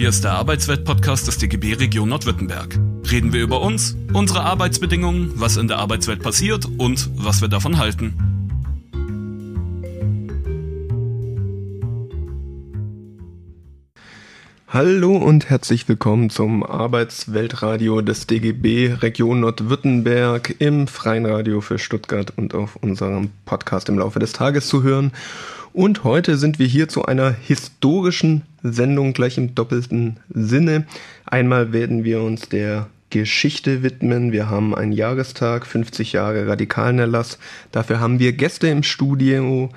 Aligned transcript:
Hier 0.00 0.08
ist 0.08 0.24
der 0.24 0.32
Arbeitswelt-Podcast 0.32 1.26
des 1.26 1.36
DGB 1.36 1.74
Region 1.74 2.08
Nordwürttemberg. 2.08 2.80
Reden 3.10 3.34
wir 3.34 3.42
über 3.42 3.60
uns, 3.60 3.98
unsere 4.14 4.40
Arbeitsbedingungen, 4.40 5.32
was 5.34 5.58
in 5.58 5.68
der 5.68 5.76
Arbeitswelt 5.76 6.22
passiert 6.22 6.66
und 6.78 7.10
was 7.16 7.42
wir 7.42 7.48
davon 7.48 7.76
halten. 7.76 8.14
Hallo 14.68 15.18
und 15.18 15.50
herzlich 15.50 15.86
willkommen 15.86 16.30
zum 16.30 16.62
Arbeitsweltradio 16.62 18.00
des 18.00 18.26
DGB 18.26 18.94
Region 19.02 19.40
Nordwürttemberg 19.40 20.54
im 20.60 20.86
Freien 20.86 21.26
Radio 21.26 21.60
für 21.60 21.78
Stuttgart 21.78 22.32
und 22.36 22.54
auf 22.54 22.76
unserem 22.76 23.32
Podcast 23.44 23.90
im 23.90 23.98
Laufe 23.98 24.18
des 24.18 24.32
Tages 24.32 24.66
zu 24.66 24.82
hören. 24.82 25.12
Und 25.72 26.02
heute 26.02 26.36
sind 26.36 26.58
wir 26.58 26.66
hier 26.66 26.88
zu 26.88 27.04
einer 27.04 27.30
historischen 27.30 28.42
Sendung 28.62 29.12
gleich 29.12 29.38
im 29.38 29.54
doppelten 29.54 30.16
Sinne. 30.28 30.84
Einmal 31.26 31.72
werden 31.72 32.02
wir 32.02 32.22
uns 32.22 32.48
der 32.48 32.88
Geschichte 33.10 33.84
widmen. 33.84 34.32
Wir 34.32 34.50
haben 34.50 34.74
einen 34.74 34.92
Jahrestag, 34.92 35.66
50 35.66 36.12
Jahre 36.12 36.48
Radikalenerlass. 36.48 37.38
Dafür 37.70 38.00
haben 38.00 38.18
wir 38.18 38.32
Gäste 38.32 38.66
im 38.66 38.82
Studio 38.82 39.70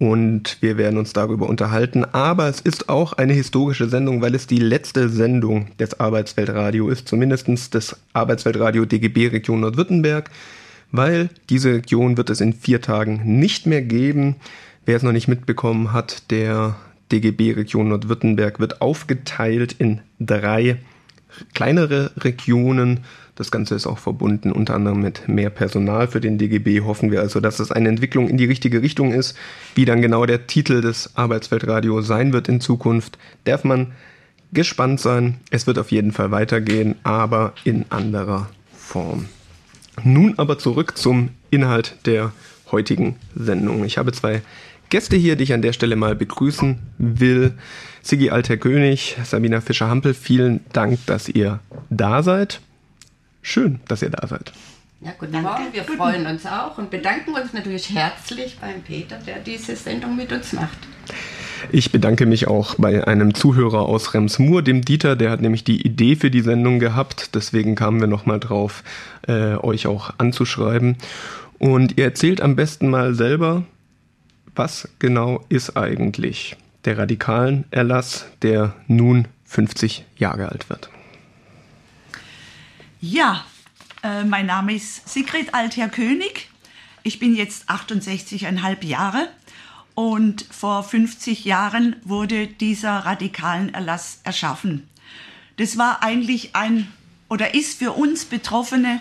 und 0.00 0.58
wir 0.60 0.76
werden 0.76 0.98
uns 0.98 1.12
darüber 1.12 1.48
unterhalten. 1.48 2.04
Aber 2.04 2.48
es 2.48 2.60
ist 2.60 2.88
auch 2.88 3.12
eine 3.12 3.32
historische 3.32 3.88
Sendung, 3.88 4.20
weil 4.20 4.34
es 4.34 4.48
die 4.48 4.58
letzte 4.58 5.08
Sendung 5.08 5.68
des 5.78 6.00
Arbeitsweltradio 6.00 6.88
ist, 6.88 7.06
zumindest 7.06 7.74
des 7.74 7.96
Arbeitsweltradio 8.12 8.84
DGB 8.86 9.28
Region 9.28 9.60
Nordwürttemberg, 9.60 10.30
weil 10.90 11.30
diese 11.48 11.74
Region 11.74 12.16
wird 12.16 12.30
es 12.30 12.40
in 12.40 12.52
vier 12.52 12.80
Tagen 12.80 13.38
nicht 13.38 13.66
mehr 13.66 13.82
geben. 13.82 14.36
Wer 14.88 14.96
es 14.96 15.02
noch 15.02 15.12
nicht 15.12 15.28
mitbekommen 15.28 15.92
hat, 15.92 16.30
der 16.30 16.74
DGB 17.12 17.52
Region 17.52 17.90
Nordwürttemberg 17.90 18.58
wird 18.58 18.80
aufgeteilt 18.80 19.74
in 19.78 20.00
drei 20.18 20.78
kleinere 21.52 22.10
Regionen. 22.16 23.00
Das 23.34 23.50
Ganze 23.50 23.74
ist 23.74 23.86
auch 23.86 23.98
verbunden 23.98 24.50
unter 24.50 24.74
anderem 24.74 25.02
mit 25.02 25.28
mehr 25.28 25.50
Personal 25.50 26.08
für 26.08 26.22
den 26.22 26.38
DGB. 26.38 26.80
Hoffen 26.80 27.10
wir 27.10 27.20
also, 27.20 27.38
dass 27.38 27.60
es 27.60 27.70
eine 27.70 27.90
Entwicklung 27.90 28.30
in 28.30 28.38
die 28.38 28.46
richtige 28.46 28.80
Richtung 28.80 29.12
ist. 29.12 29.36
Wie 29.74 29.84
dann 29.84 30.00
genau 30.00 30.24
der 30.24 30.46
Titel 30.46 30.80
des 30.80 31.14
Arbeitsweltradio 31.16 32.00
sein 32.00 32.32
wird 32.32 32.48
in 32.48 32.62
Zukunft, 32.62 33.18
darf 33.44 33.64
man 33.64 33.92
gespannt 34.54 35.00
sein. 35.00 35.36
Es 35.50 35.66
wird 35.66 35.78
auf 35.78 35.90
jeden 35.92 36.12
Fall 36.12 36.30
weitergehen, 36.30 36.94
aber 37.02 37.52
in 37.62 37.84
anderer 37.90 38.48
Form. 38.74 39.26
Nun 40.02 40.32
aber 40.38 40.58
zurück 40.58 40.96
zum 40.96 41.28
Inhalt 41.50 41.96
der 42.06 42.32
heutigen 42.70 43.16
Sendung. 43.34 43.84
Ich 43.84 43.98
habe 43.98 44.12
zwei 44.12 44.42
Gäste 44.90 45.16
hier, 45.16 45.36
die 45.36 45.44
ich 45.44 45.52
an 45.52 45.62
der 45.62 45.72
Stelle 45.72 45.96
mal 45.96 46.14
begrüßen 46.14 46.78
will. 46.98 47.54
Sigi 48.02 48.30
Alter 48.30 48.56
König, 48.56 49.16
Sabina 49.24 49.60
Fischer-Hampel, 49.60 50.14
vielen 50.14 50.60
Dank, 50.72 51.04
dass 51.06 51.28
ihr 51.28 51.60
da 51.90 52.22
seid. 52.22 52.60
Schön, 53.42 53.80
dass 53.88 54.02
ihr 54.02 54.10
da 54.10 54.26
seid. 54.26 54.52
Ja, 55.00 55.12
guten 55.18 55.32
Danke. 55.32 55.48
Morgen. 55.48 55.64
Wir 55.72 55.82
guten. 55.82 55.96
freuen 55.96 56.26
uns 56.26 56.44
auch 56.46 56.76
und 56.78 56.90
bedanken 56.90 57.34
uns 57.34 57.52
natürlich 57.52 57.94
herzlich 57.94 58.58
beim 58.60 58.82
Peter, 58.82 59.18
der 59.26 59.38
diese 59.38 59.76
Sendung 59.76 60.16
mit 60.16 60.32
uns 60.32 60.52
macht. 60.52 60.78
Ich 61.70 61.92
bedanke 61.92 62.26
mich 62.26 62.48
auch 62.48 62.76
bei 62.78 63.06
einem 63.06 63.34
Zuhörer 63.34 63.82
aus 63.82 64.14
Remsmur, 64.14 64.62
dem 64.62 64.84
Dieter, 64.84 65.16
der 65.16 65.30
hat 65.30 65.40
nämlich 65.40 65.64
die 65.64 65.82
Idee 65.82 66.16
für 66.16 66.30
die 66.30 66.40
Sendung 66.40 66.78
gehabt. 66.78 67.34
Deswegen 67.34 67.74
kamen 67.74 68.00
wir 68.00 68.06
nochmal 68.06 68.40
drauf, 68.40 68.82
äh, 69.26 69.54
euch 69.56 69.86
auch 69.86 70.14
anzuschreiben. 70.18 70.96
Und 71.58 71.98
ihr 71.98 72.04
erzählt 72.04 72.40
am 72.40 72.56
besten 72.56 72.88
mal 72.88 73.14
selber, 73.14 73.64
was 74.58 74.88
genau 74.98 75.44
ist 75.48 75.76
eigentlich 75.76 76.56
der 76.84 76.98
radikalen 76.98 77.64
Erlass, 77.70 78.26
der 78.42 78.74
nun 78.86 79.28
50 79.46 80.04
Jahre 80.16 80.48
alt 80.50 80.68
wird? 80.68 80.90
Ja, 83.00 83.44
äh, 84.02 84.24
mein 84.24 84.46
Name 84.46 84.74
ist 84.74 85.08
Sigrid 85.08 85.54
Altherr 85.54 85.88
König. 85.88 86.48
Ich 87.02 87.18
bin 87.18 87.34
jetzt 87.34 87.70
68,5 87.70 88.84
Jahre 88.84 89.28
und 89.94 90.44
vor 90.50 90.82
50 90.82 91.44
Jahren 91.44 91.96
wurde 92.04 92.46
dieser 92.46 92.98
radikalen 92.98 93.72
Erlass 93.72 94.20
erschaffen. 94.24 94.88
Das 95.56 95.78
war 95.78 96.02
eigentlich 96.02 96.54
ein 96.54 96.88
oder 97.28 97.54
ist 97.54 97.78
für 97.78 97.92
uns 97.92 98.24
Betroffene 98.24 99.00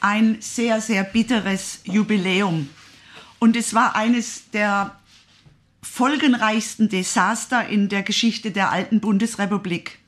ein 0.00 0.36
sehr, 0.40 0.80
sehr 0.80 1.02
bitteres 1.02 1.80
Jubiläum. 1.84 2.68
Und 3.44 3.56
es 3.56 3.74
war 3.74 3.94
eines 3.94 4.50
der 4.52 4.98
folgenreichsten 5.82 6.88
Desaster 6.88 7.68
in 7.68 7.90
der 7.90 8.02
Geschichte 8.02 8.52
der 8.52 8.70
alten 8.72 9.00
Bundesrepublik. 9.00 9.98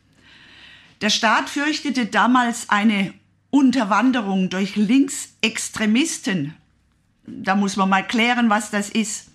Der 1.02 1.10
Staat 1.10 1.50
fürchtete 1.50 2.06
damals 2.06 2.70
eine 2.70 3.12
Unterwanderung 3.50 4.48
durch 4.48 4.76
Linksextremisten. 4.76 6.54
Da 7.26 7.56
muss 7.56 7.76
man 7.76 7.90
mal 7.90 8.06
klären, 8.06 8.48
was 8.48 8.70
das 8.70 8.88
ist. 8.88 9.28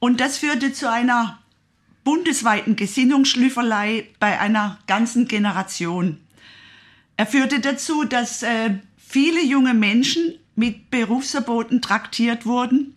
Und 0.00 0.20
das 0.20 0.36
führte 0.36 0.74
zu 0.74 0.90
einer 0.90 1.38
bundesweiten 2.04 2.76
Gesinnungsschlüfferlei 2.76 4.04
bei 4.20 4.38
einer 4.38 4.80
ganzen 4.86 5.26
Generation. 5.26 6.20
Er 7.16 7.26
führte 7.26 7.60
dazu, 7.60 8.04
dass 8.04 8.42
äh, 8.42 8.74
viele 8.98 9.42
junge 9.42 9.72
Menschen 9.72 10.34
mit 10.56 10.90
Berufsverboten 10.90 11.80
traktiert 11.80 12.44
wurden. 12.44 12.96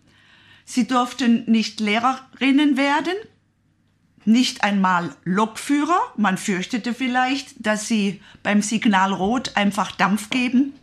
Sie 0.64 0.86
durften 0.86 1.44
nicht 1.50 1.80
Lehrerinnen 1.80 2.76
werden, 2.76 3.14
nicht 4.24 4.62
einmal 4.62 5.14
Lokführer. 5.24 6.00
Man 6.16 6.38
fürchtete 6.38 6.94
vielleicht, 6.94 7.66
dass 7.66 7.88
sie 7.88 8.20
beim 8.42 8.62
Signal 8.62 9.12
Rot 9.12 9.56
einfach 9.56 9.92
Dampf 9.92 10.30
geben. 10.30 10.74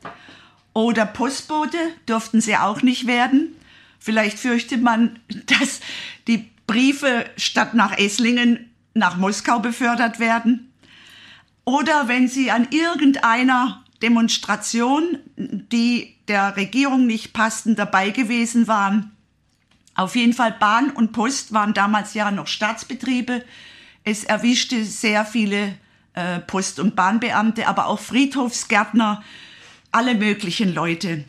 Oder 0.74 1.06
Postbote 1.06 1.78
durften 2.06 2.42
sie 2.42 2.58
auch 2.58 2.82
nicht 2.82 3.08
werden. 3.08 3.56
Vielleicht 4.00 4.40
fürchtet 4.40 4.82
man, 4.82 5.20
dass 5.46 5.80
die 6.28 6.50
Briefe 6.68 7.26
statt 7.38 7.74
nach 7.74 7.98
Esslingen 7.98 8.70
nach 8.94 9.18
Moskau 9.18 9.60
befördert 9.60 10.20
werden. 10.20 10.72
Oder 11.66 12.08
wenn 12.08 12.28
sie 12.28 12.52
an 12.52 12.68
irgendeiner 12.72 13.84
Demonstration, 14.02 15.20
die 15.36 16.16
der 16.28 16.56
Regierung 16.56 17.06
nicht 17.06 17.34
passten, 17.34 17.76
dabei 17.76 18.10
gewesen 18.10 18.68
waren. 18.68 19.12
Auf 20.00 20.16
jeden 20.16 20.32
Fall 20.32 20.54
Bahn 20.54 20.92
und 20.92 21.12
Post 21.12 21.52
waren 21.52 21.74
damals 21.74 22.14
ja 22.14 22.32
noch 22.32 22.48
Staatsbetriebe. 22.48 23.44
Es 24.06 24.24
erwischte 24.24 24.86
sehr 24.86 25.26
viele 25.26 25.76
äh, 26.14 26.40
Post- 26.40 26.80
und 26.80 26.96
Bahnbeamte, 26.96 27.68
aber 27.68 27.88
auch 27.88 28.00
Friedhofsgärtner, 28.00 29.22
alle 29.92 30.16
möglichen 30.16 30.74
Leute. 30.74 31.26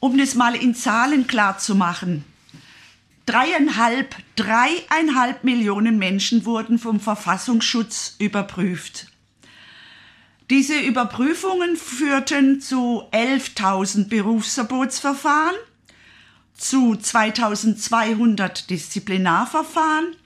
Um 0.00 0.18
das 0.18 0.34
mal 0.34 0.54
in 0.54 0.74
Zahlen 0.74 1.26
klar 1.26 1.56
zu 1.56 1.74
machen, 1.74 2.26
dreieinhalb, 3.24 4.14
dreieinhalb 4.36 5.42
Millionen 5.42 5.96
Menschen 5.96 6.44
wurden 6.44 6.78
vom 6.78 7.00
Verfassungsschutz 7.00 8.16
überprüft. 8.18 9.06
Diese 10.50 10.78
Überprüfungen 10.78 11.76
führten 11.76 12.60
zu 12.60 13.04
11.000 13.12 14.10
Berufsverbotsverfahren, 14.10 15.56
zu 16.56 16.94
2.200 16.94 18.66
Disziplinarverfahren. 18.68 20.16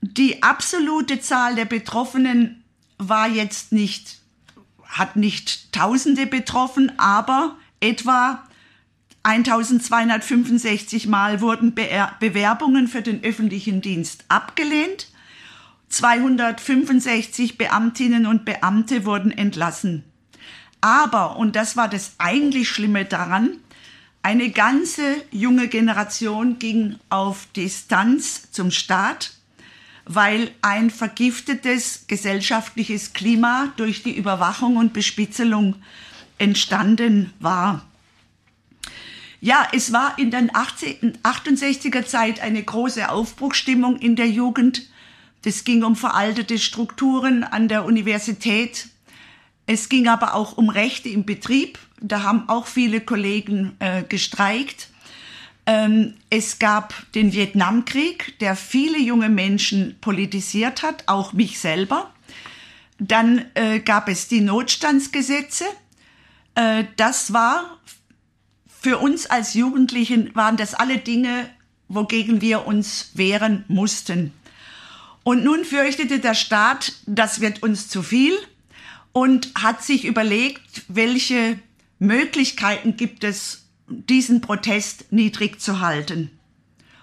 Die 0.00 0.42
absolute 0.42 1.20
Zahl 1.20 1.54
der 1.54 1.64
Betroffenen 1.64 2.64
war 2.98 3.28
jetzt 3.28 3.72
nicht, 3.72 4.20
hat 4.84 5.16
nicht 5.16 5.72
Tausende 5.72 6.26
betroffen, 6.26 6.92
aber 6.98 7.56
etwa 7.80 8.44
1265 9.24 11.06
Mal 11.06 11.40
wurden 11.40 11.74
Bewerbungen 11.74 12.88
für 12.88 13.02
den 13.02 13.22
öffentlichen 13.22 13.80
Dienst 13.80 14.24
abgelehnt 14.28 15.08
265 15.92 17.58
Beamtinnen 17.58 18.26
und 18.26 18.44
Beamte 18.44 19.04
wurden 19.04 19.30
entlassen. 19.30 20.04
Aber, 20.80 21.36
und 21.36 21.54
das 21.54 21.76
war 21.76 21.88
das 21.88 22.14
eigentlich 22.18 22.68
Schlimme 22.68 23.04
daran, 23.04 23.58
eine 24.22 24.50
ganze 24.50 25.16
junge 25.30 25.68
Generation 25.68 26.58
ging 26.58 26.96
auf 27.08 27.48
Distanz 27.56 28.50
zum 28.52 28.70
Staat, 28.70 29.32
weil 30.04 30.50
ein 30.62 30.90
vergiftetes 30.90 32.04
gesellschaftliches 32.06 33.12
Klima 33.12 33.72
durch 33.76 34.02
die 34.02 34.16
Überwachung 34.16 34.76
und 34.76 34.92
Bespitzelung 34.92 35.76
entstanden 36.38 37.32
war. 37.40 37.84
Ja, 39.40 39.66
es 39.72 39.92
war 39.92 40.16
in 40.20 40.30
den 40.30 40.52
68er 40.52 42.06
Zeit 42.06 42.40
eine 42.40 42.62
große 42.62 43.08
Aufbruchstimmung 43.08 43.98
in 43.98 44.14
der 44.14 44.28
Jugend. 44.28 44.88
Das 45.42 45.64
ging 45.64 45.82
um 45.82 45.96
veraltete 45.96 46.60
Strukturen 46.60 47.42
an 47.42 47.66
der 47.66 47.84
Universität. 47.84 48.88
Es 49.66 49.88
ging 49.88 50.06
aber 50.06 50.34
auch 50.34 50.56
um 50.56 50.68
Rechte 50.68 51.08
im 51.08 51.24
Betrieb. 51.24 51.80
Da 52.02 52.22
haben 52.22 52.48
auch 52.48 52.66
viele 52.66 53.00
Kollegen 53.00 53.76
äh, 53.78 54.02
gestreikt. 54.02 54.88
Ähm, 55.64 56.14
es 56.28 56.58
gab 56.58 56.94
den 57.12 57.32
Vietnamkrieg, 57.32 58.38
der 58.40 58.56
viele 58.56 58.98
junge 58.98 59.28
Menschen 59.28 59.96
politisiert 60.00 60.82
hat, 60.82 61.04
auch 61.06 61.32
mich 61.32 61.60
selber. 61.60 62.12
Dann 62.98 63.44
äh, 63.54 63.78
gab 63.78 64.08
es 64.08 64.28
die 64.28 64.40
Notstandsgesetze. 64.40 65.64
Äh, 66.56 66.84
das 66.96 67.32
war 67.32 67.78
für 68.66 68.98
uns 68.98 69.26
als 69.26 69.54
Jugendlichen 69.54 70.34
waren 70.34 70.56
das 70.56 70.74
alle 70.74 70.98
Dinge, 70.98 71.48
wogegen 71.86 72.40
wir 72.40 72.66
uns 72.66 73.12
wehren 73.14 73.64
mussten. 73.68 74.34
Und 75.22 75.44
nun 75.44 75.64
fürchtete 75.64 76.18
der 76.18 76.34
Staat, 76.34 76.92
das 77.06 77.40
wird 77.40 77.62
uns 77.62 77.88
zu 77.88 78.02
viel 78.02 78.32
und 79.12 79.52
hat 79.54 79.84
sich 79.84 80.04
überlegt, 80.04 80.82
welche 80.88 81.60
Möglichkeiten 82.02 82.96
gibt 82.96 83.22
es, 83.22 83.68
diesen 83.86 84.40
Protest 84.40 85.12
niedrig 85.12 85.60
zu 85.60 85.80
halten. 85.80 86.30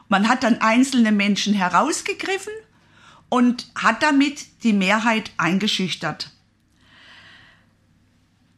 Man 0.09 0.27
hat 0.27 0.43
dann 0.43 0.59
einzelne 0.59 1.13
Menschen 1.13 1.53
herausgegriffen 1.53 2.51
und 3.29 3.71
hat 3.75 4.03
damit 4.03 4.63
die 4.63 4.73
Mehrheit 4.73 5.31
eingeschüchtert. 5.37 6.31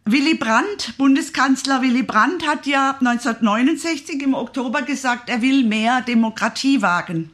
Willy 0.06 0.34
Brandt, 0.34 0.98
Bundeskanzler 0.98 1.84
Willy 1.84 2.02
Brandt 2.02 2.48
hat 2.48 2.66
ja 2.66 2.98
1969 3.00 4.24
im 4.24 4.34
Oktober 4.34 4.82
gesagt, 4.82 5.30
er 5.30 5.44
will 5.44 5.64
mehr 5.64 6.02
Demokratie 6.02 6.82
wagen. 6.82 7.30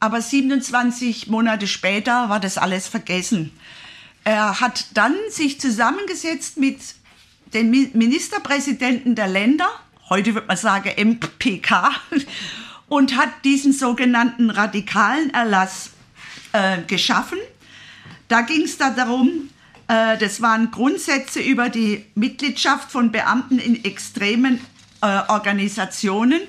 Aber 0.00 0.20
27 0.20 1.28
Monate 1.28 1.68
später 1.68 2.28
war 2.28 2.40
das 2.40 2.58
alles 2.58 2.88
vergessen. 2.88 3.52
Er 4.24 4.60
hat 4.60 4.86
dann 4.94 5.14
sich 5.30 5.60
zusammengesetzt 5.60 6.56
mit 6.56 6.78
den 7.52 7.70
Ministerpräsidenten 7.70 9.14
der 9.14 9.28
Länder, 9.28 9.68
heute 10.08 10.34
wird 10.34 10.48
man 10.48 10.56
sagen 10.56 10.90
MPK, 10.96 11.90
und 12.88 13.16
hat 13.16 13.30
diesen 13.44 13.72
sogenannten 13.72 14.50
radikalen 14.50 15.30
Erlass 15.30 15.90
äh, 16.52 16.82
geschaffen. 16.82 17.38
Da 18.28 18.42
ging 18.42 18.62
es 18.62 18.78
da 18.78 18.90
darum, 18.90 19.50
äh, 19.88 20.18
das 20.18 20.40
waren 20.40 20.70
Grundsätze 20.70 21.40
über 21.40 21.68
die 21.68 22.04
Mitgliedschaft 22.14 22.90
von 22.90 23.12
Beamten 23.12 23.58
in 23.58 23.84
extremen 23.84 24.60
äh, 25.00 25.20
Organisationen. 25.28 26.40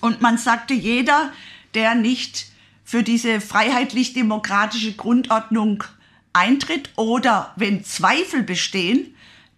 Und 0.00 0.20
man 0.20 0.38
sagte, 0.38 0.74
jeder, 0.74 1.32
der 1.74 1.94
nicht 1.94 2.46
für 2.84 3.02
diese 3.02 3.40
freiheitlich-demokratische 3.40 4.94
Grundordnung 4.94 5.84
eintritt 6.32 6.90
oder 6.96 7.52
wenn 7.56 7.84
Zweifel 7.84 8.42
bestehen, 8.42 9.14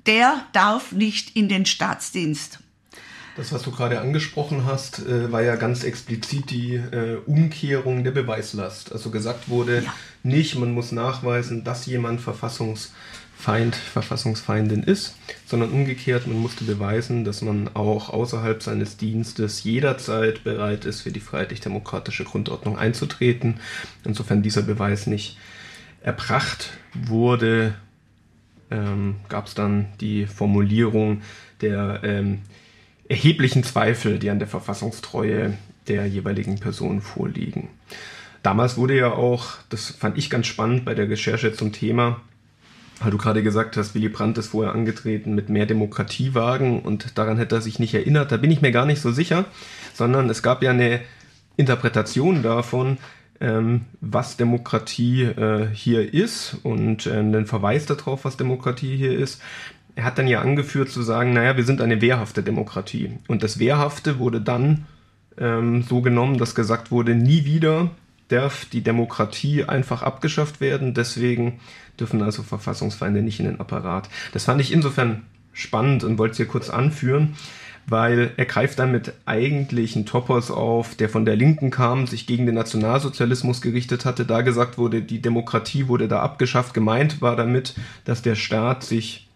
der 0.07 0.47
darf 0.53 0.93
nicht 0.93 1.37
in 1.37 1.49
den 1.49 1.67
Staatsdienst. 1.67 2.59
Das, 3.37 3.51
was 3.51 3.63
du 3.63 3.71
gerade 3.71 4.01
angesprochen 4.01 4.67
hast, 4.67 5.07
äh, 5.07 5.33
war 5.33 5.43
ja 5.43 5.57
ganz 5.57 5.85
explizit 5.85 6.51
die 6.51 6.75
äh, 6.75 7.17
Umkehrung 7.25 8.05
der 8.05 8.11
Beweislast. 8.11 8.93
Also 8.93 9.11
gesagt 9.11 9.49
wurde 9.49 9.85
ja. 9.85 9.95
nicht, 10.23 10.55
man 10.57 10.73
muss 10.73 10.93
nachweisen, 10.93 11.65
dass 11.65 11.87
jemand 11.87 12.21
Verfassungsfeind, 12.21 13.75
Verfassungsfeindin 13.75 14.83
ist, 14.83 15.17
sondern 15.47 15.71
umgekehrt, 15.71 16.27
man 16.27 16.41
musste 16.41 16.65
beweisen, 16.65 17.25
dass 17.25 17.41
man 17.41 17.71
auch 17.75 18.11
außerhalb 18.11 18.63
seines 18.63 18.99
Dienstes 18.99 19.65
jederzeit 19.65 20.45
bereit 20.45 20.85
ist, 20.85 21.01
für 21.01 21.11
die 21.11 21.21
freiheitlich-demokratische 21.21 22.25
Grundordnung 22.25 22.77
einzutreten. 22.77 23.61
Insofern 24.05 24.43
dieser 24.43 24.63
Beweis 24.63 25.07
nicht 25.07 25.39
erbracht 26.03 26.69
wurde, 26.93 27.77
ähm, 28.73 29.17
gab 29.29 29.47
es 29.47 29.55
dann 29.55 29.87
die 30.01 30.27
Formulierung 30.27 31.23
der 31.61 32.01
ähm, 32.03 32.41
erheblichen 33.09 33.63
Zweifel, 33.63 34.19
die 34.19 34.31
an 34.31 34.39
der 34.39 34.49
Verfassungstreue 34.49 35.57
der 35.89 36.07
jeweiligen 36.07 36.59
Person 36.59 37.01
vorliegen. 37.01 37.69
Damals 38.43 38.77
wurde 38.77 38.97
ja 38.97 39.13
auch, 39.13 39.55
das 39.69 39.91
fand 39.91 40.19
ich 40.19 40.31
ganz 40.31 40.47
spannend 40.47 40.85
bei 40.85 40.95
der 40.95 41.09
Recherche 41.09 41.53
zum 41.53 41.73
Thema, 41.73 42.21
weil 43.01 43.11
du 43.11 43.19
gerade 43.19 43.43
gesagt 43.43 43.77
hast, 43.77 43.95
Willy 43.95 44.09
Brandt 44.09 44.39
ist 44.39 44.49
vorher 44.49 44.73
angetreten 44.73 45.35
mit 45.35 45.49
mehr 45.49 45.67
Demokratie 45.67 46.35
wagen 46.35 46.81
und 46.81 47.19
daran 47.19 47.37
hätte 47.37 47.57
er 47.57 47.61
sich 47.61 47.79
nicht 47.79 47.95
erinnert. 47.95 48.33
Da 48.33 48.37
bin 48.37 48.51
ich 48.51 48.63
mir 48.63 48.73
gar 48.73 48.87
nicht 48.87 49.01
so 49.01 49.13
sicher, 49.13 49.45
sondern 49.95 50.31
es 50.31 50.43
gab 50.43 50.63
ja 50.63 50.71
eine 50.71 51.01
Interpretation 51.57 52.43
davon, 52.43 52.99
ähm, 53.43 53.83
was 54.01 54.39
Demokratie 54.39 55.25
äh, 55.25 55.69
hier 55.75 56.15
ist 56.15 56.57
und 56.63 57.07
äh, 57.07 57.13
einen 57.13 57.45
Verweis 57.45 57.85
darauf, 57.85 58.25
was 58.25 58.39
Demokratie 58.39 58.97
hier 58.97 59.13
ist 59.19 59.43
er 59.95 60.05
hat 60.05 60.19
dann 60.19 60.27
ja 60.27 60.41
angeführt 60.41 60.91
zu 60.91 61.03
sagen, 61.03 61.33
naja, 61.33 61.57
wir 61.57 61.65
sind 61.65 61.81
eine 61.81 62.01
wehrhafte 62.01 62.43
Demokratie. 62.43 63.19
Und 63.29 63.43
das 63.43 63.59
Wehrhafte 63.59 64.19
wurde 64.19 64.41
dann 64.41 64.87
ähm, 65.39 65.83
so 65.83 66.01
genommen, 66.01 66.39
dass 66.39 66.55
gesagt 66.55 66.91
wurde, 66.91 67.15
nie 67.15 67.45
wieder 67.45 67.91
darf 68.29 68.65
die 68.65 68.83
Demokratie 68.83 69.65
einfach 69.65 70.03
abgeschafft 70.03 70.61
werden. 70.61 70.95
Deswegen 70.95 71.61
dürfen 72.01 72.23
also 72.23 72.43
Verfassungsfeinde 72.43 73.23
nicht 73.23 73.41
in 73.41 73.47
den 73.47 73.61
Apparat. 73.61 74.09
Das 74.33 74.45
fand 74.45 74.61
ich 74.61 74.73
insofern 74.73 75.25
spannend 75.53 76.05
und 76.05 76.17
wollte 76.17 76.33
es 76.33 76.37
hier 76.39 76.47
kurz 76.47 76.71
anführen, 76.71 77.37
weil 77.87 78.33
er 78.37 78.45
greift 78.45 78.79
dann 78.79 78.93
mit 78.93 79.13
eigentlichen 79.27 80.07
Topos 80.07 80.51
auf, 80.51 80.95
der 80.95 81.09
von 81.09 81.25
der 81.25 81.37
Linken 81.37 81.71
kam, 81.71 82.07
sich 82.07 82.27
gegen 82.27 82.47
den 82.47 82.55
Nationalsozialismus 82.55 83.61
gerichtet 83.61 84.05
hatte. 84.05 84.25
Da 84.25 84.43
gesagt 84.43 84.79
wurde, 84.79 85.03
die 85.03 85.21
Demokratie 85.21 85.89
wurde 85.89 86.09
da 86.09 86.21
abgeschafft. 86.21 86.75
Gemeint 86.75 87.21
war 87.21 87.37
damit, 87.37 87.75
dass 88.05 88.23
der 88.23 88.35
Staat 88.35 88.85
sich 88.85 89.29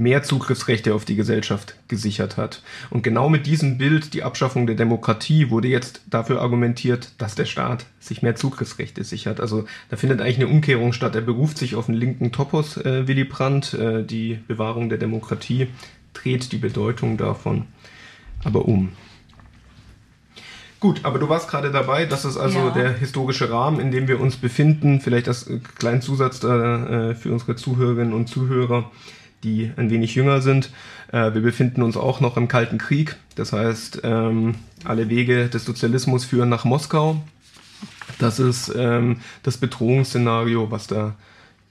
mehr 0.00 0.22
Zugriffsrechte 0.22 0.94
auf 0.94 1.04
die 1.04 1.14
Gesellschaft 1.14 1.74
gesichert 1.86 2.38
hat. 2.38 2.62
Und 2.88 3.02
genau 3.02 3.28
mit 3.28 3.46
diesem 3.46 3.76
Bild, 3.76 4.14
die 4.14 4.22
Abschaffung 4.22 4.66
der 4.66 4.74
Demokratie, 4.74 5.50
wurde 5.50 5.68
jetzt 5.68 6.00
dafür 6.08 6.40
argumentiert, 6.40 7.12
dass 7.18 7.34
der 7.34 7.44
Staat 7.44 7.84
sich 8.00 8.22
mehr 8.22 8.34
Zugriffsrechte 8.34 9.04
sichert. 9.04 9.40
Also 9.40 9.66
da 9.90 9.96
findet 9.96 10.22
eigentlich 10.22 10.38
eine 10.38 10.48
Umkehrung 10.48 10.94
statt. 10.94 11.14
Er 11.14 11.20
beruft 11.20 11.58
sich 11.58 11.74
auf 11.74 11.86
den 11.86 11.94
linken 11.94 12.32
Topos, 12.32 12.78
äh, 12.78 13.06
Willy 13.06 13.24
Brandt, 13.24 13.74
äh, 13.74 14.02
die 14.02 14.38
Bewahrung 14.48 14.88
der 14.88 14.98
Demokratie, 14.98 15.68
dreht 16.14 16.52
die 16.52 16.58
Bedeutung 16.58 17.16
davon 17.16 17.66
aber 18.44 18.66
um. 18.66 18.92
Gut, 20.78 21.04
aber 21.04 21.18
du 21.18 21.28
warst 21.28 21.50
gerade 21.50 21.70
dabei, 21.70 22.06
das 22.06 22.24
ist 22.24 22.38
also 22.38 22.58
ja. 22.58 22.70
der 22.70 22.92
historische 22.94 23.50
Rahmen, 23.50 23.80
in 23.80 23.90
dem 23.90 24.08
wir 24.08 24.18
uns 24.18 24.36
befinden. 24.36 25.00
Vielleicht 25.00 25.28
als 25.28 25.50
kleinen 25.76 26.00
Zusatz 26.00 26.42
äh, 26.42 27.14
für 27.14 27.32
unsere 27.32 27.56
Zuhörerinnen 27.56 28.14
und 28.14 28.28
Zuhörer 28.28 28.90
die 29.42 29.72
ein 29.76 29.88
wenig 29.88 30.14
jünger 30.14 30.42
sind. 30.42 30.70
Äh, 31.12 31.32
wir 31.32 31.40
befinden 31.40 31.82
uns 31.82 31.96
auch 31.96 32.20
noch 32.20 32.36
im 32.36 32.46
Kalten 32.46 32.76
Krieg. 32.76 33.16
Das 33.36 33.54
heißt, 33.54 34.02
ähm, 34.04 34.56
alle 34.84 35.08
Wege 35.08 35.48
des 35.48 35.64
Sozialismus 35.64 36.26
führen 36.26 36.50
nach 36.50 36.66
Moskau. 36.66 37.22
Das 38.18 38.38
ist 38.38 38.70
ähm, 38.76 39.20
das 39.42 39.56
Bedrohungsszenario, 39.56 40.70
was 40.70 40.88
da 40.88 41.14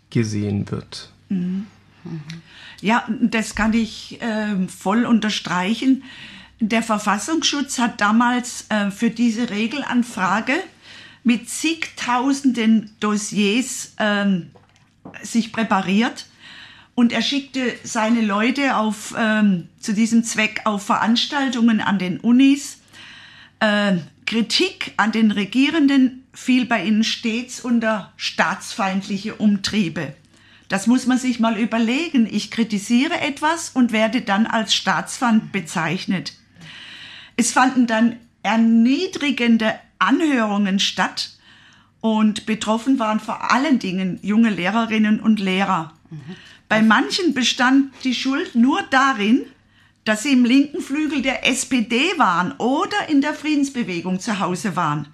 gesehen 0.10 0.72
wird. 0.72 1.12
Mhm. 1.30 1.68
Ja, 2.82 3.08
das 3.22 3.56
kann 3.56 3.74
ich 3.74 4.22
äh, 4.22 4.68
voll 4.68 5.06
unterstreichen. 5.06 6.04
Der 6.60 6.84
Verfassungsschutz 6.84 7.80
hat 7.80 8.02
damals 8.02 8.66
äh, 8.70 8.92
für 8.92 9.10
diese 9.10 9.50
Regelanfrage 9.50 10.54
mit 11.24 11.50
zigtausenden 11.50 12.92
Dossiers 13.00 13.94
äh, 13.98 14.42
sich 15.24 15.52
präpariert 15.52 16.26
und 17.00 17.14
er 17.14 17.22
schickte 17.22 17.78
seine 17.84 18.20
Leute 18.20 18.76
auf, 18.76 19.16
ähm, 19.18 19.70
zu 19.80 19.94
diesem 19.94 20.26
Zweck 20.26 20.64
auf 20.66 20.86
Veranstaltungen 20.86 21.80
an 21.80 21.98
den 21.98 22.20
Unis. 22.20 22.80
Äh, 23.62 24.00
Kritik 24.26 24.92
an 24.98 25.14
den 25.14 25.32
Regierenden 25.32 26.26
fiel 26.34 26.66
bei 26.66 26.84
ihnen 26.84 27.06
stets 27.06 27.62
unter 27.62 28.12
staatsfeindliche 28.18 29.36
Umtriebe. 29.36 30.14
Das 30.70 30.88
muss 30.88 31.08
man 31.08 31.18
sich 31.18 31.40
mal 31.40 31.58
überlegen. 31.58 32.28
Ich 32.32 32.52
kritisiere 32.52 33.20
etwas 33.20 33.72
und 33.72 33.92
werde 33.92 34.22
dann 34.22 34.46
als 34.46 34.74
Staatsfeind 34.74 35.52
bezeichnet. 35.52 36.34
Es 37.36 37.52
fanden 37.52 37.88
dann 37.88 38.16
erniedrigende 38.44 39.74
Anhörungen 39.98 40.80
statt 40.80 41.32
und 42.02 42.46
betroffen 42.46 43.00
waren 43.00 43.20
vor 43.20 43.52
allen 43.52 43.80
Dingen 43.80 44.20
junge 44.22 44.50
Lehrerinnen 44.50 45.20
und 45.20 45.40
Lehrer. 45.40 45.94
Bei 46.70 46.82
manchen 46.82 47.34
bestand 47.34 47.92
die 48.04 48.14
Schuld 48.14 48.56
nur 48.56 48.82
darin, 48.92 49.46
dass 50.06 50.24
sie 50.24 50.32
im 50.32 50.46
linken 50.46 50.82
Flügel 50.82 51.22
der 51.22 51.48
SPD 51.48 52.12
waren 52.18 52.54
oder 52.54 53.10
in 53.10 53.22
der 53.22 53.34
Friedensbewegung 53.34 54.20
zu 54.20 54.40
Hause 54.40 54.76
waren. 54.76 55.08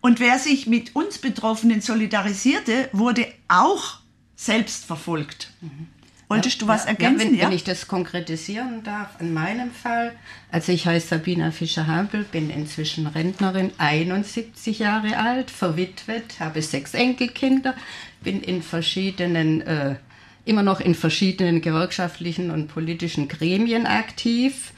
Und 0.00 0.20
wer 0.20 0.38
sich 0.38 0.66
mit 0.66 0.94
uns 0.94 1.18
Betroffenen 1.18 1.80
solidarisierte, 1.80 2.88
wurde 2.92 3.26
auch 3.48 3.98
selbst 4.38 4.84
verfolgt. 4.84 5.50
Mhm. 5.60 5.88
Wolltest 6.28 6.62
du 6.62 6.68
was 6.68 6.84
ja, 6.84 6.90
ergänzen? 6.90 7.20
Ja, 7.20 7.26
wenn, 7.26 7.38
ja? 7.38 7.46
wenn, 7.46 7.56
ich 7.56 7.64
das 7.64 7.88
konkretisieren 7.88 8.84
darf, 8.84 9.20
in 9.20 9.34
meinem 9.34 9.72
Fall, 9.72 10.12
also 10.52 10.72
ich 10.72 10.86
heiße 10.86 11.08
Sabina 11.08 11.50
Fischer-Hampel, 11.50 12.24
bin 12.24 12.50
inzwischen 12.50 13.06
Rentnerin, 13.06 13.72
71 13.78 14.78
Jahre 14.78 15.16
alt, 15.16 15.50
verwitwet, 15.50 16.38
habe 16.38 16.62
sechs 16.62 16.94
Enkelkinder, 16.94 17.74
bin 18.22 18.40
in 18.42 18.62
verschiedenen 18.62 19.62
äh, 19.62 19.96
immer 20.44 20.62
noch 20.62 20.80
in 20.80 20.94
verschiedenen 20.94 21.60
gewerkschaftlichen 21.60 22.50
und 22.50 22.68
politischen 22.68 23.28
Gremien 23.28 23.86
aktiv. 23.86 24.72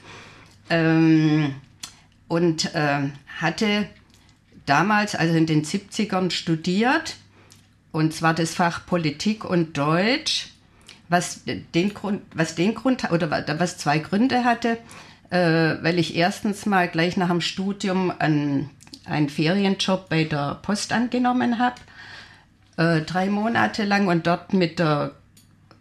Ähm, 0.70 1.54
und 2.28 2.74
äh, 2.76 3.10
hatte 3.38 3.88
damals, 4.64 5.16
also 5.16 5.34
in 5.34 5.46
den 5.46 5.64
70ern, 5.64 6.30
studiert, 6.30 7.16
und 7.92 8.14
zwar 8.14 8.34
das 8.34 8.54
Fach 8.54 8.86
Politik 8.86 9.44
und 9.44 9.76
Deutsch, 9.76 10.48
was 11.08 11.42
den 11.74 11.92
Grund, 11.92 12.22
was 12.34 12.54
den 12.54 12.74
Grund 12.74 13.10
oder 13.10 13.30
was 13.58 13.78
zwei 13.78 13.98
Gründe 13.98 14.44
hatte, 14.44 14.78
äh, 15.30 15.76
weil 15.82 15.98
ich 15.98 16.14
erstens 16.14 16.66
mal 16.66 16.88
gleich 16.88 17.16
nach 17.16 17.28
dem 17.28 17.40
Studium 17.40 18.12
einen, 18.18 18.70
einen 19.04 19.28
Ferienjob 19.28 20.08
bei 20.08 20.24
der 20.24 20.56
Post 20.62 20.92
angenommen 20.92 21.58
habe, 21.58 21.80
äh, 22.76 23.00
drei 23.02 23.28
Monate 23.28 23.84
lang 23.84 24.06
und 24.06 24.26
dort 24.26 24.52
mit 24.52 24.78
der 24.78 25.12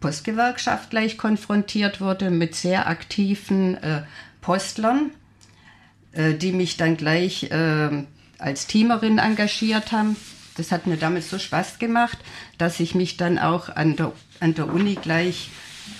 Postgewerkschaft 0.00 0.90
gleich 0.90 1.16
konfrontiert 1.18 2.00
wurde, 2.00 2.30
mit 2.30 2.54
sehr 2.54 2.88
aktiven 2.88 3.76
äh, 3.82 4.02
Postlern, 4.40 5.10
äh, 6.12 6.34
die 6.34 6.52
mich 6.52 6.76
dann 6.76 6.96
gleich 6.96 7.50
äh, 7.50 8.04
als 8.38 8.66
Teamerin 8.66 9.18
engagiert 9.18 9.92
haben. 9.92 10.16
Das 10.60 10.72
hat 10.72 10.86
mir 10.86 10.98
damals 10.98 11.30
so 11.30 11.38
Spaß 11.38 11.78
gemacht, 11.78 12.18
dass 12.58 12.80
ich 12.80 12.94
mich 12.94 13.16
dann 13.16 13.38
auch 13.38 13.70
an 13.70 13.96
der, 13.96 14.12
an 14.40 14.52
der 14.52 14.70
Uni 14.70 14.94
gleich 14.94 15.48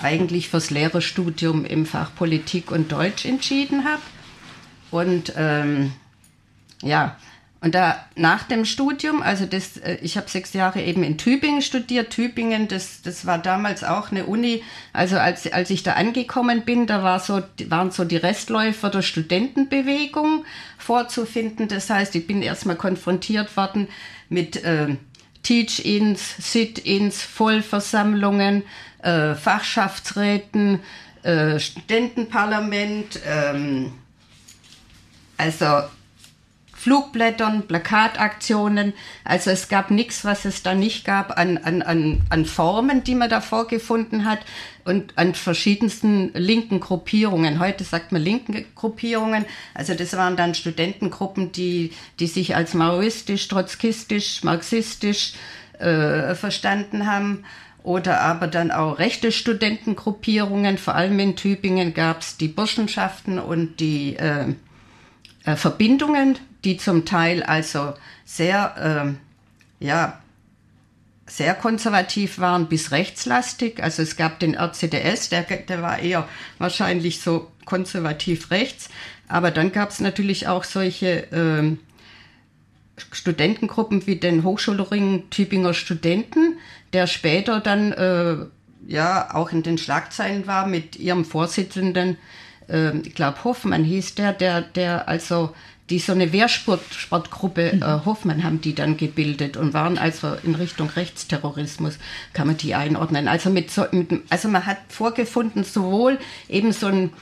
eigentlich 0.00 0.50
fürs 0.50 0.68
Lehrerstudium 0.68 1.64
im 1.64 1.86
Fach 1.86 2.14
Politik 2.14 2.70
und 2.70 2.92
Deutsch 2.92 3.24
entschieden 3.24 3.86
habe. 3.86 4.02
Und 4.90 5.32
ähm, 5.34 5.92
ja, 6.82 7.16
und 7.62 7.74
da 7.74 8.04
nach 8.16 8.44
dem 8.44 8.66
Studium, 8.66 9.22
also 9.22 9.44
das, 9.44 9.78
äh, 9.78 9.98
ich 10.02 10.16
habe 10.16 10.28
sechs 10.30 10.52
Jahre 10.54 10.82
eben 10.82 11.02
in 11.02 11.18
Tübingen 11.18 11.60
studiert. 11.60 12.10
Tübingen, 12.10 12.68
das, 12.68 13.02
das 13.02 13.26
war 13.26 13.38
damals 13.38 13.82
auch 13.82 14.10
eine 14.10 14.24
Uni. 14.24 14.62
Also 14.92 15.16
als, 15.18 15.50
als 15.50 15.70
ich 15.70 15.82
da 15.82 15.92
angekommen 15.92 16.62
bin, 16.66 16.86
da 16.86 17.02
war 17.02 17.18
so, 17.18 17.42
waren 17.68 17.90
so 17.90 18.04
die 18.04 18.16
Restläufer 18.16 18.90
der 18.90 19.02
Studentenbewegung 19.02 20.44
vorzufinden. 20.78 21.68
Das 21.68 21.90
heißt, 21.90 22.14
ich 22.14 22.26
bin 22.26 22.40
erstmal 22.40 22.76
konfrontiert 22.76 23.54
worden 23.56 23.88
mit 24.30 24.56
äh, 24.64 24.96
Teach-ins, 25.42 26.36
Sit-ins, 26.38 27.22
Vollversammlungen, 27.22 28.62
äh, 29.02 29.34
Fachschaftsräten, 29.34 30.80
äh, 31.22 31.58
Studentenparlament, 31.58 33.20
ähm, 33.26 33.92
also 35.36 35.82
Flugblättern, 36.80 37.66
Plakataktionen. 37.66 38.94
Also 39.22 39.50
es 39.50 39.68
gab 39.68 39.90
nichts, 39.90 40.24
was 40.24 40.46
es 40.46 40.62
da 40.62 40.74
nicht 40.74 41.04
gab 41.04 41.38
an, 41.38 41.58
an, 41.58 41.82
an, 41.82 42.22
an 42.30 42.46
Formen, 42.46 43.04
die 43.04 43.14
man 43.14 43.28
da 43.28 43.42
vorgefunden 43.42 44.24
hat 44.24 44.38
und 44.86 45.18
an 45.18 45.34
verschiedensten 45.34 46.32
linken 46.32 46.80
Gruppierungen. 46.80 47.60
Heute 47.60 47.84
sagt 47.84 48.12
man 48.12 48.22
linken 48.22 48.64
Gruppierungen. 48.74 49.44
Also 49.74 49.92
das 49.92 50.16
waren 50.16 50.36
dann 50.36 50.54
Studentengruppen, 50.54 51.52
die, 51.52 51.92
die 52.18 52.26
sich 52.26 52.56
als 52.56 52.72
maoistisch, 52.72 53.46
trotzkistisch, 53.48 54.42
marxistisch 54.42 55.34
äh, 55.78 56.34
verstanden 56.34 57.06
haben 57.06 57.44
oder 57.82 58.22
aber 58.22 58.46
dann 58.46 58.70
auch 58.70 58.98
rechte 58.98 59.32
Studentengruppierungen. 59.32 60.78
Vor 60.78 60.94
allem 60.94 61.18
in 61.18 61.36
Tübingen 61.36 61.92
gab 61.92 62.22
es 62.22 62.38
die 62.38 62.48
Burschenschaften 62.48 63.38
und 63.38 63.80
die 63.80 64.16
äh, 64.16 64.54
äh, 65.44 65.56
Verbindungen, 65.56 66.38
die 66.64 66.76
zum 66.76 67.04
Teil 67.04 67.42
also 67.42 67.94
sehr, 68.24 69.16
äh, 69.80 69.84
ja, 69.84 70.20
sehr 71.26 71.54
konservativ 71.54 72.38
waren 72.38 72.68
bis 72.68 72.90
rechtslastig. 72.90 73.82
Also 73.82 74.02
es 74.02 74.16
gab 74.16 74.40
den 74.40 74.54
RCDS, 74.54 75.28
der, 75.28 75.42
der 75.42 75.80
war 75.80 76.00
eher 76.00 76.28
wahrscheinlich 76.58 77.20
so 77.20 77.50
konservativ 77.64 78.50
rechts. 78.50 78.90
Aber 79.28 79.52
dann 79.52 79.70
gab 79.70 79.90
es 79.90 80.00
natürlich 80.00 80.48
auch 80.48 80.64
solche 80.64 81.30
äh, 81.30 81.76
Studentengruppen 83.12 84.06
wie 84.06 84.16
den 84.16 84.42
Hochschulring 84.42 85.30
Tübinger 85.30 85.72
Studenten, 85.72 86.58
der 86.92 87.06
später 87.06 87.60
dann 87.60 87.92
äh, 87.92 88.36
ja 88.88 89.32
auch 89.34 89.52
in 89.52 89.62
den 89.62 89.78
Schlagzeilen 89.78 90.48
war 90.48 90.66
mit 90.66 90.96
ihrem 90.96 91.24
Vorsitzenden 91.24 92.16
äh, 92.70 92.96
ich 92.98 93.14
glaube 93.14 93.44
Hoffmann 93.44 93.84
hieß 93.84 94.14
der, 94.14 94.32
der, 94.32 94.62
der 94.62 95.08
also 95.08 95.54
die 95.90 95.98
so 95.98 96.12
eine 96.12 96.32
Wehrsportgruppe 96.32 97.72
mhm. 97.74 97.82
äh, 97.82 98.04
Hoffmann 98.04 98.44
haben 98.44 98.60
die 98.60 98.74
dann 98.74 98.96
gebildet 98.96 99.56
und 99.56 99.74
waren 99.74 99.98
also 99.98 100.36
in 100.44 100.54
Richtung 100.54 100.88
Rechtsterrorismus, 100.88 101.98
kann 102.32 102.46
man 102.46 102.56
die 102.56 102.74
einordnen. 102.74 103.28
Also, 103.28 103.50
mit 103.50 103.70
so, 103.70 103.84
mit, 103.90 104.10
also 104.30 104.48
man 104.48 104.64
hat 104.66 104.78
vorgefunden, 104.88 105.64
sowohl 105.64 106.18
eben 106.48 106.72
so 106.72 106.86
ein, 106.86 107.12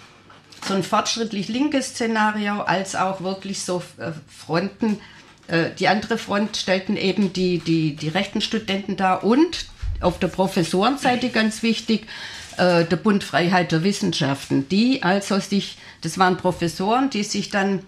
so 0.66 0.74
ein 0.74 0.82
fortschrittlich 0.82 1.48
linkes 1.48 1.90
Szenario 1.90 2.60
als 2.60 2.94
auch 2.94 3.22
wirklich 3.22 3.62
so 3.62 3.82
äh, 3.96 4.12
Fronten. 4.28 5.00
Äh, 5.46 5.70
die 5.78 5.88
andere 5.88 6.18
Front 6.18 6.56
stellten 6.58 6.96
eben 6.96 7.32
die, 7.32 7.58
die, 7.58 7.96
die 7.96 8.08
rechten 8.08 8.42
Studenten 8.42 8.96
dar 8.96 9.24
und 9.24 9.66
auf 10.00 10.18
der 10.18 10.28
Professorenseite 10.28 11.30
ganz 11.30 11.62
wichtig, 11.62 12.06
äh, 12.58 12.84
der 12.84 12.96
Bund 12.96 13.24
Freiheit 13.24 13.72
der 13.72 13.82
Wissenschaften, 13.82 14.68
die 14.68 15.02
also 15.02 15.40
sich, 15.40 15.78
das 16.02 16.18
waren 16.18 16.36
Professoren, 16.36 17.08
die 17.08 17.24
sich 17.24 17.50
dann 17.50 17.80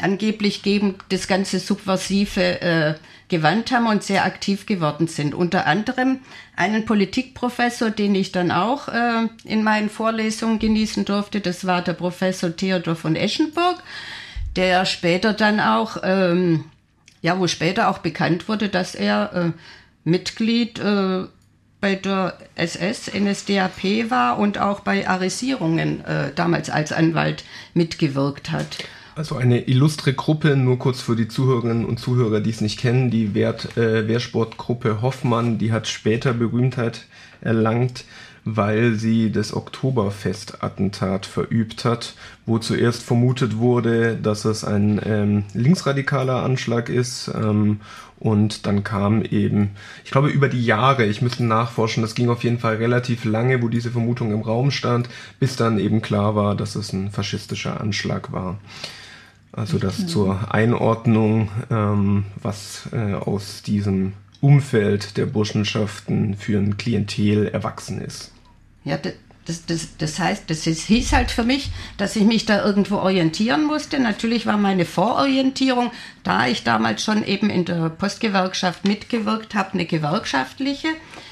angeblich 0.00 0.62
gegen 0.62 0.96
das 1.08 1.28
ganze 1.28 1.58
Subversive 1.58 2.60
äh, 2.60 2.94
gewandt 3.28 3.72
haben 3.72 3.86
und 3.86 4.02
sehr 4.02 4.24
aktiv 4.24 4.66
geworden 4.66 5.08
sind. 5.08 5.34
Unter 5.34 5.66
anderem 5.66 6.20
einen 6.54 6.84
Politikprofessor, 6.84 7.90
den 7.90 8.14
ich 8.14 8.32
dann 8.32 8.50
auch 8.50 8.88
äh, 8.88 9.28
in 9.44 9.62
meinen 9.62 9.90
Vorlesungen 9.90 10.58
genießen 10.58 11.04
durfte, 11.04 11.40
das 11.40 11.66
war 11.66 11.82
der 11.82 11.94
Professor 11.94 12.54
Theodor 12.54 12.94
von 12.94 13.16
Eschenburg, 13.16 13.82
der 14.54 14.84
später 14.86 15.32
dann 15.32 15.60
auch, 15.60 15.98
ähm, 16.02 16.64
ja, 17.20 17.38
wo 17.38 17.46
später 17.46 17.88
auch 17.88 17.98
bekannt 17.98 18.48
wurde, 18.48 18.68
dass 18.68 18.94
er 18.94 19.32
äh, 19.34 19.52
Mitglied 20.04 20.78
äh, 20.78 21.24
bei 21.80 21.94
der 21.96 22.38
SS, 22.54 23.10
NSDAP 23.12 24.10
war 24.10 24.38
und 24.38 24.58
auch 24.58 24.80
bei 24.80 25.08
Arisierungen 25.08 26.04
äh, 26.04 26.32
damals 26.34 26.70
als 26.70 26.92
Anwalt 26.92 27.44
mitgewirkt 27.74 28.50
hat. 28.50 28.78
Also 29.16 29.36
eine 29.36 29.62
illustre 29.66 30.12
Gruppe, 30.12 30.56
nur 30.56 30.78
kurz 30.78 31.00
für 31.00 31.16
die 31.16 31.26
Zuhörerinnen 31.26 31.86
und 31.86 31.98
Zuhörer, 31.98 32.40
die 32.40 32.50
es 32.50 32.60
nicht 32.60 32.78
kennen, 32.78 33.10
die 33.10 33.32
Wert, 33.32 33.74
äh, 33.78 34.06
Wehrsportgruppe 34.06 35.00
Hoffmann, 35.00 35.56
die 35.56 35.72
hat 35.72 35.88
später 35.88 36.34
Berühmtheit 36.34 37.06
erlangt, 37.40 38.04
weil 38.44 38.96
sie 38.96 39.32
das 39.32 39.54
Oktoberfest-Attentat 39.54 41.24
verübt 41.24 41.86
hat, 41.86 42.14
wo 42.44 42.58
zuerst 42.58 43.02
vermutet 43.02 43.56
wurde, 43.56 44.18
dass 44.22 44.44
es 44.44 44.64
ein 44.64 45.00
ähm, 45.02 45.44
linksradikaler 45.54 46.42
Anschlag 46.42 46.90
ist 46.90 47.30
ähm, 47.34 47.80
und 48.18 48.66
dann 48.66 48.84
kam 48.84 49.22
eben, 49.22 49.70
ich 50.04 50.10
glaube, 50.10 50.28
über 50.28 50.50
die 50.50 50.64
Jahre, 50.64 51.06
ich 51.06 51.22
müsste 51.22 51.42
nachforschen, 51.42 52.02
das 52.02 52.14
ging 52.14 52.28
auf 52.28 52.44
jeden 52.44 52.58
Fall 52.58 52.76
relativ 52.76 53.24
lange, 53.24 53.62
wo 53.62 53.68
diese 53.68 53.90
Vermutung 53.90 54.30
im 54.30 54.42
Raum 54.42 54.70
stand, 54.70 55.08
bis 55.40 55.56
dann 55.56 55.78
eben 55.78 56.02
klar 56.02 56.36
war, 56.36 56.54
dass 56.54 56.76
es 56.76 56.92
ein 56.92 57.10
faschistischer 57.10 57.80
Anschlag 57.80 58.30
war. 58.30 58.58
Also 59.56 59.78
das 59.78 59.98
mhm. 60.00 60.08
zur 60.08 60.54
Einordnung, 60.54 61.48
ähm, 61.70 62.24
was 62.42 62.88
äh, 62.92 63.14
aus 63.14 63.62
diesem 63.62 64.12
Umfeld 64.40 65.16
der 65.16 65.26
Burschenschaften 65.26 66.36
für 66.36 66.58
ein 66.58 66.76
Klientel 66.76 67.48
erwachsen 67.48 68.00
ist. 68.00 68.32
Ja, 68.84 68.98
das, 69.46 69.64
das, 69.64 69.96
das 69.96 70.18
heißt, 70.18 70.50
das 70.50 70.66
ist, 70.66 70.82
hieß 70.82 71.12
halt 71.12 71.30
für 71.30 71.42
mich, 71.42 71.70
dass 71.96 72.16
ich 72.16 72.24
mich 72.24 72.44
da 72.44 72.64
irgendwo 72.64 72.96
orientieren 72.96 73.64
musste. 73.64 73.98
Natürlich 73.98 74.44
war 74.44 74.58
meine 74.58 74.84
Vororientierung, 74.84 75.90
da 76.22 76.46
ich 76.46 76.64
damals 76.64 77.02
schon 77.02 77.24
eben 77.24 77.48
in 77.48 77.64
der 77.64 77.88
Postgewerkschaft 77.88 78.84
mitgewirkt 78.84 79.54
habe, 79.54 79.72
eine 79.72 79.86
gewerkschaftliche 79.86 80.88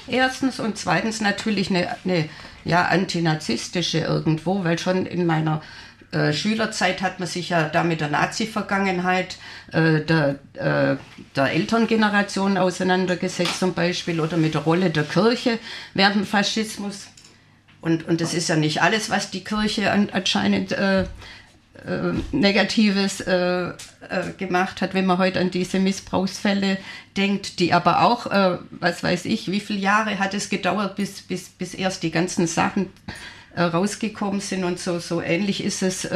erstens 0.06 0.60
und 0.60 0.78
zweitens 0.78 1.20
natürlich 1.20 1.70
eine, 1.70 1.88
eine 2.04 2.28
ja, 2.64 2.86
antinazistische 2.86 3.98
irgendwo, 3.98 4.64
weil 4.64 4.78
schon 4.78 5.06
in 5.06 5.26
meiner 5.26 5.60
äh, 6.14 6.32
Schülerzeit 6.32 7.02
hat 7.02 7.18
man 7.18 7.28
sich 7.28 7.48
ja 7.48 7.68
da 7.68 7.82
mit 7.82 8.00
der 8.00 8.08
Nazi-Vergangenheit 8.08 9.36
äh, 9.72 10.00
der, 10.00 10.38
äh, 10.54 10.96
der 11.34 11.52
Elterngeneration 11.52 12.56
auseinandergesetzt 12.56 13.58
zum 13.58 13.74
Beispiel 13.74 14.20
oder 14.20 14.36
mit 14.36 14.54
der 14.54 14.62
Rolle 14.62 14.90
der 14.90 15.04
Kirche 15.04 15.58
während 15.92 16.16
dem 16.16 16.26
Faschismus. 16.26 17.08
Und, 17.80 18.08
und 18.08 18.20
das 18.20 18.32
ist 18.32 18.48
ja 18.48 18.56
nicht 18.56 18.80
alles, 18.80 19.10
was 19.10 19.30
die 19.30 19.44
Kirche 19.44 19.90
an, 19.90 20.08
anscheinend 20.12 20.72
äh, 20.72 21.02
äh, 21.02 21.06
Negatives 22.32 23.20
äh, 23.20 23.68
äh, 23.68 23.72
gemacht 24.38 24.80
hat, 24.80 24.94
wenn 24.94 25.06
man 25.06 25.18
heute 25.18 25.40
an 25.40 25.50
diese 25.50 25.80
Missbrauchsfälle 25.80 26.78
denkt, 27.16 27.58
die 27.58 27.72
aber 27.72 28.02
auch, 28.02 28.26
äh, 28.26 28.58
was 28.70 29.02
weiß 29.02 29.24
ich, 29.26 29.50
wie 29.50 29.60
viele 29.60 29.80
Jahre 29.80 30.18
hat 30.18 30.32
es 30.32 30.48
gedauert, 30.48 30.96
bis, 30.96 31.22
bis, 31.22 31.48
bis 31.48 31.74
erst 31.74 32.02
die 32.02 32.10
ganzen 32.10 32.46
Sachen 32.46 32.90
rausgekommen 33.56 34.40
sind 34.40 34.64
und 34.64 34.78
so, 34.78 34.98
so 34.98 35.20
ähnlich 35.20 35.62
ist 35.62 35.82
es 35.82 36.08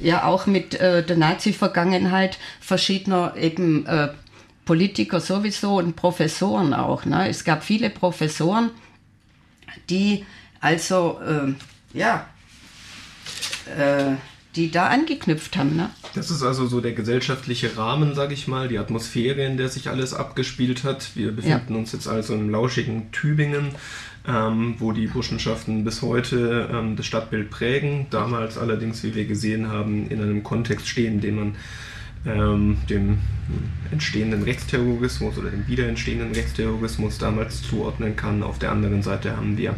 ja 0.00 0.24
auch 0.24 0.46
mit 0.46 0.74
der 0.74 1.16
Nazi-Vergangenheit 1.16 2.38
verschiedener 2.60 3.34
eben 3.36 3.86
Politiker 4.66 5.20
sowieso 5.20 5.78
und 5.78 5.96
Professoren 5.96 6.74
auch. 6.74 7.06
Ne? 7.06 7.28
Es 7.28 7.44
gab 7.44 7.64
viele 7.64 7.88
Professoren, 7.88 8.70
die 9.88 10.26
also, 10.60 11.20
äh, 11.24 11.54
ja, 11.96 12.26
äh, 13.78 14.16
die 14.56 14.70
da 14.70 14.88
angeknüpft 14.88 15.56
haben. 15.56 15.76
Ne? 15.76 15.90
Das 16.14 16.30
ist 16.30 16.42
also 16.42 16.66
so 16.66 16.80
der 16.80 16.92
gesellschaftliche 16.92 17.76
Rahmen, 17.76 18.14
sage 18.14 18.34
ich 18.34 18.48
mal, 18.48 18.68
die 18.68 18.78
Atmosphäre, 18.78 19.44
in 19.44 19.56
der 19.56 19.68
sich 19.68 19.88
alles 19.88 20.14
abgespielt 20.14 20.82
hat. 20.82 21.14
Wir 21.14 21.30
befinden 21.30 21.74
ja. 21.74 21.78
uns 21.78 21.92
jetzt 21.92 22.08
also 22.08 22.34
im 22.34 22.50
lauschigen 22.50 23.12
Tübingen, 23.12 23.72
ähm, 24.28 24.74
wo 24.78 24.92
die 24.92 25.06
Burschenschaften 25.06 25.84
bis 25.84 26.02
heute 26.02 26.68
ähm, 26.72 26.96
das 26.96 27.06
Stadtbild 27.06 27.50
prägen. 27.50 28.06
Damals 28.10 28.58
allerdings, 28.58 29.02
wie 29.02 29.14
wir 29.14 29.24
gesehen 29.24 29.68
haben, 29.68 30.08
in 30.08 30.20
einem 30.20 30.42
Kontext 30.42 30.88
stehen, 30.88 31.20
den 31.20 31.36
man 31.36 31.56
ähm, 32.26 32.78
dem 32.90 33.18
entstehenden 33.92 34.42
Rechtsterrorismus 34.42 35.38
oder 35.38 35.50
dem 35.50 35.66
wieder 35.68 35.88
entstehenden 35.88 36.32
Rechtsterrorismus 36.32 37.18
damals 37.18 37.62
zuordnen 37.62 38.16
kann. 38.16 38.42
Auf 38.42 38.58
der 38.58 38.72
anderen 38.72 39.02
Seite 39.02 39.36
haben 39.36 39.56
wir 39.56 39.76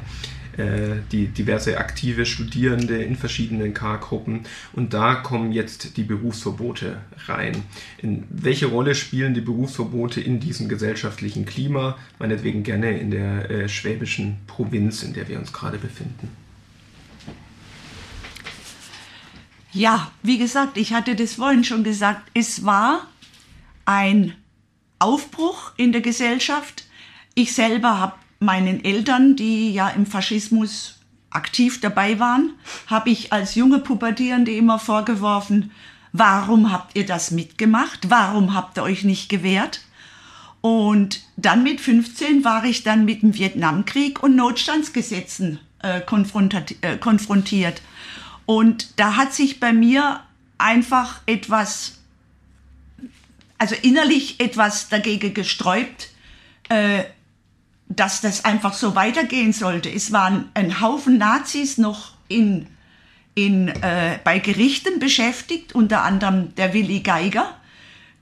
die 0.59 1.29
diverse 1.29 1.79
aktive 1.79 2.27
Studierende 2.27 3.03
in 3.03 3.17
verschiedenen 3.17 3.75
K-Gruppen 3.75 4.41
und 4.73 4.93
da 4.93 5.15
kommen 5.15 5.53
jetzt 5.53 5.97
die 5.97 6.03
Berufsverbote 6.03 7.01
rein. 7.27 7.63
In 7.99 8.25
welche 8.29 8.67
Rolle 8.67 8.95
spielen 8.95 9.35
die 9.35 9.41
Berufsverbote 9.41 10.21
in 10.21 10.41
diesem 10.41 10.69
gesellschaftlichen 10.69 11.47
Klima? 11.47 11.97
Meinetwegen 12.19 12.63
gerne 12.63 12.99
in 12.99 13.11
der 13.11 13.51
äh, 13.51 13.69
schwäbischen 13.69 14.39
Provinz, 14.47 15.03
in 15.03 15.13
der 15.13 15.29
wir 15.29 15.39
uns 15.39 15.53
gerade 15.53 15.79
befinden. 15.79 16.29
Ja, 19.73 20.11
wie 20.23 20.39
gesagt, 20.39 20.77
ich 20.77 20.93
hatte 20.93 21.15
das 21.15 21.35
vorhin 21.35 21.63
schon 21.63 21.85
gesagt, 21.85 22.31
es 22.35 22.65
war 22.65 23.07
ein 23.85 24.35
Aufbruch 24.99 25.73
in 25.77 25.93
der 25.93 26.01
Gesellschaft. 26.01 26.87
Ich 27.35 27.55
selber 27.55 27.99
habe 27.99 28.15
meinen 28.41 28.85
Eltern, 28.85 29.37
die 29.37 29.73
ja 29.73 29.89
im 29.89 30.07
Faschismus 30.07 30.99
aktiv 31.31 31.81
dabei 31.81 32.19
waren, 32.19 32.53
habe 32.87 33.11
ich 33.11 33.33
als 33.33 33.55
junge 33.55 33.79
Pubertierende 33.79 34.53
immer 34.53 34.79
vorgeworfen, 34.79 35.71
warum 36.13 36.73
habt 36.73 36.97
ihr 36.97 37.07
das 37.07 37.31
mitgemacht? 37.31 38.11
Warum 38.11 38.55
habt 38.55 38.79
ihr 38.79 38.83
euch 38.83 39.05
nicht 39.05 39.29
gewehrt? 39.29 39.81
Und 40.61 41.23
dann 41.37 41.63
mit 41.63 41.81
15 41.81 42.45
war 42.45 42.65
ich 42.65 42.83
dann 42.83 43.05
mit 43.05 43.23
dem 43.23 43.35
Vietnamkrieg 43.35 44.23
und 44.23 44.37
Notstandsgesetzen 44.37 45.61
äh, 45.83 45.99
äh, 46.01 46.97
konfrontiert. 46.99 47.83
Und 48.47 48.99
da 48.99 49.17
hat 49.17 49.33
sich 49.33 49.61
bei 49.61 49.73
mir 49.73 50.21
einfach 50.57 51.21
etwas, 51.27 51.99
also 53.59 53.77
innerlich 53.83 54.41
etwas 54.41 54.89
dagegen 54.89 55.35
gesträubt, 55.35 56.09
äh, 56.69 57.05
dass 57.89 58.21
das 58.21 58.45
einfach 58.45 58.75
so 58.75 58.95
weitergehen 58.95 59.53
sollte. 59.53 59.91
Es 59.91 60.13
waren 60.13 60.51
ein 60.55 60.81
Haufen 60.81 61.19
Nazis 61.19 61.79
noch 61.79 62.13
in, 62.29 62.67
in, 63.35 63.69
äh, 63.69 64.19
bei 64.25 64.39
Gerichten 64.39 64.99
beschäftigt, 64.99 65.75
unter 65.75 66.03
anderem 66.03 66.55
der 66.57 66.75
Willi 66.75 67.01
Geiger. 67.01 67.55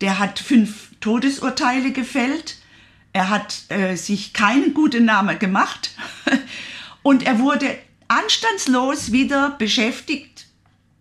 Der 0.01 0.19
hat 0.19 0.39
fünf 0.39 0.91
Todesurteile 1.01 1.91
gefällt. 1.91 2.59
Er 3.13 3.31
hat 3.31 3.63
äh, 3.69 3.97
sich 3.97 4.33
keinen 4.33 4.75
guten 4.75 5.05
Namen 5.05 5.39
gemacht. 5.39 5.91
Und 7.03 7.25
er 7.25 7.39
wurde 7.39 7.77
anstandslos 8.09 9.11
wieder 9.13 9.51
beschäftigt 9.51 10.47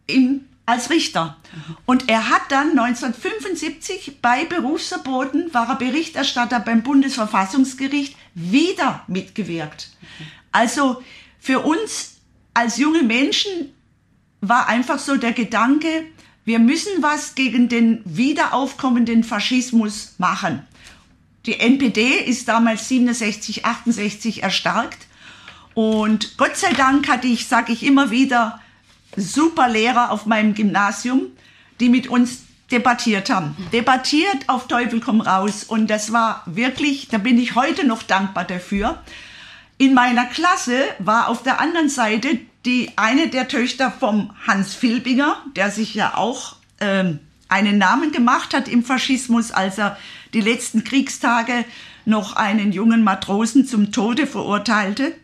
in 0.08 0.46
als 0.66 0.90
Richter. 0.90 1.38
Und 1.86 2.10
er 2.10 2.30
hat 2.30 2.44
dann 2.50 2.72
1975 2.78 4.22
bei 4.22 4.46
Berufsverboten, 4.46 5.54
war 5.54 5.70
er 5.70 5.76
Berichterstatter 5.76 6.60
beim 6.60 6.84
Bundesverfassungsgericht, 6.84 8.16
wieder 8.34 9.04
mitgewirkt. 9.08 9.90
Also 10.52 11.04
für 11.40 11.60
uns 11.60 12.16
als 12.54 12.78
junge 12.78 13.04
Menschen 13.04 13.74
war 14.42 14.68
einfach 14.68 15.00
so 15.00 15.18
der 15.18 15.34
Gedanke, 15.34 16.06
wir 16.46 16.60
müssen 16.60 17.02
was 17.02 17.36
gegen 17.36 17.70
den 17.70 18.02
wiederaufkommenden 18.06 19.24
Faschismus 19.24 20.14
machen. 20.20 20.66
Die 21.46 21.60
NPD 21.60 22.20
ist 22.20 22.48
damals 22.48 22.88
67, 22.88 23.66
68 23.66 24.44
erstarkt. 24.44 25.08
Und 25.74 26.38
Gott 26.38 26.56
sei 26.56 26.74
Dank 26.74 27.08
hatte 27.08 27.28
ich, 27.28 27.48
sage 27.48 27.74
ich 27.74 27.84
immer 27.84 28.12
wieder, 28.12 28.62
super 29.16 29.70
Lehrer 29.70 30.12
auf 30.12 30.26
meinem 30.26 30.54
Gymnasium, 30.54 31.28
die 31.80 31.90
mit 31.90 32.08
uns 32.08 32.44
debattiert 32.72 33.30
haben. 33.30 33.56
Debattiert 33.72 34.48
auf 34.48 34.68
Teufel 34.68 35.00
komm 35.00 35.22
raus. 35.22 35.64
Und 35.64 35.88
das 35.90 36.12
war 36.12 36.44
wirklich, 36.46 37.08
da 37.10 37.18
bin 37.18 37.38
ich 37.38 37.56
heute 37.56 37.86
noch 37.86 38.04
dankbar 38.04 38.44
dafür. 38.44 39.02
In 39.78 39.94
meiner 39.94 40.26
Klasse 40.26 40.84
war 41.00 41.28
auf 41.28 41.44
der 41.44 41.60
anderen 41.60 41.90
Seite 41.90 42.40
die 42.66 42.92
eine 42.96 43.28
der 43.28 43.48
Töchter 43.48 43.92
vom 43.92 44.32
Hans 44.48 44.74
Filbinger, 44.74 45.38
der 45.56 45.70
sich 45.70 45.94
ja 45.94 46.16
auch 46.16 46.56
ähm, 46.80 47.20
einen 47.48 47.78
Namen 47.78 48.12
gemacht 48.12 48.54
hat 48.54 48.68
im 48.68 48.84
Faschismus, 48.84 49.52
als 49.52 49.78
er 49.78 49.98
die 50.34 50.42
letzten 50.42 50.84
Kriegstage 50.84 51.66
noch 52.06 52.36
einen 52.36 52.72
jungen 52.72 53.04
Matrosen 53.04 53.68
zum 53.68 53.92
Tode 53.92 54.26
verurteilte. 54.26 55.16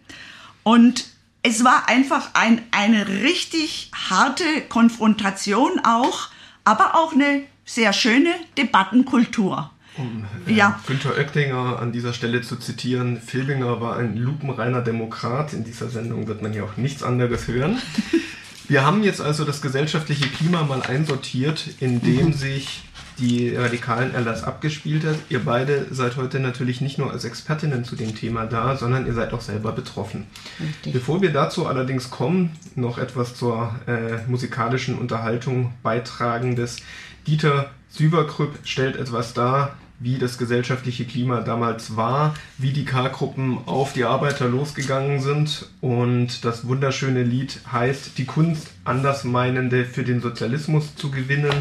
Und 0.64 1.06
es 1.44 1.64
war 1.64 1.88
einfach 1.90 2.32
ein, 2.34 2.62
eine 2.72 3.08
richtig 3.08 3.92
harte 4.10 4.44
Konfrontation 4.70 5.80
auch, 5.84 6.30
aber 6.64 6.96
auch 6.96 7.14
eine 7.14 7.44
sehr 7.66 7.94
schöne 7.94 8.34
Debattenkultur. 8.58 9.72
Um 9.98 10.26
äh, 10.48 10.54
ja. 10.54 10.80
Günther 10.88 11.18
Oettinger 11.18 11.80
an 11.80 11.92
dieser 11.92 12.14
Stelle 12.14 12.42
zu 12.42 12.56
zitieren, 12.58 13.20
Filbinger 13.20 13.82
war 13.82 13.98
ein 13.98 14.16
lupenreiner 14.16 14.82
Demokrat. 14.82 15.54
In 15.54 15.64
dieser 15.64 15.90
Sendung 15.90 16.28
wird 16.28 16.42
man 16.42 16.54
ja 16.54 16.64
auch 16.64 16.78
nichts 16.78 17.04
anderes 17.04 17.48
hören. 17.48 17.82
Wir 18.68 18.86
haben 18.86 19.04
jetzt 19.04 19.20
also 19.20 19.44
das 19.44 19.62
gesellschaftliche 19.62 20.28
Klima 20.28 20.64
mal 20.64 20.82
einsortiert, 20.82 21.68
in 21.80 22.02
dem 22.02 22.28
mhm. 22.28 22.34
sich 22.34 22.84
die 23.22 23.56
radikalen 23.56 24.14
Erlass 24.14 24.44
abgespielt 24.44 25.06
hat. 25.06 25.16
Ihr 25.30 25.40
beide 25.46 25.86
seid 25.92 26.18
heute 26.18 26.40
natürlich 26.40 26.82
nicht 26.82 26.98
nur 26.98 27.12
als 27.12 27.24
Expertinnen 27.24 27.86
zu 27.86 27.96
dem 27.96 28.16
Thema 28.16 28.46
da, 28.46 28.76
sondern 28.76 29.06
ihr 29.06 29.14
seid 29.14 29.32
auch 29.32 29.42
selber 29.42 29.72
betroffen. 29.72 30.26
Richtig. 30.60 30.94
Bevor 30.94 31.22
wir 31.22 31.32
dazu 31.32 31.68
allerdings 31.68 32.10
kommen, 32.10 32.52
noch 32.76 32.98
etwas 32.98 33.36
zur 33.36 33.74
äh, 33.88 34.28
musikalischen 34.28 34.98
Unterhaltung 34.98 35.74
beitragendes. 35.84 36.78
Dieter 37.28 37.70
Süverkrüpp 37.90 38.60
stellt 38.64 38.96
etwas 38.96 39.34
dar, 39.34 39.76
wie 40.00 40.18
das 40.18 40.40
gesellschaftliche 40.40 41.06
Klima 41.06 41.42
damals 41.42 41.96
war, 41.96 42.34
wie 42.58 42.74
die 42.74 42.86
K-Gruppen 42.86 43.60
auf 43.68 43.94
die 43.94 44.04
Arbeiter 44.04 44.48
losgegangen 44.48 45.20
sind. 45.20 45.70
Und 45.80 46.44
das 46.44 46.68
wunderschöne 46.68 47.22
Lied 47.22 47.60
heißt 47.72 48.18
Die 48.18 48.26
Kunst, 48.26 48.72
Andersmeinende 48.84 49.86
für 49.86 50.04
den 50.04 50.20
Sozialismus 50.20 50.96
zu 50.96 51.12
gewinnen. 51.12 51.54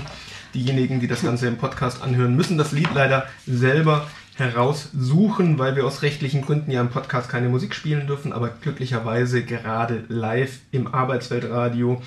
Diejenigen, 0.55 1.01
die 1.01 1.07
das 1.07 1.23
Ganze 1.23 1.47
im 1.47 1.59
Podcast 1.59 2.03
anhören, 2.03 2.37
müssen 2.37 2.59
das 2.59 2.73
Lied 2.73 2.89
leider 2.95 3.27
selber 3.47 4.09
heraussuchen, 4.37 5.59
weil 5.59 5.77
wir 5.77 5.87
aus 5.87 6.03
rechtlichen 6.03 6.43
Gründen 6.43 6.71
ja 6.71 6.81
im 6.81 6.89
Podcast 6.89 7.29
keine 7.29 7.49
Musik 7.49 7.75
spielen 7.75 8.07
dürfen, 8.07 8.33
aber 8.33 8.49
glücklicherweise 8.49 9.45
gerade 9.45 10.05
live 10.09 10.61
im 10.73 10.87
Arbeitsweltradio, 10.87 12.01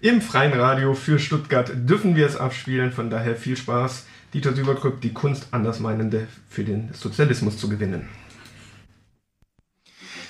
im 0.00 0.20
freien 0.20 0.52
Radio 0.52 0.94
für 0.94 1.18
Stuttgart 1.18 1.72
dürfen 1.74 2.16
wir 2.16 2.26
es 2.26 2.36
abspielen. 2.36 2.92
Von 2.92 3.08
daher 3.08 3.34
viel 3.34 3.56
Spaß. 3.56 4.04
Dieter 4.34 4.54
Süberkrüpp, 4.54 5.00
die 5.00 5.14
Kunst 5.14 5.48
Andersmeinende 5.52 6.26
für 6.50 6.64
den 6.64 6.90
Sozialismus 6.92 7.56
zu 7.56 7.68
gewinnen. 7.68 8.08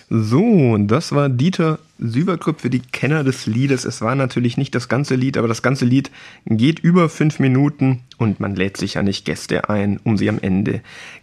So, 0.08 0.76
das 0.78 1.10
war 1.10 1.28
Dieter 1.28 1.80
Süberkrüpp 1.98 2.60
für 2.60 2.70
die 2.70 2.80
Kenner 2.80 3.24
des 3.24 3.46
Liedes. 3.46 3.84
Es 3.84 4.00
war 4.00 4.14
natürlich 4.14 4.56
nicht 4.56 4.74
das 4.74 4.88
ganze 4.88 5.16
Lied, 5.16 5.36
aber 5.36 5.48
das 5.48 5.62
ganze 5.62 5.84
Lied 5.84 6.12
geht 6.44 6.78
über 6.78 7.08
fünf 7.08 7.40
Minuten 7.40 8.02
und 8.16 8.38
man 8.38 8.54
lädt 8.54 8.76
sich 8.76 8.94
ja 8.94 9.02
nicht 9.02 9.24
Gäste 9.24 9.68
ein, 9.68 9.98
um 10.04 10.16
sie 10.16 10.28
am 10.28 10.38
Ende 10.40 10.80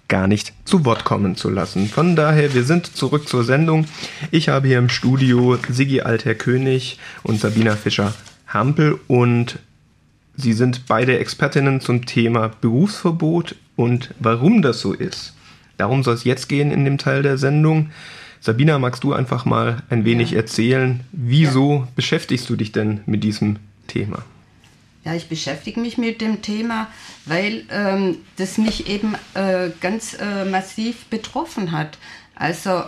gar 0.09 0.27
nicht 0.27 0.53
zu 0.65 0.83
Wort 0.83 1.05
kommen 1.05 1.37
zu 1.37 1.49
lassen. 1.49 1.87
Von 1.87 2.17
daher, 2.17 2.53
wir 2.53 2.65
sind 2.65 2.85
zurück 2.85 3.29
zur 3.29 3.45
Sendung. 3.45 3.85
Ich 4.31 4.49
habe 4.49 4.67
hier 4.67 4.79
im 4.79 4.89
Studio 4.89 5.57
Sigi 5.69 6.01
Altherr 6.01 6.35
König 6.35 6.99
und 7.21 7.39
Sabina 7.39 7.77
Fischer-Hampel 7.77 8.99
und 9.07 9.59
sie 10.35 10.53
sind 10.53 10.87
beide 10.87 11.19
Expertinnen 11.19 11.79
zum 11.79 12.05
Thema 12.05 12.49
Berufsverbot 12.59 13.55
und 13.77 14.13
warum 14.19 14.61
das 14.61 14.81
so 14.81 14.91
ist. 14.91 15.33
Darum 15.77 16.03
soll 16.03 16.15
es 16.15 16.25
jetzt 16.25 16.49
gehen 16.49 16.71
in 16.71 16.83
dem 16.83 16.97
Teil 16.97 17.23
der 17.23 17.37
Sendung. 17.37 17.89
Sabina, 18.43 18.77
magst 18.77 19.05
du 19.05 19.13
einfach 19.13 19.45
mal 19.45 19.83
ein 19.89 20.03
wenig 20.03 20.31
ja. 20.31 20.39
erzählen, 20.39 20.99
wieso 21.13 21.75
ja. 21.75 21.87
beschäftigst 21.95 22.49
du 22.49 22.57
dich 22.57 22.73
denn 22.73 22.99
mit 23.05 23.23
diesem 23.23 23.55
Thema? 23.87 24.25
Ja, 25.05 25.13
ich 25.13 25.29
beschäftige 25.29 25.79
mich 25.79 25.97
mit 25.97 26.19
dem 26.19 26.41
Thema, 26.41 26.89
weil 27.23 27.63
ähm, 27.71 28.17
das 28.35 28.57
mich 28.57 28.89
eben 28.89 29.15
äh, 29.33 29.69
ganz 29.79 30.15
äh, 30.15 30.43
massiv 30.43 31.05
betroffen 31.05 31.71
hat. 31.71 31.97
Also 32.35 32.83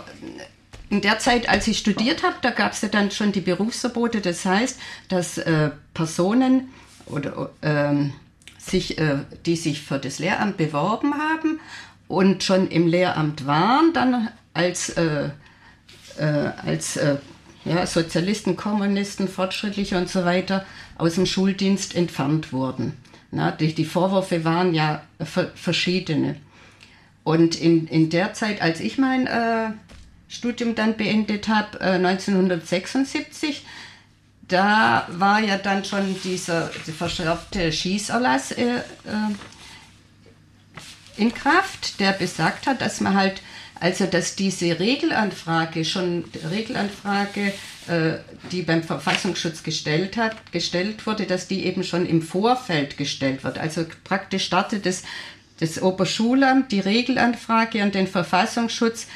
in 0.90 1.00
der 1.00 1.20
Zeit, 1.20 1.48
als 1.48 1.66
ich 1.68 1.78
studiert 1.78 2.22
habe, 2.22 2.36
da 2.42 2.50
gab 2.50 2.72
es 2.72 2.82
ja 2.82 2.88
dann 2.88 3.10
schon 3.10 3.32
die 3.32 3.40
Berufsverbote. 3.40 4.20
Das 4.20 4.44
heißt, 4.44 4.78
dass 5.08 5.38
äh, 5.38 5.70
Personen 5.94 6.68
oder 7.06 7.50
ähm, 7.62 8.12
sich, 8.58 8.98
äh, 8.98 9.20
die 9.46 9.56
sich 9.56 9.80
für 9.80 9.98
das 9.98 10.18
Lehramt 10.18 10.58
beworben 10.58 11.14
haben 11.14 11.60
und 12.08 12.44
schon 12.44 12.68
im 12.68 12.86
Lehramt 12.86 13.46
waren, 13.46 13.94
dann 13.94 14.28
als 14.52 14.90
äh, 14.90 15.30
als 16.22 16.96
äh, 16.96 17.16
ja, 17.64 17.86
Sozialisten, 17.86 18.56
Kommunisten, 18.56 19.28
Fortschrittliche 19.28 19.96
und 19.96 20.08
so 20.08 20.24
weiter 20.24 20.64
aus 20.98 21.14
dem 21.14 21.26
Schuldienst 21.26 21.94
entfernt 21.94 22.52
wurden. 22.52 22.96
Na, 23.30 23.50
die, 23.50 23.74
die 23.74 23.84
Vorwürfe 23.84 24.44
waren 24.44 24.74
ja 24.74 25.02
verschiedene. 25.54 26.36
Und 27.24 27.60
in, 27.60 27.88
in 27.88 28.08
der 28.08 28.34
Zeit, 28.34 28.62
als 28.62 28.78
ich 28.78 28.98
mein 28.98 29.26
äh, 29.26 29.70
Studium 30.28 30.74
dann 30.76 30.96
beendet 30.96 31.48
habe, 31.48 31.80
äh, 31.80 31.94
1976, 31.94 33.64
da 34.48 35.08
war 35.10 35.40
ja 35.40 35.58
dann 35.58 35.84
schon 35.84 36.14
dieser 36.22 36.70
die 36.86 36.92
verschärfte 36.92 37.72
Schießerlass 37.72 38.52
äh, 38.52 38.76
äh, 38.76 38.80
in 41.16 41.34
Kraft, 41.34 41.98
der 41.98 42.12
besagt 42.12 42.66
hat, 42.66 42.80
dass 42.80 43.00
man 43.00 43.14
halt, 43.14 43.42
also 43.80 44.06
dass 44.06 44.36
diese 44.36 44.78
Regelanfrage 44.78 45.84
schon 45.84 46.24
Regelanfrage, 46.50 47.52
äh, 47.88 48.18
die 48.50 48.62
beim 48.62 48.82
Verfassungsschutz 48.82 49.62
gestellt 49.62 50.16
hat, 50.16 50.52
gestellt 50.52 51.06
wurde, 51.06 51.26
dass 51.26 51.46
die 51.46 51.64
eben 51.66 51.84
schon 51.84 52.06
im 52.06 52.22
Vorfeld 52.22 52.96
gestellt 52.96 53.44
wird. 53.44 53.58
Also 53.58 53.84
praktisch 54.04 54.44
startet 54.44 54.86
das, 54.86 55.02
das 55.60 55.80
Oberschulamt 55.80 56.72
die 56.72 56.80
Regelanfrage 56.80 57.82
an 57.82 57.92
den 57.92 58.06
Verfassungsschutz 58.06 59.06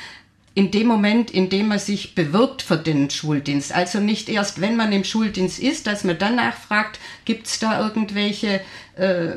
in 0.54 0.70
dem 0.70 0.88
Moment, 0.88 1.30
in 1.30 1.48
dem 1.48 1.68
man 1.68 1.78
sich 1.78 2.14
bewirbt 2.14 2.62
für 2.62 2.76
den 2.76 3.08
Schuldienst. 3.08 3.72
Also 3.72 4.00
nicht 4.00 4.28
erst, 4.28 4.60
wenn 4.60 4.76
man 4.76 4.92
im 4.92 5.04
Schuldienst 5.04 5.60
ist, 5.60 5.86
dass 5.86 6.02
man 6.02 6.18
dann 6.18 6.36
nachfragt, 6.36 6.98
gibt 7.24 7.46
es 7.46 7.60
da 7.60 7.80
irgendwelche 7.80 8.60
äh, 8.96 9.36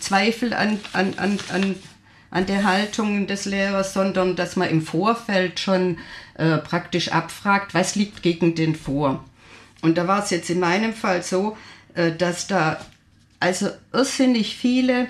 Zweifel 0.00 0.52
an, 0.52 0.80
an, 0.92 1.14
an, 1.18 1.38
an, 1.52 1.76
an 2.30 2.46
der 2.46 2.64
Haltung 2.64 3.26
des 3.26 3.44
Lehrers, 3.44 3.92
sondern 3.92 4.36
dass 4.36 4.56
man 4.56 4.68
im 4.68 4.82
Vorfeld 4.82 5.58
schon 5.58 5.98
äh, 6.34 6.58
praktisch 6.58 7.12
abfragt, 7.12 7.74
was 7.74 7.96
liegt 7.96 8.22
gegen 8.22 8.54
den 8.54 8.74
vor. 8.74 9.24
Und 9.82 9.98
da 9.98 10.06
war 10.06 10.22
es 10.22 10.30
jetzt 10.30 10.50
in 10.50 10.60
meinem 10.60 10.92
Fall 10.92 11.22
so, 11.22 11.56
äh, 11.94 12.12
dass 12.12 12.46
da 12.46 12.80
also 13.40 13.70
irrsinnig 13.92 14.56
viele 14.56 15.08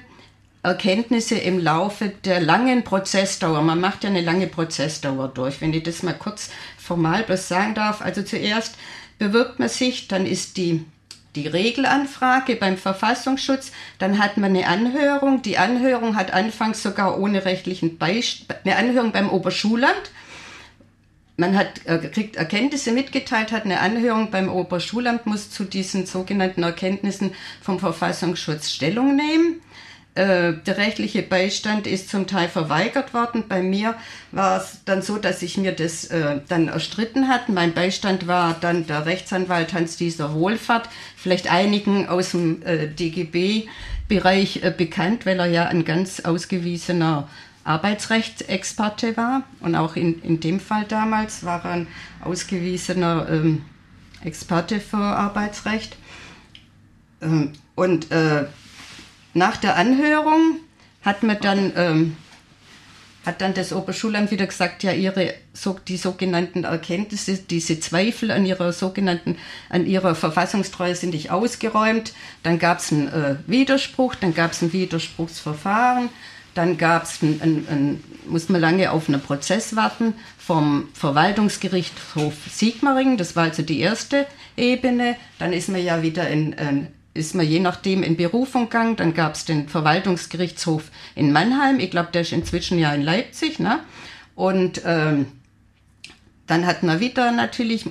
Erkenntnisse 0.62 1.36
im 1.36 1.58
Laufe 1.58 2.12
der 2.24 2.40
langen 2.40 2.84
Prozessdauer. 2.84 3.62
Man 3.62 3.80
macht 3.80 4.04
ja 4.04 4.10
eine 4.10 4.20
lange 4.20 4.46
Prozessdauer 4.46 5.28
durch. 5.28 5.60
Wenn 5.60 5.72
ich 5.72 5.82
das 5.82 6.02
mal 6.02 6.14
kurz 6.14 6.50
formal 6.78 7.22
bloß 7.22 7.48
sagen 7.48 7.74
darf. 7.74 8.02
Also 8.02 8.22
zuerst 8.22 8.76
bewirbt 9.18 9.58
man 9.58 9.68
sich, 9.68 10.08
dann 10.08 10.26
ist 10.26 10.56
die, 10.56 10.84
die 11.36 11.46
Regelanfrage 11.46 12.56
beim 12.56 12.76
Verfassungsschutz, 12.76 13.72
dann 13.98 14.18
hat 14.18 14.36
man 14.36 14.50
eine 14.56 14.66
Anhörung. 14.66 15.42
Die 15.42 15.58
Anhörung 15.58 16.16
hat 16.16 16.32
anfangs 16.32 16.82
sogar 16.82 17.18
ohne 17.18 17.44
rechtlichen 17.44 17.98
Beistand, 17.98 18.60
eine 18.64 18.76
Anhörung 18.76 19.12
beim 19.12 19.30
Oberschulamt. 19.30 20.10
Man 21.36 21.56
hat, 21.56 21.86
äh, 21.86 21.98
kriegt 21.98 22.36
Erkenntnisse 22.36 22.92
mitgeteilt, 22.92 23.52
hat 23.52 23.64
eine 23.64 23.80
Anhörung 23.80 24.30
beim 24.30 24.50
Oberschulamt, 24.50 25.24
muss 25.24 25.50
zu 25.50 25.64
diesen 25.64 26.04
sogenannten 26.04 26.62
Erkenntnissen 26.62 27.32
vom 27.62 27.78
Verfassungsschutz 27.78 28.70
Stellung 28.70 29.16
nehmen. 29.16 29.62
Äh, 30.16 30.54
der 30.66 30.76
rechtliche 30.76 31.22
Beistand 31.22 31.86
ist 31.86 32.08
zum 32.08 32.26
Teil 32.26 32.48
verweigert 32.48 33.14
worden. 33.14 33.44
Bei 33.48 33.62
mir 33.62 33.94
war 34.32 34.60
es 34.60 34.80
dann 34.84 35.02
so, 35.02 35.18
dass 35.18 35.40
ich 35.40 35.56
mir 35.56 35.70
das 35.70 36.06
äh, 36.06 36.40
dann 36.48 36.66
erstritten 36.66 37.28
hatte. 37.28 37.52
Mein 37.52 37.74
Beistand 37.74 38.26
war 38.26 38.56
dann 38.60 38.88
der 38.88 39.06
Rechtsanwalt 39.06 39.72
Hans-Dieter 39.72 40.34
Wohlfahrt, 40.34 40.88
vielleicht 41.16 41.48
einigen 41.50 42.08
aus 42.08 42.32
dem 42.32 42.60
äh, 42.64 42.88
DGB-Bereich 42.88 44.64
äh, 44.64 44.74
bekannt, 44.76 45.26
weil 45.26 45.38
er 45.38 45.46
ja 45.46 45.66
ein 45.66 45.84
ganz 45.84 46.18
ausgewiesener 46.18 47.28
Arbeitsrechtsexperte 47.62 49.16
war. 49.16 49.44
Und 49.60 49.76
auch 49.76 49.94
in, 49.94 50.20
in 50.22 50.40
dem 50.40 50.58
Fall 50.58 50.86
damals 50.88 51.44
war 51.44 51.64
er 51.64 51.70
ein 51.70 51.86
ausgewiesener 52.24 53.28
ähm, 53.30 53.62
Experte 54.24 54.80
für 54.80 54.96
Arbeitsrecht. 54.96 55.96
Ähm, 57.22 57.52
und 57.76 58.10
äh, 58.10 58.46
nach 59.34 59.56
der 59.56 59.76
Anhörung 59.76 60.56
hat 61.02 61.22
man 61.22 61.38
dann, 61.40 61.72
ähm, 61.76 62.16
hat 63.24 63.40
dann 63.40 63.54
das 63.54 63.72
Oberschulamt 63.72 64.30
wieder 64.30 64.46
gesagt, 64.46 64.82
ja, 64.82 64.92
ihre, 64.92 65.34
so, 65.52 65.78
die 65.86 65.96
sogenannten 65.96 66.64
Erkenntnisse, 66.64 67.36
diese 67.36 67.78
Zweifel 67.80 68.30
an 68.30 68.46
ihrer 68.46 68.72
sogenannten, 68.72 69.36
an 69.68 69.86
ihrer 69.86 70.14
Verfassungstreue 70.14 70.94
sind 70.94 71.10
nicht 71.10 71.30
ausgeräumt. 71.30 72.12
Dann 72.42 72.58
gab 72.58 72.78
es 72.78 72.92
einen 72.92 73.08
äh, 73.08 73.36
Widerspruch, 73.46 74.14
dann 74.14 74.34
gab 74.34 74.52
es 74.52 74.62
ein 74.62 74.72
Widerspruchsverfahren, 74.72 76.08
dann 76.54 76.78
gab 76.78 77.04
es 77.04 77.22
ein, 77.22 77.40
ein, 77.42 77.66
ein, 77.70 78.04
muss 78.26 78.48
man 78.48 78.60
lange 78.60 78.90
auf 78.90 79.08
einen 79.08 79.20
Prozess 79.20 79.76
warten 79.76 80.14
vom 80.38 80.88
Verwaltungsgerichtshof 80.94 82.34
Sigmaringen. 82.50 83.16
Das 83.16 83.36
war 83.36 83.44
also 83.44 83.62
die 83.62 83.80
erste 83.80 84.26
Ebene. 84.56 85.16
Dann 85.38 85.52
ist 85.52 85.68
man 85.68 85.82
ja 85.82 86.02
wieder 86.02 86.28
in, 86.28 86.52
in 86.54 86.88
ist 87.14 87.34
man 87.34 87.46
je 87.46 87.60
nachdem 87.60 88.02
in 88.02 88.16
Berufung 88.16 88.64
gegangen. 88.64 88.96
Dann 88.96 89.14
gab 89.14 89.34
es 89.34 89.44
den 89.44 89.68
Verwaltungsgerichtshof 89.68 90.84
in 91.14 91.32
Mannheim. 91.32 91.80
Ich 91.80 91.90
glaube, 91.90 92.10
der 92.12 92.22
ist 92.22 92.32
inzwischen 92.32 92.78
ja 92.78 92.92
in 92.94 93.02
Leipzig. 93.02 93.58
Ne? 93.58 93.80
Und 94.34 94.82
ähm, 94.84 95.26
dann 96.46 96.66
hat 96.66 96.82
man 96.82 97.00
wieder 97.00 97.32
natürlich 97.32 97.86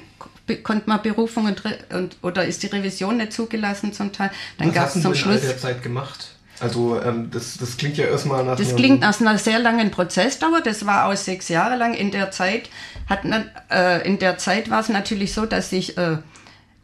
konnte 0.63 0.89
man 0.89 1.01
Berufung 1.01 1.45
und, 1.45 1.61
und, 1.93 2.17
oder 2.23 2.45
ist 2.45 2.63
die 2.63 2.67
Revision 2.67 3.17
nicht 3.17 3.33
zugelassen 3.33 3.93
zum 3.93 4.11
Teil. 4.11 4.31
Dann 4.57 4.73
gab 4.73 4.93
es 4.93 5.01
zum 5.01 5.13
Schluss. 5.13 5.41
In 5.41 5.47
der 5.47 5.57
Zeit 5.57 5.83
gemacht? 5.83 6.35
Also 6.59 7.01
ähm, 7.01 7.29
das, 7.31 7.57
das 7.57 7.77
klingt 7.77 7.97
ja 7.97 8.05
erstmal 8.05 8.43
nach. 8.43 8.57
Das 8.57 8.75
klingt 8.75 9.01
nach 9.01 9.19
einer 9.21 9.37
sehr 9.37 9.59
langen 9.59 9.91
Prozessdauer. 9.91 10.61
Das 10.61 10.85
war 10.85 11.05
auch 11.05 11.15
sechs 11.15 11.47
Jahre 11.49 11.77
lang. 11.77 11.93
In 11.93 12.11
der 12.11 12.31
Zeit 12.31 12.69
hat 13.07 13.21
äh, 13.71 14.05
in 14.05 14.19
der 14.19 14.37
Zeit 14.37 14.69
war 14.69 14.81
es 14.81 14.89
natürlich 14.89 15.33
so, 15.33 15.45
dass 15.45 15.71
ich 15.71 15.97
äh, 15.97 16.17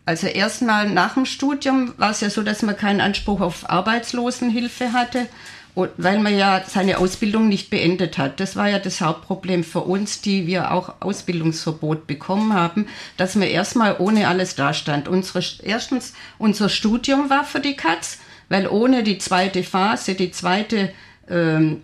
also 0.05 0.27
erstmal 0.27 0.89
nach 0.89 1.15
dem 1.15 1.25
Studium 1.25 1.93
war 1.97 2.11
es 2.11 2.21
ja 2.21 2.29
so, 2.29 2.43
dass 2.43 2.61
man 2.61 2.77
keinen 2.77 3.01
Anspruch 3.01 3.41
auf 3.41 3.69
Arbeitslosenhilfe 3.69 4.93
hatte, 4.93 5.27
weil 5.75 6.19
man 6.19 6.37
ja 6.37 6.63
seine 6.65 6.99
Ausbildung 6.99 7.49
nicht 7.49 7.69
beendet 7.69 8.17
hat. 8.17 8.39
Das 8.39 8.55
war 8.55 8.69
ja 8.69 8.79
das 8.79 9.01
Hauptproblem 9.01 9.63
für 9.63 9.81
uns, 9.81 10.21
die 10.21 10.47
wir 10.47 10.71
auch 10.71 11.01
Ausbildungsverbot 11.01 12.07
bekommen 12.07 12.53
haben, 12.53 12.87
dass 13.17 13.35
man 13.35 13.47
erstmal 13.47 13.95
ohne 13.99 14.27
alles 14.27 14.55
dastand. 14.55 15.07
Unsere, 15.07 15.43
erstens, 15.63 16.13
unser 16.37 16.69
Studium 16.69 17.29
war 17.29 17.43
für 17.43 17.59
die 17.59 17.75
Katz, 17.75 18.19
weil 18.47 18.67
ohne 18.67 19.03
die 19.03 19.17
zweite 19.17 19.63
Phase, 19.63 20.13
die 20.13 20.31
zweite 20.31 20.93
ähm, 21.29 21.81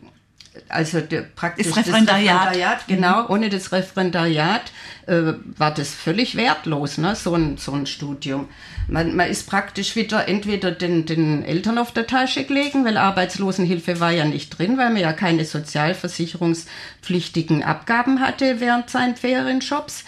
also 0.68 1.00
der, 1.00 1.22
praktisch 1.22 1.68
das 1.68 1.78
Referendariat, 1.78 2.28
das 2.28 2.36
Referendariat 2.56 2.88
genau, 2.88 3.24
mhm. 3.24 3.30
ohne 3.30 3.48
das 3.50 3.72
Referendariat 3.72 4.74
äh, 5.08 5.32
war 5.58 5.74
das 5.74 5.94
völlig 5.94 6.36
wertlos, 6.36 6.98
ne, 6.98 7.16
so 7.16 7.34
ein, 7.36 7.56
so 7.58 7.72
ein 7.72 7.86
Studium. 7.86 8.50
Man, 8.88 9.16
man 9.16 9.30
ist 9.30 9.48
praktisch 9.48 9.96
wieder 9.96 10.28
entweder 10.28 10.72
den, 10.72 11.06
den 11.06 11.44
Eltern 11.44 11.78
auf 11.78 11.94
der 11.94 12.08
Tasche 12.08 12.44
gelegen, 12.44 12.84
weil 12.84 12.98
Arbeitslosenhilfe 12.98 14.02
war 14.02 14.12
ja 14.12 14.26
nicht 14.26 14.58
drin, 14.58 14.78
weil 14.78 14.90
man 14.90 15.02
ja 15.02 15.14
keine 15.14 15.46
sozialversicherungspflichtigen 15.46 17.64
Abgaben 17.64 18.20
hatte 18.20 18.60
während 18.60 18.90
seinen 18.90 19.16
Ferienjobs. 19.16 20.04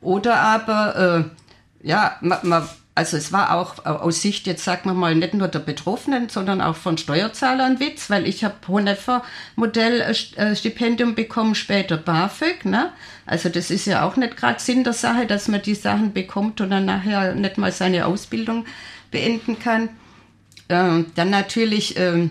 Oder 0.00 0.40
aber, 0.40 1.30
äh, 1.82 1.86
ja, 1.86 2.16
man, 2.20 2.38
man 2.42 2.68
also 2.96 3.16
es 3.16 3.32
war 3.32 3.56
auch 3.56 3.84
aus 3.84 4.22
Sicht 4.22 4.46
jetzt 4.46 4.64
sagen 4.64 4.88
wir 4.88 4.94
mal 4.94 5.16
nicht 5.16 5.34
nur 5.34 5.48
der 5.48 5.58
Betroffenen, 5.58 6.28
sondern 6.28 6.60
auch 6.60 6.76
von 6.76 6.96
Steuerzahlern 6.96 7.80
Witz, 7.80 8.08
weil 8.08 8.26
ich 8.28 8.44
habe 8.44 8.54
Modell 9.56 10.00
äh, 10.00 10.52
äh, 10.52 11.12
bekommen, 11.14 11.56
später 11.56 11.96
BAföG, 11.96 12.64
ne? 12.64 12.92
Also 13.26 13.48
das 13.48 13.70
ist 13.70 13.86
ja 13.86 14.04
auch 14.04 14.16
nicht 14.16 14.36
gerade 14.36 14.60
Sinn 14.60 14.84
der 14.84 14.92
Sache, 14.92 15.26
dass 15.26 15.48
man 15.48 15.62
die 15.62 15.74
Sachen 15.74 16.12
bekommt 16.12 16.60
und 16.60 16.70
dann 16.70 16.84
nachher 16.84 17.34
nicht 17.34 17.58
mal 17.58 17.72
seine 17.72 18.06
Ausbildung 18.06 18.64
beenden 19.10 19.58
kann. 19.58 19.88
Ähm, 20.68 21.06
dann 21.16 21.30
natürlich 21.30 21.98
ähm, 21.98 22.30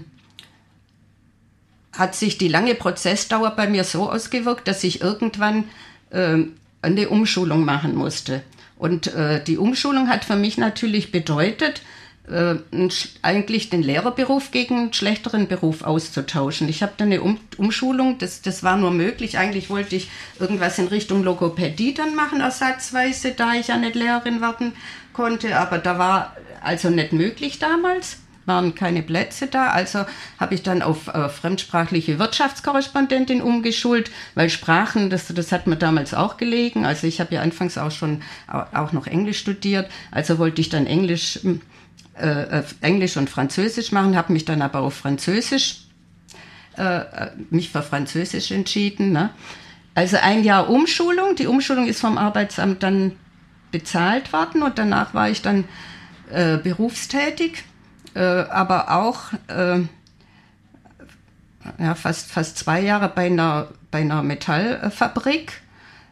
hat 1.91 2.15
sich 2.15 2.37
die 2.37 2.47
lange 2.47 2.75
Prozessdauer 2.75 3.51
bei 3.51 3.67
mir 3.67 3.83
so 3.83 4.09
ausgewirkt, 4.09 4.67
dass 4.67 4.83
ich 4.83 5.01
irgendwann 5.01 5.65
ähm, 6.11 6.55
eine 6.81 7.09
Umschulung 7.09 7.65
machen 7.65 7.95
musste. 7.95 8.43
Und 8.83 9.07
äh, 9.13 9.41
die 9.41 9.57
Umschulung 9.57 10.09
hat 10.09 10.25
für 10.25 10.35
mich 10.35 10.57
natürlich 10.57 11.09
bedeutet, 11.09 11.83
äh, 12.29 12.55
eigentlich 13.21 13.69
den 13.69 13.81
Lehrerberuf 13.81 14.51
gegen 14.51 14.75
einen 14.75 14.93
schlechteren 14.93 15.47
Beruf 15.47 15.83
auszutauschen. 15.83 16.67
Ich 16.67 16.83
habe 16.83 16.91
dann 16.97 17.07
eine 17.07 17.21
um 17.21 17.39
Umschulung, 17.55 18.17
das, 18.17 18.41
das 18.41 18.61
war 18.61 18.75
nur 18.75 18.91
möglich. 18.91 19.37
Eigentlich 19.37 19.69
wollte 19.69 19.95
ich 19.95 20.09
irgendwas 20.37 20.79
in 20.79 20.87
Richtung 20.87 21.23
Logopädie 21.23 21.93
dann 21.93 22.13
machen, 22.13 22.41
ersatzweise, 22.41 23.31
da 23.31 23.53
ich 23.53 23.69
ja 23.69 23.77
nicht 23.77 23.95
Lehrerin 23.95 24.41
werden 24.41 24.73
konnte. 25.13 25.57
Aber 25.57 25.77
da 25.77 25.97
war 25.97 26.35
also 26.61 26.89
nicht 26.89 27.13
möglich 27.13 27.59
damals 27.59 28.17
waren 28.45 28.75
keine 28.75 29.01
Plätze 29.01 29.47
da, 29.47 29.69
also 29.69 30.05
habe 30.39 30.55
ich 30.55 30.63
dann 30.63 30.81
auf 30.81 31.07
äh, 31.07 31.29
fremdsprachliche 31.29 32.19
Wirtschaftskorrespondentin 32.19 33.41
umgeschult, 33.41 34.11
weil 34.35 34.49
Sprachen, 34.49 35.09
das, 35.09 35.27
das 35.27 35.51
hat 35.51 35.67
mir 35.67 35.77
damals 35.77 36.13
auch 36.13 36.37
gelegen. 36.37 36.85
Also 36.85 37.07
ich 37.07 37.19
habe 37.19 37.35
ja 37.35 37.41
anfangs 37.41 37.77
auch 37.77 37.91
schon 37.91 38.21
auch 38.47 38.91
noch 38.91 39.07
Englisch 39.07 39.39
studiert, 39.39 39.89
also 40.11 40.37
wollte 40.39 40.61
ich 40.61 40.69
dann 40.69 40.85
Englisch, 40.85 41.39
hm, 41.41 41.61
äh, 42.15 42.59
äh, 42.59 42.63
Englisch 42.81 43.17
und 43.17 43.29
Französisch 43.29 43.91
machen, 43.91 44.15
habe 44.15 44.33
mich 44.33 44.45
dann 44.45 44.61
aber 44.61 44.81
auf 44.81 44.93
Französisch, 44.93 45.85
äh, 46.77 46.97
äh, 46.97 47.31
mich 47.49 47.69
für 47.69 47.81
Französisch 47.81 48.51
entschieden. 48.51 49.11
Ne? 49.11 49.29
Also 49.95 50.17
ein 50.17 50.43
Jahr 50.43 50.69
Umschulung, 50.69 51.35
die 51.35 51.47
Umschulung 51.47 51.87
ist 51.87 52.01
vom 52.01 52.17
Arbeitsamt 52.17 52.83
dann 52.83 53.13
bezahlt 53.71 54.31
worden 54.31 54.61
und 54.61 54.77
danach 54.77 55.13
war 55.13 55.29
ich 55.29 55.41
dann 55.41 55.65
äh, 56.31 56.57
berufstätig, 56.57 57.63
äh, 58.15 58.19
aber 58.19 58.91
auch 58.91 59.33
äh, 59.47 59.81
ja, 61.79 61.95
fast, 61.95 62.31
fast 62.31 62.57
zwei 62.57 62.81
Jahre 62.81 63.09
bei 63.09 63.27
einer, 63.27 63.69
bei 63.91 63.99
einer 63.99 64.23
Metallfabrik, 64.23 65.61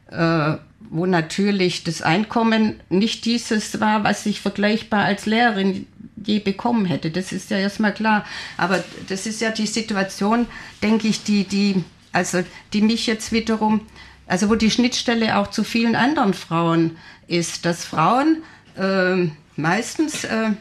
äh, 0.09 0.53
wo 0.89 1.05
natürlich 1.05 1.83
das 1.83 2.01
Einkommen 2.01 2.79
nicht 2.89 3.25
dieses 3.25 3.79
war, 3.79 4.03
was 4.03 4.25
ich 4.25 4.41
vergleichbar 4.41 5.05
als 5.05 5.25
Lehrerin 5.25 5.87
je 6.25 6.39
bekommen 6.39 6.85
hätte. 6.85 7.11
Das 7.11 7.31
ist 7.31 7.49
ja 7.49 7.57
erstmal 7.57 7.93
klar. 7.93 8.25
Aber 8.57 8.83
das 9.07 9.25
ist 9.25 9.41
ja 9.41 9.51
die 9.51 9.67
Situation, 9.67 10.47
denke 10.83 11.07
ich, 11.07 11.23
die, 11.23 11.45
die, 11.45 11.83
also 12.11 12.43
die 12.73 12.81
mich 12.81 13.07
jetzt 13.07 13.31
wiederum, 13.31 13.81
also 14.27 14.49
wo 14.49 14.55
die 14.55 14.71
Schnittstelle 14.71 15.37
auch 15.37 15.47
zu 15.47 15.63
vielen 15.63 15.95
anderen 15.95 16.33
Frauen 16.33 16.97
ist, 17.27 17.65
dass 17.65 17.85
Frauen 17.85 18.43
äh, 18.77 19.29
meistens 19.55 20.23
äh, 20.23 20.51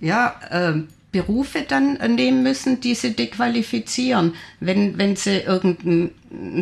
ja, 0.00 0.34
äh, 0.50 0.82
Berufe 1.12 1.62
dann 1.68 1.98
nehmen 2.14 2.42
müssen, 2.42 2.80
die 2.80 2.94
sie 2.94 3.14
dequalifizieren, 3.14 4.34
wenn, 4.60 4.96
wenn 4.96 5.14
sie 5.14 5.40
irgendein 5.40 6.10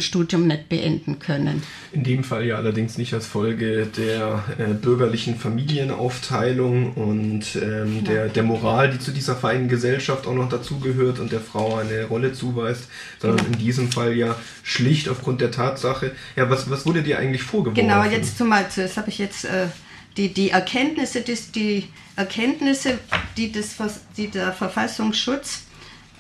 Studium 0.01 0.49
nicht 0.49 0.69
beenden 0.69 1.21
können. 1.21 1.63
In 1.93 2.03
dem 2.03 2.25
Fall 2.25 2.45
ja 2.45 2.57
allerdings 2.57 2.99
nicht 2.99 3.15
als 3.15 3.29
Folge 3.29 3.87
der 3.87 4.43
äh, 4.59 4.75
bürgerlichen 4.75 5.37
Familienaufteilung 5.37 6.95
und 6.95 7.45
ähm, 7.63 8.03
der, 8.03 8.29
der 8.29 8.43
Moral, 8.43 8.91
die 8.91 8.99
zu 8.99 9.13
dieser 9.13 9.37
feinen 9.37 9.69
Gesellschaft 9.69 10.27
auch 10.27 10.35
noch 10.35 10.49
dazugehört 10.49 11.21
und 11.21 11.31
der 11.31 11.41
Frau 11.41 11.77
eine 11.77 12.07
Rolle 12.07 12.33
zuweist, 12.33 12.89
sondern 13.21 13.47
in 13.47 13.59
diesem 13.59 13.93
Fall 13.93 14.15
ja 14.17 14.35
schlicht 14.65 15.09
aufgrund 15.09 15.41
der 15.41 15.53
Tatsache, 15.53 16.11
ja, 16.35 16.51
was, 16.51 16.69
was 16.69 16.85
wurde 16.87 17.05
dir 17.05 17.21
eigentlich 17.21 17.43
vorgeworfen? 17.43 17.81
Genau, 17.81 18.03
jetzt 18.03 18.37
zumal, 18.37 18.67
das 18.75 18.97
habe 18.97 19.11
ich 19.11 19.19
jetzt... 19.19 19.45
Äh, 19.45 19.69
die, 20.17 20.33
die 20.33 20.51
Erkenntnisse, 20.51 21.23
die, 21.23 21.37
die 21.55 21.89
Erkenntnisse, 22.17 22.99
die, 23.37 23.53
das, 23.53 23.77
die 24.17 24.29
der 24.29 24.53
Verfassungsschutz 24.53 25.65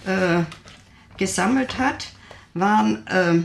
äh, 0.06 0.42
gesammelt 1.16 1.78
hat, 1.78 2.08
waren 2.54 3.06
äh, 3.06 3.42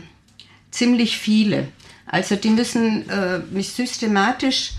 ziemlich 0.71 1.17
viele. 1.17 1.67
Also 2.05 2.35
die 2.35 2.49
müssen 2.49 3.09
äh, 3.09 3.39
mich 3.51 3.69
systematisch 3.69 4.73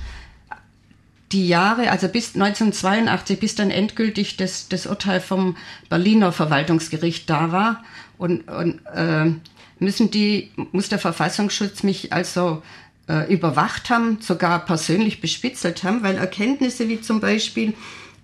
die 1.33 1.48
Jahre, 1.48 1.90
also 1.90 2.09
bis 2.09 2.35
1982, 2.35 3.40
bis 3.40 3.57
dann 3.57 3.70
endgültig 3.70 4.37
das, 4.37 4.68
das 4.68 4.87
Urteil 4.87 5.20
vom 5.20 5.57
Berliner 5.88 6.33
Verwaltungsgericht 6.33 7.29
da 7.29 7.50
war, 7.50 7.85
und, 8.18 8.48
und 8.48 8.81
äh, 8.87 9.33
müssen 9.79 10.11
die, 10.11 10.50
muss 10.72 10.88
der 10.88 10.98
Verfassungsschutz 10.98 11.83
mich 11.83 12.12
also 12.12 12.62
äh, 13.09 13.33
überwacht 13.33 13.90
haben, 13.90 14.19
sogar 14.21 14.64
persönlich 14.64 15.21
bespitzelt 15.21 15.85
haben, 15.85 16.03
weil 16.03 16.16
Erkenntnisse 16.16 16.88
wie 16.88 17.01
zum 17.01 17.21
Beispiel, 17.21 17.75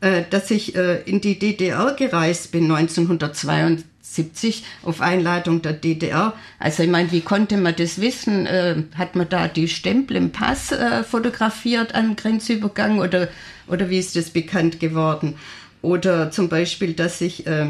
äh, 0.00 0.24
dass 0.28 0.50
ich 0.50 0.74
äh, 0.74 1.02
in 1.02 1.20
die 1.20 1.38
DDR 1.38 1.94
gereist 1.96 2.52
bin 2.52 2.64
1972 2.70 4.64
auf 4.82 5.00
Einladung 5.00 5.62
der 5.62 5.74
DDR. 5.74 6.34
Also 6.58 6.82
ich 6.82 6.90
meine, 6.90 7.12
wie 7.12 7.20
konnte 7.20 7.56
man 7.56 7.76
das 7.76 8.00
wissen? 8.00 8.46
Äh, 8.46 8.82
hat 8.96 9.14
man 9.14 9.28
da 9.28 9.48
die 9.48 9.68
Stempel 9.68 10.16
im 10.16 10.32
Pass 10.32 10.72
äh, 10.72 11.04
fotografiert 11.04 11.94
am 11.94 12.16
Grenzübergang 12.16 12.98
oder, 12.98 13.28
oder 13.68 13.88
wie 13.90 13.98
ist 13.98 14.16
das 14.16 14.30
bekannt 14.30 14.80
geworden? 14.80 15.36
Oder 15.82 16.30
zum 16.30 16.48
Beispiel, 16.48 16.94
dass 16.94 17.20
ich 17.20 17.46
äh, 17.46 17.66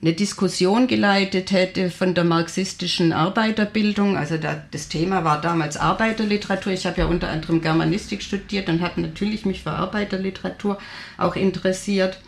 eine 0.00 0.12
Diskussion 0.12 0.86
geleitet 0.86 1.50
hätte 1.50 1.90
von 1.90 2.14
der 2.14 2.24
marxistischen 2.24 3.12
Arbeiterbildung. 3.12 4.16
Also 4.16 4.36
da, 4.36 4.62
das 4.70 4.88
Thema 4.88 5.24
war 5.24 5.40
damals 5.40 5.76
Arbeiterliteratur. 5.76 6.72
Ich 6.72 6.86
habe 6.86 7.00
ja 7.00 7.06
unter 7.06 7.28
anderem 7.28 7.60
Germanistik 7.60 8.22
studiert 8.22 8.68
und 8.68 8.80
habe 8.80 9.00
natürlich 9.00 9.44
mich 9.44 9.64
für 9.64 9.72
Arbeiterliteratur 9.72 10.78
auch 11.16 11.34
interessiert. 11.34 12.20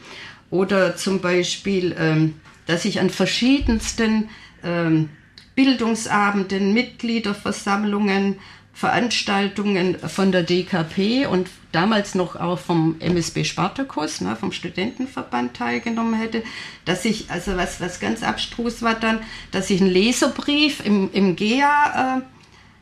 Oder 0.51 0.97
zum 0.97 1.21
Beispiel, 1.21 1.95
ähm, 1.97 2.41
dass 2.67 2.85
ich 2.85 2.99
an 2.99 3.09
verschiedensten 3.09 4.29
ähm, 4.65 5.11
Bildungsabenden, 5.55 6.73
Mitgliederversammlungen, 6.73 8.37
Veranstaltungen 8.73 9.99
von 9.99 10.33
der 10.33 10.43
DKP 10.43 11.27
und 11.27 11.49
damals 11.73 12.15
noch 12.15 12.37
auch 12.37 12.59
vom 12.59 12.97
MSB 13.01 13.45
Spartakus, 13.45 14.21
ne, 14.21 14.37
vom 14.37 14.53
Studentenverband 14.53 15.55
teilgenommen 15.55 16.15
hätte, 16.15 16.43
dass 16.85 17.05
ich, 17.05 17.31
also 17.31 17.57
was, 17.57 17.81
was 17.81 18.01
ganz 18.01 18.23
abstrus 18.23 18.83
war 18.83 18.95
dann, 18.95 19.21
dass 19.51 19.71
ich 19.71 19.81
einen 19.81 19.91
Leserbrief 19.91 20.85
im, 20.85 21.11
im 21.13 21.37
GEA 21.37 22.19
äh, 22.19 22.23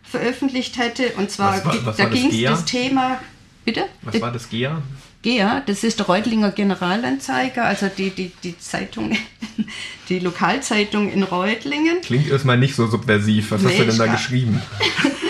veröffentlicht 0.03 0.79
hätte 0.79 1.13
und 1.17 1.31
zwar, 1.31 1.65
war, 1.65 1.95
da 1.97 2.05
ging 2.07 2.31
es 2.31 2.43
das 2.43 2.65
Thema, 2.65 3.21
bitte? 3.65 3.85
Was 4.03 4.21
war 4.21 4.33
das 4.33 4.49
GEA? 4.49 4.83
GEA, 5.23 5.63
das 5.67 5.83
ist 5.83 5.99
der 5.99 6.07
Reutlinger 6.07 6.53
Generalanzeiger, 6.53 7.65
also 7.65 7.89
die, 7.89 8.11
die, 8.11 8.31
die 8.45 8.57
Zeitung, 8.57 9.17
die 10.09 10.21
Lokalzeitung 10.21 11.11
in 11.11 11.25
Reutlingen. 11.25 12.03
Klingt 12.03 12.29
erstmal 12.29 12.57
nicht 12.57 12.77
so 12.77 12.87
subversiv. 12.87 13.51
Was 13.51 13.63
nee, 13.63 13.71
hast 13.71 13.81
du 13.81 13.85
denn 13.87 13.99
da 13.99 14.07
geschrieben? 14.07 14.63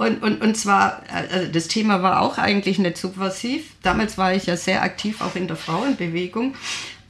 Und, 0.00 0.22
und, 0.22 0.40
und 0.40 0.56
zwar, 0.56 1.02
also 1.12 1.52
das 1.52 1.68
Thema 1.68 2.02
war 2.02 2.22
auch 2.22 2.38
eigentlich 2.38 2.78
nicht 2.78 2.96
subversiv. 2.96 3.74
Damals 3.82 4.16
war 4.16 4.32
ich 4.32 4.46
ja 4.46 4.56
sehr 4.56 4.82
aktiv 4.82 5.20
auch 5.20 5.36
in 5.36 5.46
der 5.46 5.56
Frauenbewegung 5.56 6.54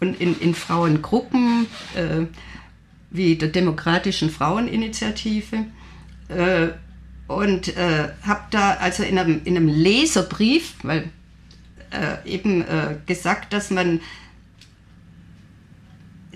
und 0.01 0.21
in, 0.21 0.37
in 0.41 0.57
Frauengruppen 0.57 1.69
äh, 1.95 2.27
wie 3.11 3.37
der 3.37 3.51
Demokratischen 3.51 4.29
Fraueninitiative. 4.29 5.67
Äh, 6.31 6.71
und 7.29 7.77
äh, 7.77 8.09
habe 8.27 8.43
da 8.51 8.73
also 8.81 9.05
in 9.05 9.21
einem, 9.21 9.41
in 9.45 9.57
einem 9.57 9.69
Leserbrief, 9.69 10.75
weil 10.83 11.11
äh, 11.93 12.29
eben 12.29 12.63
äh, 12.63 12.97
gesagt, 13.07 13.53
dass 13.53 13.71
man 13.71 14.01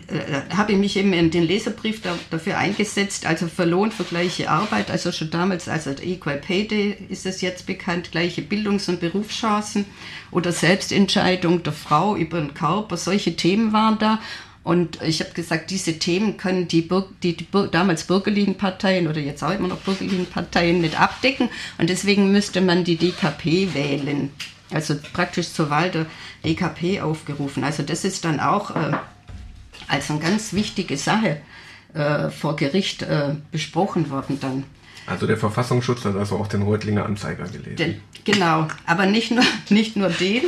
äh, 0.09 0.55
habe 0.57 0.73
ich 0.73 0.79
mich 0.79 0.97
eben 0.97 1.13
in 1.13 1.31
den 1.31 1.45
Leserbrief 1.45 2.03
da, 2.03 2.17
dafür 2.31 2.59
eingesetzt, 2.59 3.27
also 3.27 3.49
für 3.49 3.65
Lohn 3.65 3.91
für 3.93 4.05
gleiche 4.05 4.51
Arbeit, 4.51 4.91
also 4.91 5.13
schon 5.13 5.31
damals, 5.31 5.69
also 5.69 5.91
Equal 5.91 6.39
Pay 6.39 6.69
Day 6.69 6.97
ist 7.09 7.27
es 7.27 7.41
jetzt 7.41 7.67
bekannt, 7.67 8.13
gleiche 8.13 8.43
Bildungs- 8.43 8.89
und 8.89 9.01
Berufschancen 9.01 9.85
oder 10.31 10.53
Selbstentscheidung 10.53 11.63
der 11.63 11.73
Frau 11.73 12.17
über 12.17 12.41
den 12.41 12.55
Körper, 12.55 12.97
solche 12.97 13.37
Themen 13.37 13.73
waren 13.73 13.99
da. 13.99 14.21
Und 14.63 15.03
ich 15.03 15.21
habe 15.21 15.33
gesagt, 15.33 15.71
diese 15.71 15.99
Themen 15.99 16.39
können 16.39 16.69
die, 16.69 16.89
die, 17.23 17.37
die, 17.37 17.47
damals 17.71 18.05
bürgerlichen 18.05 18.57
Parteien 18.57 19.09
oder 19.09 19.21
jetzt 19.21 19.45
auch 19.45 19.53
immer 19.53 19.69
noch 19.69 19.81
bürgerlichen 19.81 20.25
Parteien 20.25 20.81
nicht 20.81 20.99
abdecken. 20.99 21.51
Und 21.77 21.91
deswegen 21.91 22.33
müsste 22.33 22.63
man 22.63 22.83
die 22.83 22.97
DKP 22.97 23.75
wählen. 23.75 24.31
Also 24.71 24.95
praktisch 25.13 25.53
zur 25.53 25.69
Wahl 25.69 25.91
der 25.91 26.07
DKP 26.45 27.03
aufgerufen. 27.03 27.63
Also 27.63 27.83
das 27.83 28.05
ist 28.05 28.25
dann 28.25 28.41
auch 28.41 28.75
äh, 28.75 28.93
als 29.89 30.11
eine 30.11 30.21
ganz 30.21 30.53
wichtige 30.53 30.97
Sache 30.97 31.41
äh, 31.95 32.31
vor 32.31 32.57
Gericht 32.57 33.03
äh, 33.03 33.35
besprochen 33.53 34.11
worden 34.11 34.39
dann. 34.41 34.65
Also 35.07 35.27
der 35.27 35.37
Verfassungsschutz 35.37 36.05
hat 36.05 36.17
also 36.17 36.37
auch 36.37 36.47
den 36.47 36.63
Reutlinger 36.63 37.05
Anzeiger 37.05 37.45
gelesen. 37.45 37.77
Den, 37.77 38.01
genau, 38.25 38.69
aber 38.87 39.07
nicht 39.07 39.31
nur, 39.31 39.45
nicht 39.69 39.97
nur 39.97 40.09
den. 40.09 40.43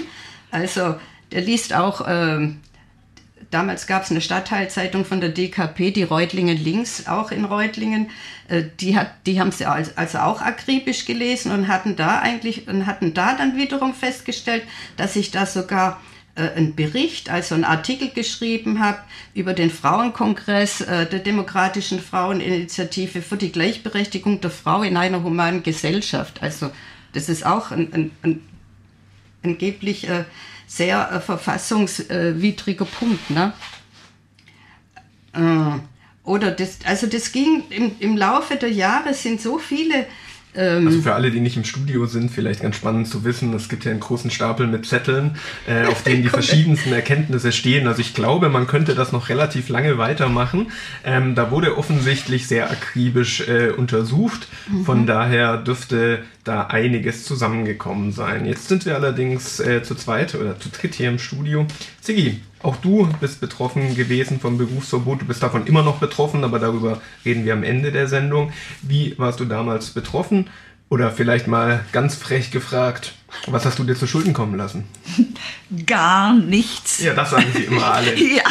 Also 0.51 0.97
der 1.33 1.43
liest 1.43 1.75
auch, 1.75 2.07
äh, 2.07 2.49
damals 3.51 3.87
gab 3.87 4.05
es 4.05 4.11
eine 4.11 4.21
Stadtteilzeitung 4.21 5.05
von 5.05 5.21
der 5.21 5.31
DKP, 5.31 5.91
die 5.91 6.03
Reutlingen 6.03 6.57
Links, 6.57 7.07
auch 7.07 7.31
in 7.31 7.45
Reutlingen. 7.45 8.11
Äh, 8.49 8.65
die, 8.81 8.97
hat, 8.97 9.11
die 9.27 9.41
haben 9.41 9.53
sie 9.53 9.67
also 9.67 10.19
auch 10.19 10.41
akribisch 10.41 11.05
gelesen 11.05 11.53
und 11.53 11.69
hatten 11.69 11.97
da 11.97 12.21
eigentlich 12.21 12.69
und 12.69 12.87
hatten 12.87 13.13
da 13.13 13.37
dann 13.37 13.57
wiederum 13.57 13.95
festgestellt, 13.95 14.63
dass 14.97 15.17
ich 15.17 15.31
da 15.31 15.47
sogar 15.47 16.01
einen 16.37 16.75
Bericht, 16.75 17.31
also 17.31 17.55
einen 17.55 17.65
Artikel 17.65 18.11
geschrieben 18.11 18.81
habe 18.81 18.99
über 19.35 19.55
den 19.55 19.71
Frauenkongress 19.71 20.83
äh, 20.83 21.07
der 21.07 21.21
Demokratischen 21.21 22.01
Fraueninitiative 22.01 23.23
für 23.23 23.37
die 23.37 23.53
Gleichberechtigung 23.53 24.41
der 24.41 24.51
Frau 24.51 24.83
in 24.83 24.97
einer 24.97 25.23
humanen 25.23 25.63
Gesellschaft. 25.63 26.43
Also 26.43 26.71
das 27.13 27.29
ist 27.29 27.47
auch 27.47 27.71
ein, 27.71 27.93
ein, 27.93 28.11
ein 28.23 28.43
angeblich 29.43 30.09
äh, 30.09 30.25
sehr 30.67 31.11
äh, 31.11 31.21
verfassungswidriger 31.21 32.85
Punkt. 32.85 33.31
Ne? 33.31 33.53
Äh, 35.33 35.79
oder 36.25 36.51
das, 36.51 36.79
also 36.85 37.07
das 37.07 37.33
ging 37.33 37.63
im, 37.71 37.93
im 38.01 38.17
Laufe 38.17 38.57
der 38.57 38.71
Jahre 38.71 39.15
sind 39.15 39.41
so 39.41 39.59
viele 39.59 40.07
ähm, 40.57 40.87
also 40.87 41.03
für 41.03 41.15
alle, 41.15 41.31
die 41.31 41.41
nicht 41.41 41.57
im 41.57 41.65
Studio 41.65 42.07
sind, 42.07 42.31
vielleicht 42.31 42.63
ganz 42.63 42.77
spannend 42.77 43.09
zu 43.09 43.25
wissen, 43.25 43.53
es 43.55 43.69
gibt 43.69 43.85
ja 43.85 43.91
einen 43.91 44.01
großen 44.01 44.31
Stapel 44.31 44.67
mit 44.67 44.87
Zetteln, 44.87 45.37
äh, 45.67 45.87
auf 45.87 46.03
denen 46.03 46.23
die 46.23 46.29
verschiedensten 46.31 46.93
Erkenntnisse 46.93 47.53
stehen. 47.53 47.87
Also 47.87 48.01
ich 48.01 48.15
glaube, 48.15 48.49
man 48.49 48.67
könnte 48.67 48.95
das 48.95 49.13
noch 49.13 49.29
relativ 49.29 49.69
lange 49.69 49.99
weitermachen. 49.99 50.69
Ähm, 51.05 51.35
da 51.35 51.51
wurde 51.51 51.77
offensichtlich 51.77 52.47
sehr 52.47 52.71
akribisch 52.71 53.47
äh, 53.49 53.71
untersucht. 53.71 54.49
Von 54.85 55.03
mhm. 55.03 55.07
daher 55.07 55.57
dürfte 55.59 56.21
da 56.45 56.67
einiges 56.67 57.25
zusammengekommen 57.25 58.13
sein. 58.13 58.47
Jetzt 58.47 58.69
sind 58.69 58.87
wir 58.87 58.95
allerdings 58.95 59.61
äh, 59.61 59.83
zu 59.83 59.95
zweit 59.95 60.35
oder 60.35 60.59
zu 60.59 60.69
dritt 60.69 60.95
hier 60.95 61.09
im 61.09 61.19
Studio. 61.19 61.67
Ziggy, 62.01 62.41
auch 62.67 62.77
du 62.77 63.09
bist 63.21 63.41
betroffen 63.41 63.95
gewesen 63.95 64.41
vom 64.41 64.59
Berufsverbot. 64.59 65.23
Du 65.23 65.25
bist 65.25 65.43
davon 65.43 65.67
immer 65.67 65.83
noch 65.83 65.99
betroffen, 65.99 66.43
aber 66.43 66.59
darüber 66.59 67.01
reden 67.25 67.45
wir 67.45 67.53
am 67.53 67.63
Ende 67.63 67.93
der 67.93 68.09
Sendung. 68.09 68.53
Wie 68.83 69.17
warst 69.19 69.39
du 69.39 69.45
damals 69.45 69.91
betroffen? 69.91 70.51
Oder 70.89 71.13
vielleicht 71.13 71.47
mal 71.47 71.85
ganz 71.93 72.17
frech 72.17 72.51
gefragt, 72.51 73.15
was 73.47 73.65
hast 73.65 73.79
du 73.79 73.85
dir 73.85 73.95
zu 73.95 74.07
Schulden 74.07 74.33
kommen 74.33 74.57
lassen? 74.57 74.85
Gar 75.87 76.35
nichts. 76.35 77.01
Ja, 77.03 77.15
das 77.15 77.31
sagen 77.31 77.47
sie 77.55 77.65
immer 77.65 77.85
alle. 77.85 78.15
ja. 78.37 78.45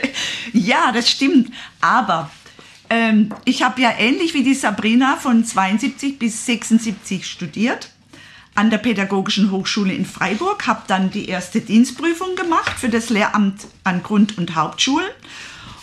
ja, 0.52 0.92
das 0.92 1.08
stimmt. 1.10 1.50
Aber 1.80 2.30
ähm, 2.90 3.34
ich 3.46 3.62
habe 3.62 3.80
ja 3.80 3.94
ähnlich 3.98 4.34
wie 4.34 4.42
die 4.42 4.54
Sabrina 4.54 5.16
von 5.16 5.46
72 5.46 6.18
bis 6.18 6.44
76 6.44 7.26
studiert 7.26 7.91
an 8.54 8.70
der 8.70 8.78
Pädagogischen 8.78 9.50
Hochschule 9.50 9.94
in 9.94 10.04
Freiburg, 10.04 10.66
habe 10.66 10.82
dann 10.86 11.10
die 11.10 11.28
erste 11.28 11.60
Dienstprüfung 11.60 12.36
gemacht 12.36 12.78
für 12.78 12.88
das 12.88 13.08
Lehramt 13.08 13.66
an 13.84 14.02
Grund- 14.02 14.36
und 14.36 14.54
Hauptschulen. 14.54 15.10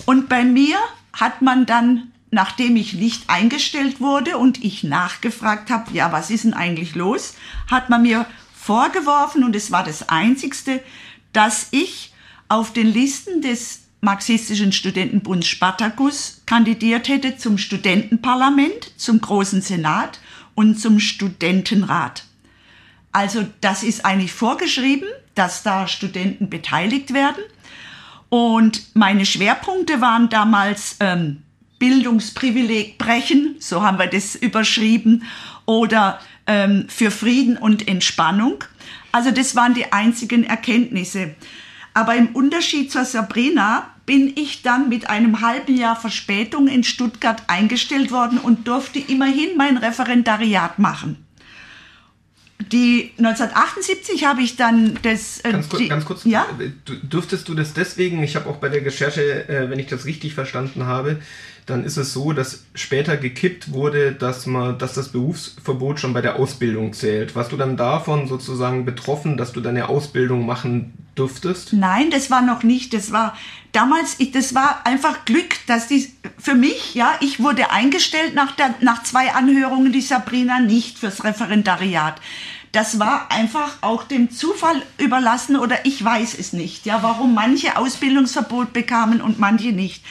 Und 0.06 0.30
bei 0.30 0.44
mir 0.44 0.78
hat 1.14 1.42
man 1.42 1.66
dann, 1.66 2.12
nachdem 2.32 2.76
ich 2.76 2.94
nicht 2.94 3.30
eingestellt 3.30 4.00
wurde 4.00 4.38
und 4.38 4.64
ich 4.64 4.84
nachgefragt 4.84 5.72
habe, 5.72 5.92
ja, 5.94 6.12
was 6.12 6.30
ist 6.30 6.44
denn 6.44 6.54
eigentlich 6.54 6.96
los, 6.96 7.34
hat 7.70 7.90
man 7.90 8.04
mir 8.04 8.26
vorgeworfen, 8.54 9.44
und 9.44 9.56
es 9.56 9.72
war 9.72 9.84
das 9.84 10.10
Einzigste, 10.10 10.82
dass 11.34 11.68
ich 11.72 12.14
auf 12.50 12.74
den 12.74 12.88
Listen 12.88 13.42
des 13.42 13.82
Marxistischen 14.02 14.72
Studentenbunds 14.72 15.48
Spartacus 15.48 16.42
kandidiert 16.46 17.10
hätte 17.10 17.38
zum 17.38 17.58
Studentenparlament, 17.58 18.94
zum 18.96 19.20
Großen 19.20 19.62
Senat 19.62 20.20
und 20.56 20.80
zum 20.80 21.00
Studentenrat. 21.00 22.24
Also 23.12 23.46
das 23.62 23.84
ist 23.84 24.06
eigentlich 24.06 24.32
vorgeschrieben, 24.32 25.08
dass 25.36 25.64
da 25.64 25.88
Studenten 25.88 26.50
beteiligt 26.50 27.14
werden. 27.14 27.44
Und 28.30 28.96
meine 28.96 29.26
Schwerpunkte 29.26 30.02
waren 30.02 30.30
damals 30.30 30.98
ähm, 31.00 31.44
Bildungsprivileg 31.80 32.98
brechen, 32.98 33.56
so 33.60 33.82
haben 33.82 33.98
wir 33.98 34.08
das 34.08 34.36
überschrieben, 34.36 35.24
oder 35.66 36.20
ähm, 36.46 36.86
für 36.90 37.10
Frieden 37.10 37.58
und 37.58 37.88
Entspannung. 37.88 38.64
Also 39.12 39.32
das 39.32 39.56
waren 39.56 39.74
die 39.74 39.92
einzigen 39.92 40.44
Erkenntnisse. 40.44 41.34
Aber 41.96 42.16
im 42.16 42.28
Unterschied 42.36 42.92
zur 42.92 43.06
Sabrina 43.06 43.90
bin 44.06 44.34
ich 44.36 44.62
dann 44.62 44.90
mit 44.90 45.10
einem 45.10 45.42
halben 45.42 45.76
Jahr 45.76 45.96
Verspätung 45.96 46.68
in 46.68 46.84
Stuttgart 46.84 47.42
eingestellt 47.48 48.12
worden 48.12 48.38
und 48.38 48.68
durfte 48.68 49.00
immerhin 49.00 49.58
mein 49.58 49.78
Referendariat 49.78 50.78
machen 50.78 51.26
die 52.60 53.12
1978 53.18 54.26
habe 54.26 54.42
ich 54.42 54.58
dann 54.58 55.00
das. 55.02 55.40
Äh, 55.40 55.52
ganz, 55.52 55.70
kurz, 55.70 55.82
die, 55.82 55.88
ganz 55.88 56.06
kurz, 56.06 56.26
ja? 56.26 56.46
dürftest 57.04 57.48
du 57.48 57.56
das 57.56 57.74
deswegen, 57.74 58.22
ich 58.22 58.36
habe 58.36 58.50
auch 58.50 58.58
bei 58.58 58.70
der 58.70 58.86
Recherche, 58.86 59.48
äh, 59.48 59.70
wenn 59.70 59.80
ich 59.80 59.88
das 59.88 60.06
richtig 60.06 60.34
verstanden 60.34 60.86
habe, 60.86 61.18
dann 61.70 61.84
ist 61.84 61.98
es 61.98 62.14
so, 62.14 62.34
dass 62.34 62.66
später 62.74 63.18
gekippt 63.18 63.72
wurde, 63.72 64.14
dass 64.14 64.46
man, 64.46 64.78
dass 64.78 64.94
das 64.94 65.10
Berufsverbot 65.10 66.00
schon 66.00 66.14
bei 66.14 66.22
der 66.22 66.38
Ausbildung 66.38 66.94
zählt. 66.94 67.36
Warst 67.36 67.52
du 67.52 67.58
dann 67.58 67.78
davon 67.78 68.28
sozusagen 68.28 68.86
betroffen, 68.86 69.38
dass 69.38 69.52
du 69.52 69.62
deine 69.62 69.90
Ausbildung 69.90 70.46
machen 70.46 70.94
durftest? 71.16 71.74
Nein, 71.74 72.10
das 72.12 72.32
war 72.32 72.42
noch 72.42 72.64
nicht. 72.64 72.94
Das 72.94 73.12
war 73.12 73.38
damals, 73.72 74.16
ich, 74.20 74.32
das 74.32 74.56
war 74.56 74.86
einfach 74.86 75.26
Glück, 75.26 75.56
dass 75.68 75.88
die 75.88 76.12
für 76.38 76.56
mich, 76.56 76.96
ja, 76.96 77.12
ich 77.20 77.42
wurde 77.42 77.72
eingestellt 77.72 78.34
nach 78.34 78.52
der, 78.54 78.76
nach 78.82 79.04
zwei 79.04 79.34
Anhörungen, 79.34 79.92
die 79.92 80.02
Sabrina 80.02 80.60
nicht 80.60 80.98
fürs 80.98 81.24
Referendariat. 81.24 82.20
Das 82.72 83.00
war 83.00 83.32
einfach 83.32 83.78
auch 83.82 84.04
dem 84.04 84.30
Zufall 84.30 84.82
überlassen 85.00 85.56
oder 85.56 85.86
ich 85.86 86.04
weiß 86.04 86.38
es 86.38 86.54
nicht, 86.54 86.86
ja, 86.86 87.02
warum 87.02 87.34
manche 87.34 87.78
Ausbildungsverbot 87.78 88.74
bekamen 88.74 89.22
und 89.22 89.40
manche 89.40 89.72
nicht. 89.72 90.04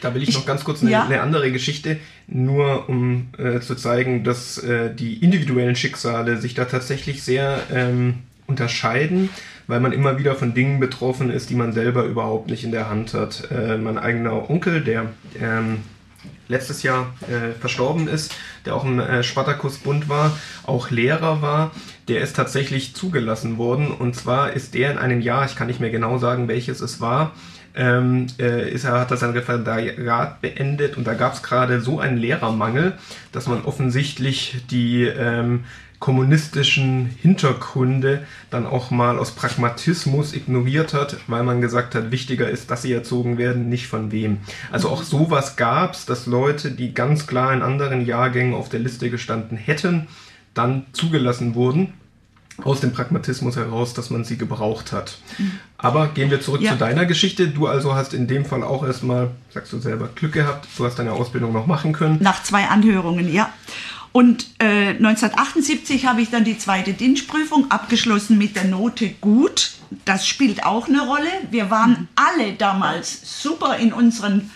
Da 0.00 0.14
will 0.14 0.22
ich, 0.22 0.30
ich 0.30 0.34
noch 0.34 0.46
ganz 0.46 0.64
kurz 0.64 0.82
eine, 0.82 0.90
ja. 0.90 1.04
eine 1.04 1.20
andere 1.20 1.50
Geschichte, 1.52 1.98
nur 2.26 2.88
um 2.88 3.28
äh, 3.38 3.60
zu 3.60 3.74
zeigen, 3.74 4.24
dass 4.24 4.58
äh, 4.58 4.94
die 4.94 5.22
individuellen 5.22 5.76
Schicksale 5.76 6.38
sich 6.38 6.54
da 6.54 6.64
tatsächlich 6.64 7.22
sehr 7.22 7.60
ähm, 7.72 8.14
unterscheiden, 8.46 9.28
weil 9.66 9.80
man 9.80 9.92
immer 9.92 10.18
wieder 10.18 10.34
von 10.34 10.54
Dingen 10.54 10.80
betroffen 10.80 11.30
ist, 11.30 11.50
die 11.50 11.54
man 11.54 11.72
selber 11.72 12.04
überhaupt 12.04 12.48
nicht 12.50 12.64
in 12.64 12.72
der 12.72 12.88
Hand 12.88 13.14
hat. 13.14 13.50
Äh, 13.50 13.76
mein 13.78 13.98
eigener 13.98 14.50
Onkel, 14.50 14.82
der 14.82 15.06
ähm, 15.40 15.82
letztes 16.48 16.82
Jahr 16.82 17.14
äh, 17.22 17.52
verstorben 17.58 18.08
ist, 18.08 18.34
der 18.64 18.74
auch 18.74 18.84
im 18.84 18.98
äh, 18.98 19.22
Spartakusbund 19.22 20.08
war, 20.08 20.36
auch 20.64 20.90
Lehrer 20.90 21.42
war, 21.42 21.72
der 22.08 22.22
ist 22.22 22.34
tatsächlich 22.34 22.94
zugelassen 22.94 23.58
worden. 23.58 23.90
Und 23.90 24.16
zwar 24.16 24.52
ist 24.54 24.74
der 24.74 24.90
in 24.90 24.98
einem 24.98 25.20
Jahr, 25.20 25.44
ich 25.44 25.56
kann 25.56 25.66
nicht 25.66 25.80
mehr 25.80 25.90
genau 25.90 26.18
sagen, 26.18 26.48
welches 26.48 26.80
es 26.80 27.00
war, 27.00 27.34
ähm, 27.78 28.26
äh, 28.38 28.70
ist 28.70 28.84
er, 28.84 29.00
hat 29.00 29.10
er 29.12 29.16
sein 29.16 29.30
Referendariat 29.30 30.40
beendet 30.42 30.96
und 30.96 31.06
da 31.06 31.14
gab 31.14 31.34
es 31.34 31.42
gerade 31.42 31.80
so 31.80 32.00
einen 32.00 32.18
Lehrermangel, 32.18 32.94
dass 33.32 33.46
man 33.46 33.64
offensichtlich 33.64 34.62
die 34.70 35.04
ähm, 35.04 35.64
kommunistischen 36.00 37.06
Hintergründe 37.06 38.26
dann 38.50 38.66
auch 38.66 38.90
mal 38.90 39.18
aus 39.18 39.32
Pragmatismus 39.32 40.34
ignoriert 40.34 40.92
hat, 40.92 41.16
weil 41.28 41.44
man 41.44 41.60
gesagt 41.60 41.94
hat, 41.94 42.10
wichtiger 42.10 42.50
ist, 42.50 42.70
dass 42.70 42.82
sie 42.82 42.92
erzogen 42.92 43.38
werden, 43.38 43.68
nicht 43.68 43.86
von 43.86 44.12
wem. 44.12 44.38
Also 44.70 44.88
auch 44.88 45.02
sowas 45.02 45.56
gab 45.56 45.94
es, 45.94 46.04
dass 46.04 46.26
Leute, 46.26 46.72
die 46.72 46.94
ganz 46.94 47.26
klar 47.26 47.52
in 47.52 47.62
anderen 47.62 48.04
Jahrgängen 48.04 48.54
auf 48.54 48.68
der 48.68 48.80
Liste 48.80 49.08
gestanden 49.10 49.56
hätten, 49.56 50.08
dann 50.54 50.86
zugelassen 50.92 51.54
wurden 51.54 51.92
aus 52.64 52.80
dem 52.80 52.92
Pragmatismus 52.92 53.56
heraus, 53.56 53.94
dass 53.94 54.10
man 54.10 54.24
sie 54.24 54.36
gebraucht 54.36 54.92
hat. 54.92 55.18
Aber 55.76 56.08
gehen 56.08 56.30
wir 56.30 56.40
zurück 56.40 56.60
ja. 56.60 56.72
zu 56.72 56.78
deiner 56.78 57.06
Geschichte. 57.06 57.48
Du 57.48 57.66
also 57.66 57.94
hast 57.94 58.14
in 58.14 58.26
dem 58.26 58.44
Fall 58.44 58.62
auch 58.62 58.84
erstmal, 58.84 59.30
sagst 59.50 59.72
du 59.72 59.78
selber, 59.78 60.08
Glück 60.14 60.32
gehabt. 60.32 60.66
Du 60.76 60.84
hast 60.84 60.98
deine 60.98 61.12
Ausbildung 61.12 61.52
noch 61.52 61.66
machen 61.66 61.92
können. 61.92 62.18
Nach 62.20 62.42
zwei 62.42 62.66
Anhörungen, 62.66 63.32
ja. 63.32 63.52
Und 64.12 64.46
äh, 64.58 64.88
1978 64.88 66.06
habe 66.06 66.22
ich 66.22 66.30
dann 66.30 66.44
die 66.44 66.58
zweite 66.58 66.94
Dienstprüfung 66.94 67.70
abgeschlossen 67.70 68.38
mit 68.38 68.56
der 68.56 68.64
Note 68.64 69.10
gut. 69.20 69.72
Das 70.04 70.26
spielt 70.26 70.64
auch 70.64 70.88
eine 70.88 71.06
Rolle. 71.06 71.30
Wir 71.50 71.70
waren 71.70 72.08
alle 72.16 72.54
damals 72.54 73.40
super 73.42 73.76
in 73.76 73.92
unseren 73.92 74.50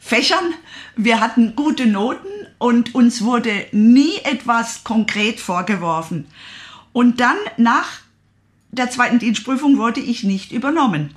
Fächern. 0.00 0.54
Wir 0.96 1.20
hatten 1.20 1.54
gute 1.54 1.86
Noten 1.86 2.26
und 2.58 2.94
uns 2.94 3.22
wurde 3.22 3.66
nie 3.72 4.16
etwas 4.24 4.82
konkret 4.82 5.40
vorgeworfen. 5.40 6.26
Und 6.96 7.20
dann 7.20 7.36
nach 7.58 7.88
der 8.70 8.88
zweiten 8.88 9.18
Dienstprüfung 9.18 9.76
wurde 9.76 10.00
ich 10.00 10.24
nicht 10.24 10.50
übernommen. 10.50 11.14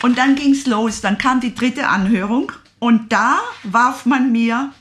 Und 0.00 0.16
dann 0.18 0.36
ging 0.36 0.52
es 0.52 0.66
los. 0.66 1.00
Dann 1.00 1.18
kam 1.18 1.40
die 1.40 1.52
dritte 1.52 1.88
Anhörung 1.88 2.52
und 2.78 3.10
da 3.12 3.40
warf 3.64 4.06
man 4.06 4.30
mir 4.30 4.72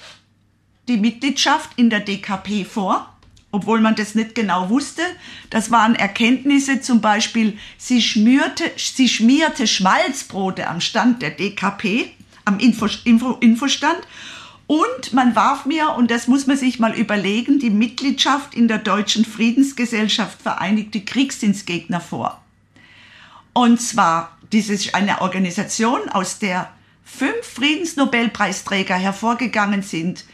die 0.87 0.97
Mitgliedschaft 0.97 1.71
in 1.77 1.89
der 1.89 2.01
DKP 2.01 2.63
vor, 2.63 3.11
obwohl 3.49 3.81
man 3.81 3.95
das 3.95 4.13
nicht 4.13 4.35
genau 4.35 4.69
wusste. 4.69 5.01
Das 5.49 5.71
waren 5.71 5.95
Erkenntnisse, 5.95 6.79
zum 6.79 7.01
Beispiel, 7.01 7.57
sie, 7.79 8.03
schmürte, 8.03 8.65
sie 8.75 9.09
schmierte 9.09 9.65
Schmalzbrote 9.65 10.67
am 10.67 10.79
Stand 10.79 11.23
der 11.23 11.31
DKP, 11.31 12.11
am 12.45 12.59
Info, 12.59 12.87
Info, 13.03 13.31
Infostand 13.39 13.97
und 14.67 15.13
man 15.13 15.35
warf 15.35 15.65
mir, 15.65 15.91
und 15.91 16.09
das 16.09 16.27
muss 16.27 16.47
man 16.47 16.57
sich 16.57 16.79
mal 16.79 16.93
überlegen, 16.93 17.59
die 17.59 17.69
Mitgliedschaft 17.69 18.55
in 18.55 18.67
der 18.67 18.79
Deutschen 18.79 19.23
Friedensgesellschaft 19.23 20.41
Vereinigte 20.41 21.01
Kriegsdienstgegner 21.01 22.01
vor. 22.01 22.41
Und 23.53 23.79
zwar, 23.79 24.37
dies 24.51 24.69
ist 24.69 24.95
eine 24.95 25.21
Organisation, 25.21 26.09
aus 26.09 26.39
der 26.39 26.69
fünf 27.03 27.45
Friedensnobelpreisträger 27.53 28.95
hervorgegangen 28.95 29.83
sind. 29.83 30.25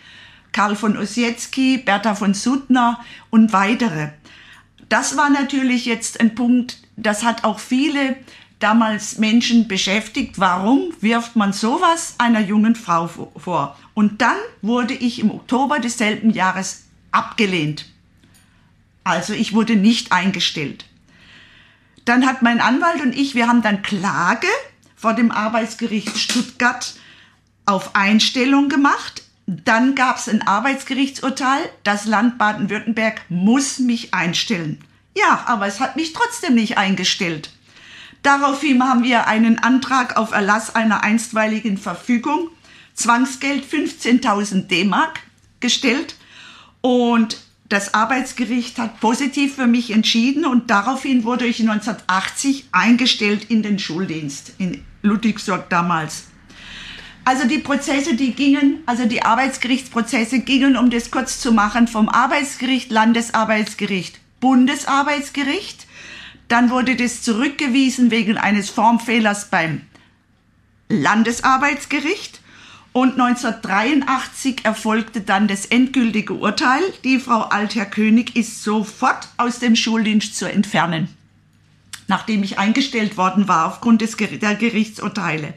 Karl 0.54 0.76
von 0.76 0.98
Ossietzky, 0.98 1.78
Bertha 1.78 2.16
von 2.16 2.34
Suttner 2.34 3.00
und 3.30 3.54
weitere. 3.54 4.10
Das 4.90 5.18
war 5.18 5.30
natürlich 5.30 5.86
jetzt 5.86 6.20
ein 6.20 6.36
Punkt, 6.36 6.78
das 6.98 7.24
hat 7.24 7.44
auch 7.44 7.60
viele 7.60 8.18
damals 8.64 9.18
Menschen 9.18 9.68
beschäftigt. 9.68 10.40
Warum 10.40 10.94
wirft 11.02 11.36
man 11.36 11.54
sowas 11.54 12.16
einer 12.18 12.40
jungen 12.40 12.76
Frau 12.76 13.08
vor? 13.08 13.78
Und 13.94 14.22
dann 14.22 14.38
wurde 14.62 14.94
ich 14.94 15.20
im 15.20 15.32
Oktober 15.32 15.80
desselben 15.80 16.30
Jahres 16.30 16.86
abgelehnt. 17.12 17.86
Also 19.04 19.34
ich 19.34 19.54
wurde 19.54 19.76
nicht 19.76 20.12
eingestellt. 20.12 20.86
Dann 22.06 22.26
hat 22.26 22.42
mein 22.42 22.62
Anwalt 22.62 23.02
und 23.02 23.16
ich, 23.16 23.36
wir 23.36 23.48
haben 23.48 23.62
dann 23.62 23.82
Klage 23.82 24.48
vor 24.96 25.14
dem 25.14 25.32
Arbeitsgericht 25.32 26.18
Stuttgart 26.18 26.96
auf 27.66 27.96
Einstellung 27.96 28.70
gemacht. 28.70 29.24
Dann 29.48 29.96
gab 29.96 30.18
es 30.18 30.30
ein 30.30 30.42
Arbeitsgerichtsurteil, 30.48 31.70
das 31.84 32.06
Land 32.06 32.38
Baden-Württemberg 32.38 33.22
muss 33.30 33.80
mich 33.80 34.14
einstellen. 34.14 34.80
Ja, 35.16 35.44
aber 35.48 35.68
es 35.68 35.80
hat 35.80 35.96
mich 35.96 36.14
trotzdem 36.14 36.56
nicht 36.56 36.78
eingestellt. 36.78 37.52
Daraufhin 38.24 38.84
haben 38.84 39.04
wir 39.04 39.28
einen 39.28 39.60
Antrag 39.60 40.18
auf 40.18 40.32
Erlass 40.32 40.76
einer 40.76 41.04
einstweiligen 41.04 41.78
Verfügung, 41.78 42.50
Zwangsgeld 42.94 43.66
15.000 43.66 44.68
D-Mark 44.68 45.22
gestellt 45.60 46.16
und 46.82 47.42
das 47.68 47.94
Arbeitsgericht 47.94 48.78
hat 48.80 49.00
positiv 49.00 49.56
für 49.56 49.66
mich 49.66 49.92
entschieden 49.92 50.46
und 50.46 50.70
daraufhin 50.70 51.24
wurde 51.24 51.46
ich 51.46 51.62
1980 51.62 52.66
eingestellt 52.74 53.46
in 53.50 53.64
den 53.64 53.80
Schuldienst 53.80 54.54
in 54.58 54.84
Ludwigsburg 55.02 55.70
damals. 55.70 56.26
Also 57.24 57.48
die 57.48 57.60
Prozesse, 57.60 58.16
die 58.16 58.34
gingen, 58.34 58.80
also 58.88 59.06
die 59.06 59.24
Arbeitsgerichtsprozesse 59.24 60.40
gingen, 60.40 60.76
um 60.76 60.90
das 60.90 61.12
kurz 61.12 61.40
zu 61.40 61.52
machen, 61.54 61.88
vom 61.88 62.10
Arbeitsgericht, 62.10 62.92
Landesarbeitsgericht, 62.92 64.20
Bundesarbeitsgericht. 64.40 65.88
Dann 66.52 66.70
wurde 66.70 66.98
das 66.98 67.22
zurückgewiesen 67.22 68.12
wegen 68.12 68.38
eines 68.38 68.70
Formfehlers 68.70 69.50
beim 69.50 69.84
Landesarbeitsgericht. 70.90 72.42
Und 72.92 73.14
1983 73.14 74.66
erfolgte 74.66 75.22
dann 75.22 75.48
das 75.48 75.66
endgültige 75.68 76.34
Urteil. 76.34 76.82
Die 77.06 77.20
Frau 77.20 77.44
Altherr 77.44 77.86
König 77.86 78.36
ist 78.36 78.64
sofort 78.64 79.30
aus 79.38 79.60
dem 79.60 79.78
Schuldienst 79.78 80.36
zu 80.36 80.44
entfernen, 80.52 81.08
nachdem 82.08 82.44
ich 82.44 82.60
eingestellt 82.60 83.16
worden 83.16 83.48
war 83.48 83.68
aufgrund 83.68 84.02
des, 84.02 84.18
der 84.18 84.56
Gerichtsurteile. 84.56 85.54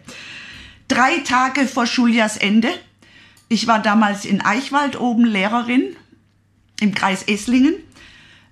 Drei 0.87 1.19
Tage 1.25 1.67
vor 1.67 1.89
Schuljahrsende, 1.89 2.71
ich 3.49 3.67
war 3.67 3.83
damals 3.83 4.25
in 4.25 4.43
Eichwald 4.43 5.01
oben 5.01 5.25
Lehrerin 5.25 5.97
im 6.79 6.95
Kreis 6.95 7.25
Esslingen, 7.25 7.75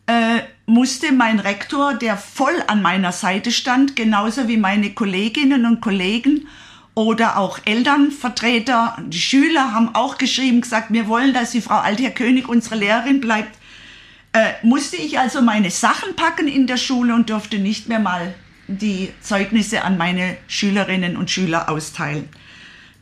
äh, 0.07 0.41
musste 0.67 1.13
mein 1.13 1.41
Rektor, 1.41 1.95
der 1.95 2.17
voll 2.17 2.63
an 2.67 2.83
meiner 2.83 3.13
Seite 3.13 3.51
stand, 3.51 3.97
genauso 3.97 4.49
wie 4.49 4.57
meine 4.57 4.93
Kolleginnen 4.93 5.67
und 5.67 5.81
Kollegen, 5.81 6.47
oder 6.95 7.39
auch 7.39 7.59
Elternvertreter, 7.65 8.99
die 9.07 9.19
Schüler 9.19 9.73
haben 9.73 9.95
auch 9.95 10.19
geschrieben, 10.19 10.61
gesagt, 10.61 10.93
wir 10.93 11.09
wollen, 11.09 11.33
dass 11.33 11.53
die 11.53 11.63
Frau 11.63 11.77
Altherr 11.77 12.11
König 12.11 12.49
unsere 12.49 12.77
Lehrerin 12.77 13.21
bleibt. 13.21 13.57
Äh, 14.35 14.53
musste 14.63 14.97
ich 14.97 15.19
also 15.19 15.41
meine 15.41 15.71
Sachen 15.71 16.17
packen 16.17 16.49
in 16.49 16.67
der 16.67 16.77
Schule 16.77 17.15
und 17.15 17.31
durfte 17.31 17.59
nicht 17.59 17.89
mehr 17.89 17.99
mal 17.99 18.35
die 18.69 19.11
Zeugnisse 19.23 19.85
an 19.85 19.97
meine 19.97 20.37
Schülerinnen 20.49 21.17
und 21.17 21.31
Schüler 21.31 21.69
austeilen. 21.71 22.29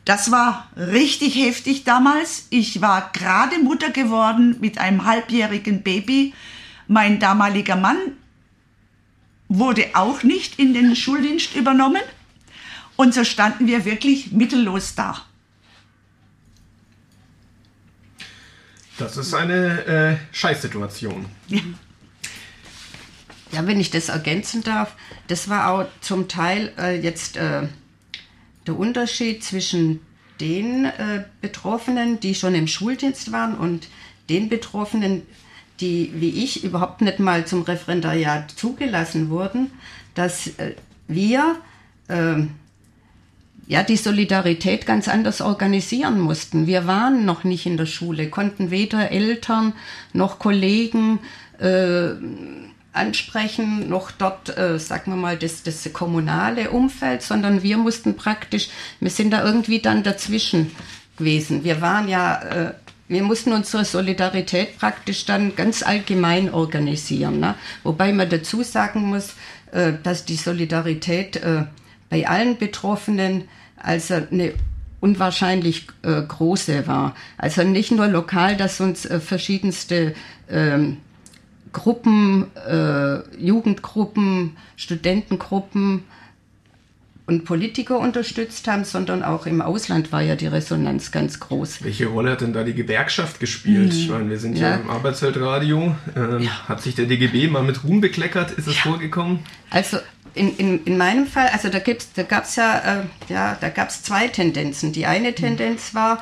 Das 0.05 0.31
war 0.31 0.69
richtig 0.75 1.35
heftig 1.35 1.83
damals. 1.83 2.47
Ich 2.49 2.81
war 2.81 3.11
gerade 3.13 3.59
Mutter 3.59 3.91
geworden 3.91 4.57
mit 4.59 4.77
einem 4.77 5.05
halbjährigen 5.05 5.83
Baby. 5.83 6.33
Mein 6.91 7.21
damaliger 7.21 7.77
Mann 7.77 8.17
wurde 9.47 9.91
auch 9.93 10.23
nicht 10.23 10.59
in 10.59 10.73
den 10.73 10.93
Schuldienst 10.93 11.55
übernommen. 11.55 12.01
Und 12.97 13.13
so 13.13 13.23
standen 13.23 13.65
wir 13.65 13.85
wirklich 13.85 14.33
mittellos 14.33 14.93
da. 14.93 15.25
Das 18.97 19.15
ist 19.15 19.33
eine 19.33 19.85
äh, 19.85 20.35
Scheißsituation. 20.35 21.27
Ja. 21.47 21.61
ja, 23.53 23.65
wenn 23.65 23.79
ich 23.79 23.89
das 23.89 24.09
ergänzen 24.09 24.61
darf, 24.61 24.93
das 25.27 25.47
war 25.47 25.69
auch 25.69 25.85
zum 26.01 26.27
Teil 26.27 26.73
äh, 26.77 26.99
jetzt 26.99 27.37
äh, 27.37 27.69
der 28.67 28.77
Unterschied 28.77 29.45
zwischen 29.45 30.01
den 30.41 30.83
äh, 30.83 31.23
Betroffenen, 31.39 32.19
die 32.19 32.35
schon 32.35 32.53
im 32.53 32.67
Schuldienst 32.67 33.31
waren 33.31 33.55
und 33.55 33.87
den 34.27 34.49
Betroffenen, 34.49 35.21
die 35.81 36.11
wie 36.15 36.43
ich 36.43 36.63
überhaupt 36.63 37.01
nicht 37.01 37.19
mal 37.19 37.45
zum 37.45 37.63
Referendariat 37.63 38.51
zugelassen 38.51 39.29
wurden, 39.29 39.71
dass 40.13 40.47
äh, 40.57 40.75
wir 41.07 41.57
ähm, 42.09 42.51
ja, 43.67 43.83
die 43.83 43.97
Solidarität 43.97 44.85
ganz 44.85 45.07
anders 45.07 45.41
organisieren 45.41 46.19
mussten. 46.19 46.67
Wir 46.67 46.87
waren 46.87 47.25
noch 47.25 47.43
nicht 47.43 47.65
in 47.65 47.77
der 47.77 47.85
Schule, 47.85 48.29
konnten 48.29 48.69
weder 48.69 49.11
Eltern 49.11 49.73
noch 50.13 50.39
Kollegen 50.39 51.19
äh, 51.59 52.09
ansprechen, 52.93 53.87
noch 53.87 54.11
dort, 54.11 54.57
äh, 54.57 54.77
sagen 54.77 55.13
wir 55.13 55.17
mal, 55.17 55.37
das, 55.37 55.63
das 55.63 55.87
kommunale 55.93 56.71
Umfeld, 56.71 57.21
sondern 57.21 57.63
wir 57.63 57.77
mussten 57.77 58.17
praktisch, 58.17 58.69
wir 58.99 59.09
sind 59.09 59.31
da 59.31 59.45
irgendwie 59.45 59.79
dann 59.79 60.03
dazwischen 60.03 60.71
gewesen. 61.17 61.63
Wir 61.63 61.79
waren 61.79 62.09
ja, 62.09 62.41
äh, 62.41 62.73
wir 63.11 63.23
mussten 63.23 63.51
unsere 63.51 63.83
Solidarität 63.83 64.77
praktisch 64.77 65.25
dann 65.25 65.55
ganz 65.55 65.83
allgemein 65.83 66.53
organisieren. 66.53 67.39
Ne? 67.39 67.55
Wobei 67.83 68.13
man 68.13 68.29
dazu 68.29 68.63
sagen 68.63 69.01
muss, 69.07 69.35
äh, 69.71 69.93
dass 70.01 70.25
die 70.25 70.37
Solidarität 70.37 71.35
äh, 71.35 71.65
bei 72.09 72.27
allen 72.27 72.57
Betroffenen 72.57 73.43
also 73.75 74.15
eine 74.15 74.53
unwahrscheinlich 75.01 75.87
äh, 76.03 76.21
große 76.21 76.87
war. 76.87 77.15
Also 77.37 77.63
nicht 77.63 77.91
nur 77.91 78.07
lokal, 78.07 78.55
dass 78.55 78.79
uns 78.79 79.05
äh, 79.05 79.19
verschiedenste 79.19 80.13
ähm, 80.49 80.97
Gruppen, 81.73 82.45
äh, 82.55 83.19
Jugendgruppen, 83.37 84.57
Studentengruppen 84.77 86.03
und 87.27 87.45
Politiker 87.45 87.99
unterstützt 87.99 88.67
haben, 88.67 88.83
sondern 88.83 89.23
auch 89.23 89.45
im 89.45 89.61
Ausland 89.61 90.11
war 90.11 90.21
ja 90.21 90.35
die 90.35 90.47
Resonanz 90.47 91.11
ganz 91.11 91.39
groß. 91.39 91.83
Welche 91.83 92.07
Rolle 92.07 92.31
hat 92.31 92.41
denn 92.41 92.53
da 92.53 92.63
die 92.63 92.73
Gewerkschaft 92.73 93.39
gespielt? 93.39 93.93
Hm. 93.93 93.99
Ich 93.99 94.09
meine, 94.09 94.29
wir 94.29 94.39
sind 94.39 94.57
ja, 94.57 94.69
ja 94.69 94.75
im 94.77 94.89
Arbeitsweltradio. 94.89 95.95
Ähm, 96.15 96.39
ja. 96.41 96.67
Hat 96.67 96.81
sich 96.81 96.95
der 96.95 97.05
DGB 97.05 97.47
mal 97.47 97.63
mit 97.63 97.83
Ruhm 97.83 98.01
bekleckert? 98.01 98.51
Ist 98.51 98.67
es 98.67 98.75
ja. 98.75 98.81
vorgekommen? 98.81 99.39
Also 99.69 99.97
in, 100.33 100.55
in, 100.57 100.83
in 100.83 100.97
meinem 100.97 101.27
Fall, 101.27 101.49
also 101.53 101.69
da, 101.69 101.79
gibt's, 101.79 102.11
da 102.13 102.23
gab 102.23 102.45
es 102.45 102.55
ja, 102.55 102.79
äh, 102.79 103.03
ja, 103.33 103.57
da 103.59 103.69
gab 103.69 103.89
es 103.89 104.03
zwei 104.03 104.27
Tendenzen. 104.27 104.91
Die 104.91 105.05
eine 105.05 105.33
Tendenz 105.33 105.93
war, 105.93 106.19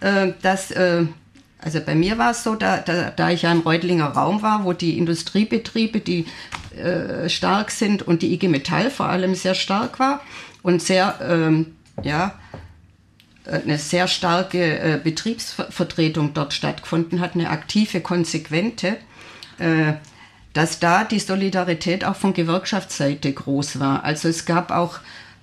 äh, 0.00 0.32
dass, 0.42 0.70
äh, 0.70 1.04
also 1.58 1.80
bei 1.80 1.94
mir 1.94 2.18
war 2.18 2.30
es 2.30 2.42
so, 2.42 2.54
da, 2.54 2.78
da, 2.78 3.10
da 3.10 3.30
ich 3.30 3.42
ja 3.42 3.52
im 3.52 3.60
Reutlinger 3.60 4.06
Raum 4.06 4.42
war, 4.42 4.64
wo 4.64 4.72
die 4.72 4.96
Industriebetriebe, 4.96 6.00
die 6.00 6.24
äh, 6.76 7.28
stark 7.28 7.70
sind 7.70 8.02
und 8.02 8.22
die 8.22 8.32
IG 8.32 8.48
Metall 8.48 8.90
vor 8.90 9.06
allem 9.06 9.34
sehr 9.34 9.54
stark 9.54 9.98
war 9.98 10.22
und 10.62 10.82
sehr, 10.82 11.18
ähm, 11.22 11.74
ja, 12.02 12.38
eine 13.46 13.78
sehr 13.78 14.06
starke 14.06 14.78
äh, 14.78 15.00
Betriebsvertretung 15.02 16.34
dort 16.34 16.52
stattgefunden 16.52 17.20
hat, 17.20 17.34
eine 17.34 17.50
aktive, 17.50 18.00
konsequente. 18.00 18.96
Äh, 19.58 19.94
dass 20.52 20.80
da 20.80 21.04
die 21.04 21.20
Solidarität 21.20 22.04
auch 22.04 22.16
von 22.16 22.32
Gewerkschaftsseite 22.32 23.32
groß 23.32 23.78
war. 23.78 24.04
Also 24.04 24.28
es 24.28 24.46
gab 24.46 24.70
auch 24.70 24.98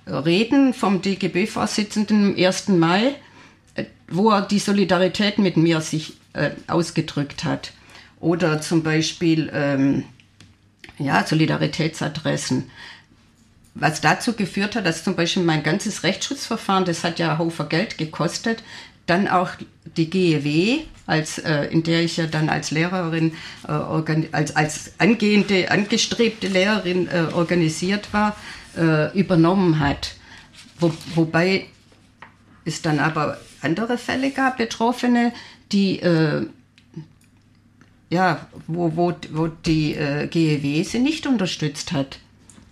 Reden 0.06 0.74
vom 0.74 1.02
DGB-Vorsitzenden 1.02 2.36
am 2.36 2.44
1. 2.44 2.68
Mai, 2.68 3.14
äh, 3.74 3.84
wo 4.08 4.30
er 4.30 4.42
die 4.42 4.58
Solidarität 4.58 5.38
mit 5.38 5.56
mir 5.56 5.80
sich 5.80 6.14
äh, 6.34 6.50
ausgedrückt 6.66 7.44
hat. 7.44 7.72
Oder 8.20 8.60
zum 8.60 8.82
Beispiel 8.82 9.50
ähm, 9.54 10.04
ja, 10.98 11.24
Solidaritätsadressen. 11.26 12.70
Was 13.74 14.00
dazu 14.00 14.32
geführt 14.32 14.74
hat, 14.74 14.86
dass 14.86 15.04
zum 15.04 15.14
Beispiel 15.14 15.44
mein 15.44 15.62
ganzes 15.62 16.02
Rechtsschutzverfahren, 16.02 16.84
das 16.84 17.04
hat 17.04 17.18
ja 17.18 17.38
Haufer 17.38 17.66
Geld 17.66 17.96
gekostet, 17.96 18.62
dann 19.06 19.28
auch 19.28 19.50
die 19.96 20.10
GEW, 20.10 20.84
als, 21.06 21.38
äh, 21.38 21.64
in 21.66 21.82
der 21.82 22.02
ich 22.02 22.16
ja 22.16 22.26
dann 22.26 22.50
als 22.50 22.70
Lehrerin, 22.70 23.32
äh, 23.66 24.26
als, 24.32 24.54
als 24.56 24.92
angehende, 24.98 25.70
angestrebte 25.70 26.48
Lehrerin 26.48 27.08
äh, 27.08 27.32
organisiert 27.32 28.12
war, 28.12 28.36
äh, 28.76 29.16
übernommen 29.18 29.78
hat. 29.78 30.14
Wo, 30.78 30.92
wobei 31.14 31.66
es 32.64 32.82
dann 32.82 32.98
aber 32.98 33.38
andere 33.62 33.96
Fälle 33.96 34.30
gab, 34.30 34.58
Betroffene, 34.58 35.32
die 35.72 36.00
äh, 36.00 36.46
ja, 38.10 38.46
wo, 38.66 38.96
wo, 38.96 39.14
wo 39.32 39.48
die 39.48 39.94
äh, 39.94 40.26
GEW 40.26 40.82
sie 40.84 40.98
nicht 40.98 41.26
unterstützt 41.26 41.92
hat. 41.92 42.18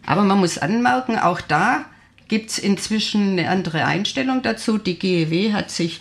Aber 0.06 0.22
man 0.22 0.38
muss 0.38 0.58
anmerken, 0.58 1.18
auch 1.18 1.40
da 1.40 1.84
gibt 2.28 2.50
es 2.50 2.58
inzwischen 2.58 3.32
eine 3.32 3.48
andere 3.48 3.84
Einstellung 3.84 4.42
dazu. 4.42 4.78
Die 4.78 4.98
GEW 4.98 5.52
hat 5.52 5.70
sich 5.70 6.00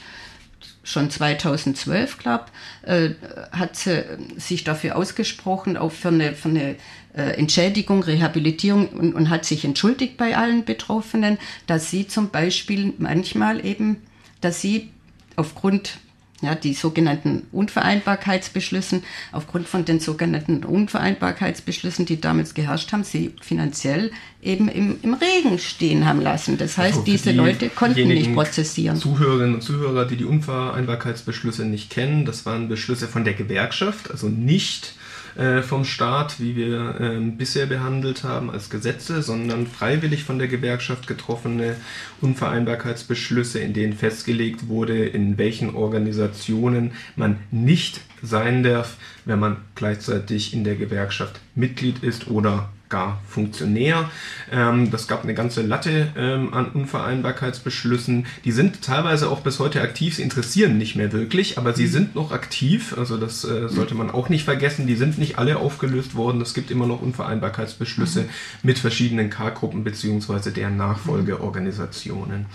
schon 0.83 1.09
2012, 1.09 2.19
glaube 2.19 2.45
äh, 2.83 3.09
hat 3.51 3.75
sie 3.75 4.03
sich 4.37 4.63
dafür 4.63 4.95
ausgesprochen, 4.95 5.77
auch 5.77 5.91
für 5.91 6.09
eine, 6.09 6.33
für 6.33 6.49
eine 6.49 6.75
äh, 7.15 7.37
Entschädigung, 7.37 8.03
Rehabilitierung 8.03 8.89
und, 8.89 9.13
und 9.15 9.29
hat 9.29 9.45
sich 9.45 9.65
entschuldigt 9.65 10.15
bei 10.17 10.37
allen 10.37 10.63
Betroffenen, 10.63 11.39
dass 11.65 11.89
sie 11.89 12.07
zum 12.07 12.29
Beispiel 12.29 12.93
manchmal 12.99 13.65
eben, 13.65 13.97
dass 14.41 14.61
sie 14.61 14.91
aufgrund 15.35 15.97
ja, 16.45 16.55
die 16.55 16.73
sogenannten 16.73 17.43
Unvereinbarkeitsbeschlüssen, 17.51 19.03
aufgrund 19.31 19.67
von 19.67 19.85
den 19.85 19.99
sogenannten 19.99 20.63
Unvereinbarkeitsbeschlüssen, 20.63 22.05
die 22.05 22.21
damals 22.21 22.53
geherrscht 22.53 22.91
haben, 22.93 23.03
sie 23.03 23.33
finanziell 23.41 24.11
eben 24.41 24.69
im, 24.69 24.97
im 25.01 25.13
Regen 25.15 25.59
stehen 25.59 26.05
haben 26.05 26.21
lassen. 26.21 26.57
Das 26.57 26.77
heißt, 26.77 26.97
also 26.97 27.05
diese 27.05 27.31
die 27.31 27.37
Leute 27.37 27.69
konnten 27.69 28.07
nicht 28.07 28.33
prozessieren. 28.33 28.95
Zuhörerinnen 28.95 29.55
und 29.55 29.61
Zuhörer, 29.61 30.05
die 30.05 30.15
die 30.15 30.25
Unvereinbarkeitsbeschlüsse 30.25 31.65
nicht 31.65 31.89
kennen, 31.89 32.25
das 32.25 32.45
waren 32.45 32.69
Beschlüsse 32.69 33.07
von 33.07 33.23
der 33.23 33.33
Gewerkschaft, 33.33 34.11
also 34.11 34.29
nicht 34.29 34.93
äh, 35.35 35.61
vom 35.61 35.85
Staat, 35.85 36.39
wie 36.39 36.55
wir 36.55 36.99
äh, 36.99 37.19
bisher 37.19 37.65
behandelt 37.65 38.23
haben, 38.23 38.49
als 38.49 38.69
Gesetze, 38.69 39.21
sondern 39.21 39.67
freiwillig 39.67 40.23
von 40.23 40.39
der 40.39 40.47
Gewerkschaft 40.47 41.07
getroffene 41.07 41.75
Unvereinbarkeitsbeschlüsse, 42.21 43.59
in 43.59 43.73
denen 43.73 43.93
festgelegt 43.93 44.67
wurde, 44.67 45.05
in 45.05 45.37
welchen 45.37 45.75
Organisationen 45.75 46.91
man 47.15 47.37
nicht 47.51 48.01
sein 48.21 48.63
darf, 48.63 48.97
wenn 49.25 49.39
man 49.39 49.57
gleichzeitig 49.75 50.53
in 50.53 50.63
der 50.63 50.75
Gewerkschaft 50.75 51.39
Mitglied 51.53 52.03
ist 52.03 52.27
oder 52.27 52.69
gar 52.89 53.21
Funktionär. 53.27 54.09
Ähm, 54.51 54.91
das 54.91 55.07
gab 55.07 55.23
eine 55.23 55.33
ganze 55.33 55.61
Latte 55.61 56.11
ähm, 56.17 56.53
an 56.53 56.67
Unvereinbarkeitsbeschlüssen. 56.67 58.25
Die 58.43 58.51
sind 58.51 58.81
teilweise 58.81 59.29
auch 59.29 59.41
bis 59.41 59.59
heute 59.59 59.81
aktiv. 59.81 60.15
Sie 60.15 60.21
interessieren 60.21 60.77
nicht 60.77 60.95
mehr 60.95 61.11
wirklich, 61.11 61.57
aber 61.57 61.73
sie 61.73 61.87
sind 61.87 62.15
noch 62.15 62.31
aktiv. 62.31 62.95
Also 62.97 63.17
das 63.17 63.43
äh, 63.43 63.69
sollte 63.69 63.95
man 63.95 64.11
auch 64.11 64.29
nicht 64.29 64.45
vergessen. 64.45 64.87
Die 64.87 64.95
sind 64.95 65.17
nicht 65.17 65.37
alle 65.37 65.57
aufgelöst 65.57 66.15
worden. 66.15 66.41
Es 66.41 66.53
gibt 66.53 66.71
immer 66.71 66.87
noch 66.87 67.01
Unvereinbarkeitsbeschlüsse 67.01 68.23
mhm. 68.23 68.29
mit 68.63 68.79
verschiedenen 68.79 69.29
K-Gruppen 69.29 69.83
beziehungsweise 69.83 70.51
deren 70.51 70.77
Nachfolgeorganisationen. 70.77 72.45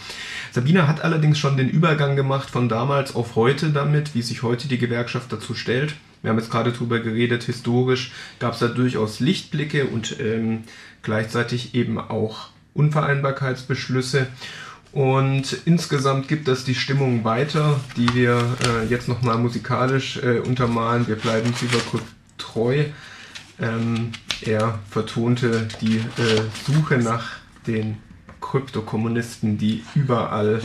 Sabina 0.52 0.86
hat 0.86 1.02
allerdings 1.02 1.38
schon 1.38 1.56
den 1.56 1.68
Übergang 1.68 2.16
gemacht 2.16 2.50
von 2.50 2.68
damals 2.68 3.14
auf 3.14 3.36
heute 3.36 3.70
damit, 3.70 4.14
wie 4.14 4.22
sich 4.22 4.42
heute 4.42 4.68
die 4.68 4.78
Gewerkschaft 4.78 5.32
dazu 5.32 5.54
stellt. 5.54 5.94
Wir 6.22 6.30
haben 6.30 6.38
jetzt 6.38 6.50
gerade 6.50 6.72
darüber 6.72 7.00
geredet, 7.00 7.44
historisch 7.44 8.12
gab 8.38 8.54
es 8.54 8.58
da 8.58 8.68
durchaus 8.68 9.20
Lichtblicke 9.20 9.86
und 9.86 10.20
ähm, 10.20 10.64
gleichzeitig 11.02 11.74
eben 11.74 11.98
auch 11.98 12.48
Unvereinbarkeitsbeschlüsse. 12.74 14.26
Und 14.92 15.56
insgesamt 15.66 16.28
gibt 16.28 16.48
das 16.48 16.64
die 16.64 16.74
Stimmung 16.74 17.24
weiter, 17.24 17.80
die 17.96 18.12
wir 18.14 18.56
äh, 18.66 18.86
jetzt 18.86 19.08
nochmal 19.08 19.38
musikalisch 19.38 20.16
äh, 20.18 20.40
untermalen. 20.40 21.06
Wir 21.06 21.16
bleiben 21.16 21.54
Sivakut 21.54 22.02
treu. 22.38 22.84
Ähm, 23.60 24.12
er 24.42 24.78
vertonte 24.90 25.68
die 25.80 25.98
äh, 25.98 26.42
Suche 26.66 26.98
nach 26.98 27.36
den 27.66 27.98
Kryptokommunisten, 28.40 29.58
die 29.58 29.84
überall 29.94 30.60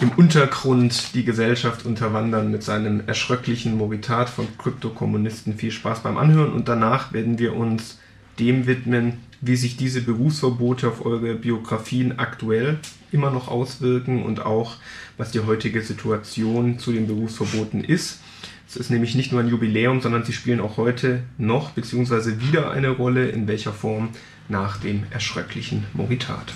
im 0.00 0.10
Untergrund 0.10 1.14
die 1.14 1.24
Gesellschaft 1.24 1.84
unterwandern 1.84 2.52
mit 2.52 2.62
seinem 2.62 3.02
erschröcklichen 3.06 3.76
Moritat 3.76 4.28
von 4.28 4.46
Kryptokommunisten. 4.56 5.56
Viel 5.56 5.72
Spaß 5.72 6.02
beim 6.02 6.16
Anhören 6.16 6.52
und 6.52 6.68
danach 6.68 7.12
werden 7.12 7.38
wir 7.38 7.56
uns 7.56 7.98
dem 8.38 8.66
widmen, 8.66 9.14
wie 9.40 9.56
sich 9.56 9.76
diese 9.76 10.02
Berufsverbote 10.02 10.88
auf 10.88 11.04
eure 11.04 11.34
Biografien 11.34 12.18
aktuell 12.18 12.78
immer 13.10 13.30
noch 13.30 13.48
auswirken 13.48 14.22
und 14.22 14.40
auch 14.40 14.76
was 15.16 15.32
die 15.32 15.40
heutige 15.40 15.82
Situation 15.82 16.78
zu 16.78 16.92
den 16.92 17.08
Berufsverboten 17.08 17.82
ist. 17.82 18.20
Es 18.68 18.76
ist 18.76 18.90
nämlich 18.90 19.16
nicht 19.16 19.32
nur 19.32 19.40
ein 19.40 19.48
Jubiläum, 19.48 20.00
sondern 20.00 20.24
sie 20.24 20.32
spielen 20.32 20.60
auch 20.60 20.76
heute 20.76 21.22
noch 21.38 21.70
bzw. 21.70 22.40
wieder 22.40 22.70
eine 22.70 22.90
Rolle, 22.90 23.28
in 23.28 23.48
welcher 23.48 23.72
Form 23.72 24.10
nach 24.48 24.76
dem 24.78 25.04
erschröcklichen 25.10 25.84
Moritat. 25.92 26.54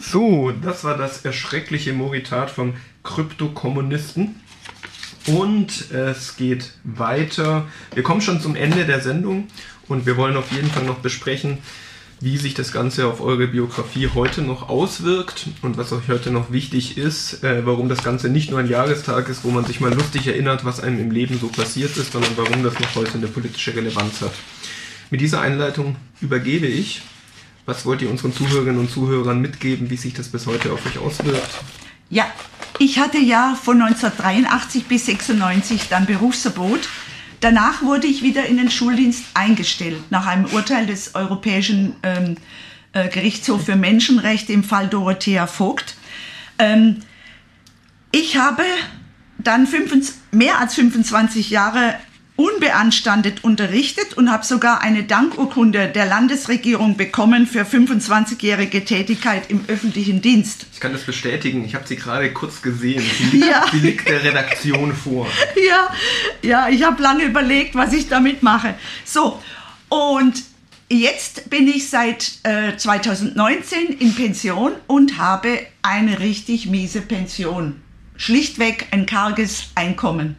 So, 0.00 0.52
das 0.52 0.84
war 0.84 0.96
das 0.96 1.24
erschreckliche 1.24 1.92
Moritat 1.92 2.50
vom 2.50 2.74
Kryptokommunisten. 3.02 4.36
Und 5.26 5.90
es 5.92 6.36
geht 6.36 6.72
weiter. 6.82 7.66
Wir 7.94 8.02
kommen 8.02 8.20
schon 8.20 8.40
zum 8.40 8.56
Ende 8.56 8.84
der 8.84 9.00
Sendung 9.00 9.46
und 9.88 10.04
wir 10.06 10.16
wollen 10.16 10.36
auf 10.36 10.50
jeden 10.50 10.70
Fall 10.70 10.84
noch 10.84 10.98
besprechen, 10.98 11.58
wie 12.20 12.36
sich 12.36 12.54
das 12.54 12.72
Ganze 12.72 13.06
auf 13.06 13.20
eure 13.20 13.48
Biografie 13.48 14.08
heute 14.14 14.42
noch 14.42 14.68
auswirkt 14.68 15.48
und 15.62 15.76
was 15.76 15.92
euch 15.92 16.08
heute 16.08 16.30
noch 16.30 16.52
wichtig 16.52 16.96
ist, 16.96 17.42
äh, 17.42 17.66
warum 17.66 17.88
das 17.88 18.04
Ganze 18.04 18.28
nicht 18.28 18.50
nur 18.50 18.60
ein 18.60 18.68
Jahrestag 18.68 19.28
ist, 19.28 19.42
wo 19.42 19.50
man 19.50 19.64
sich 19.64 19.80
mal 19.80 19.92
lustig 19.92 20.28
erinnert, 20.28 20.64
was 20.64 20.80
einem 20.80 21.00
im 21.00 21.10
Leben 21.10 21.38
so 21.40 21.48
passiert 21.48 21.96
ist, 21.96 22.12
sondern 22.12 22.32
warum 22.36 22.62
das 22.62 22.78
noch 22.78 22.94
heute 22.94 23.14
eine 23.14 23.26
politische 23.26 23.74
Relevanz 23.74 24.20
hat. 24.20 24.32
Mit 25.10 25.20
dieser 25.20 25.40
Einleitung 25.40 25.96
übergebe 26.20 26.66
ich 26.66 27.02
was 27.66 27.86
wollt 27.86 28.02
ihr 28.02 28.10
unseren 28.10 28.32
Zuhörerinnen 28.32 28.78
und 28.78 28.90
Zuhörern 28.90 29.40
mitgeben, 29.40 29.90
wie 29.90 29.96
sich 29.96 30.14
das 30.14 30.28
bis 30.28 30.46
heute 30.46 30.72
auf 30.72 30.84
euch 30.86 30.98
auswirkt? 30.98 31.50
Ja, 32.10 32.26
ich 32.78 32.98
hatte 32.98 33.18
ja 33.18 33.56
von 33.60 33.80
1983 33.80 34.86
bis 34.86 35.06
96 35.06 35.88
dann 35.88 36.06
Berufsverbot. 36.06 36.88
Danach 37.40 37.82
wurde 37.82 38.06
ich 38.06 38.22
wieder 38.22 38.46
in 38.46 38.56
den 38.56 38.70
Schuldienst 38.70 39.24
eingestellt, 39.34 40.02
nach 40.10 40.26
einem 40.26 40.46
Urteil 40.46 40.86
des 40.86 41.14
Europäischen 41.14 41.94
ähm, 42.02 42.36
äh, 42.92 43.08
Gerichtshofs 43.08 43.64
für 43.64 43.76
Menschenrechte 43.76 44.52
im 44.52 44.64
Fall 44.64 44.88
Dorothea 44.88 45.46
Vogt. 45.46 45.96
Ähm, 46.58 46.98
ich 48.12 48.36
habe 48.36 48.62
dann 49.38 49.66
25, 49.66 50.14
mehr 50.32 50.58
als 50.60 50.74
25 50.74 51.50
Jahre 51.50 51.94
unbeanstandet 52.36 53.44
unterrichtet 53.44 54.14
und 54.14 54.30
habe 54.30 54.44
sogar 54.44 54.80
eine 54.80 55.04
Dankurkunde 55.04 55.88
der 55.88 56.06
Landesregierung 56.06 56.96
bekommen 56.96 57.46
für 57.46 57.62
25-jährige 57.62 58.84
Tätigkeit 58.84 59.50
im 59.50 59.64
öffentlichen 59.68 60.22
Dienst. 60.22 60.66
Ich 60.72 60.80
kann 60.80 60.92
das 60.92 61.02
bestätigen, 61.02 61.64
ich 61.64 61.74
habe 61.74 61.86
sie 61.86 61.96
gerade 61.96 62.32
kurz 62.32 62.62
gesehen. 62.62 63.02
Sie 63.18 63.24
liegt, 63.24 63.50
ja. 63.50 63.64
sie 63.70 63.78
liegt 63.78 64.08
der 64.08 64.22
Redaktion 64.22 64.94
vor. 64.94 65.26
Ja, 65.68 65.94
ja 66.42 66.68
ich 66.68 66.82
habe 66.82 67.00
lange 67.02 67.24
überlegt, 67.24 67.74
was 67.74 67.92
ich 67.92 68.08
damit 68.08 68.42
mache. 68.42 68.74
So, 69.04 69.40
und 69.88 70.42
jetzt 70.88 71.50
bin 71.50 71.68
ich 71.68 71.88
seit 71.90 72.38
äh, 72.42 72.76
2019 72.76 73.98
in 73.98 74.14
Pension 74.14 74.72
und 74.86 75.18
habe 75.18 75.60
eine 75.82 76.18
richtig 76.20 76.66
miese 76.66 77.02
Pension. 77.02 77.80
Schlichtweg 78.16 78.86
ein 78.90 79.06
karges 79.06 79.70
Einkommen. 79.74 80.36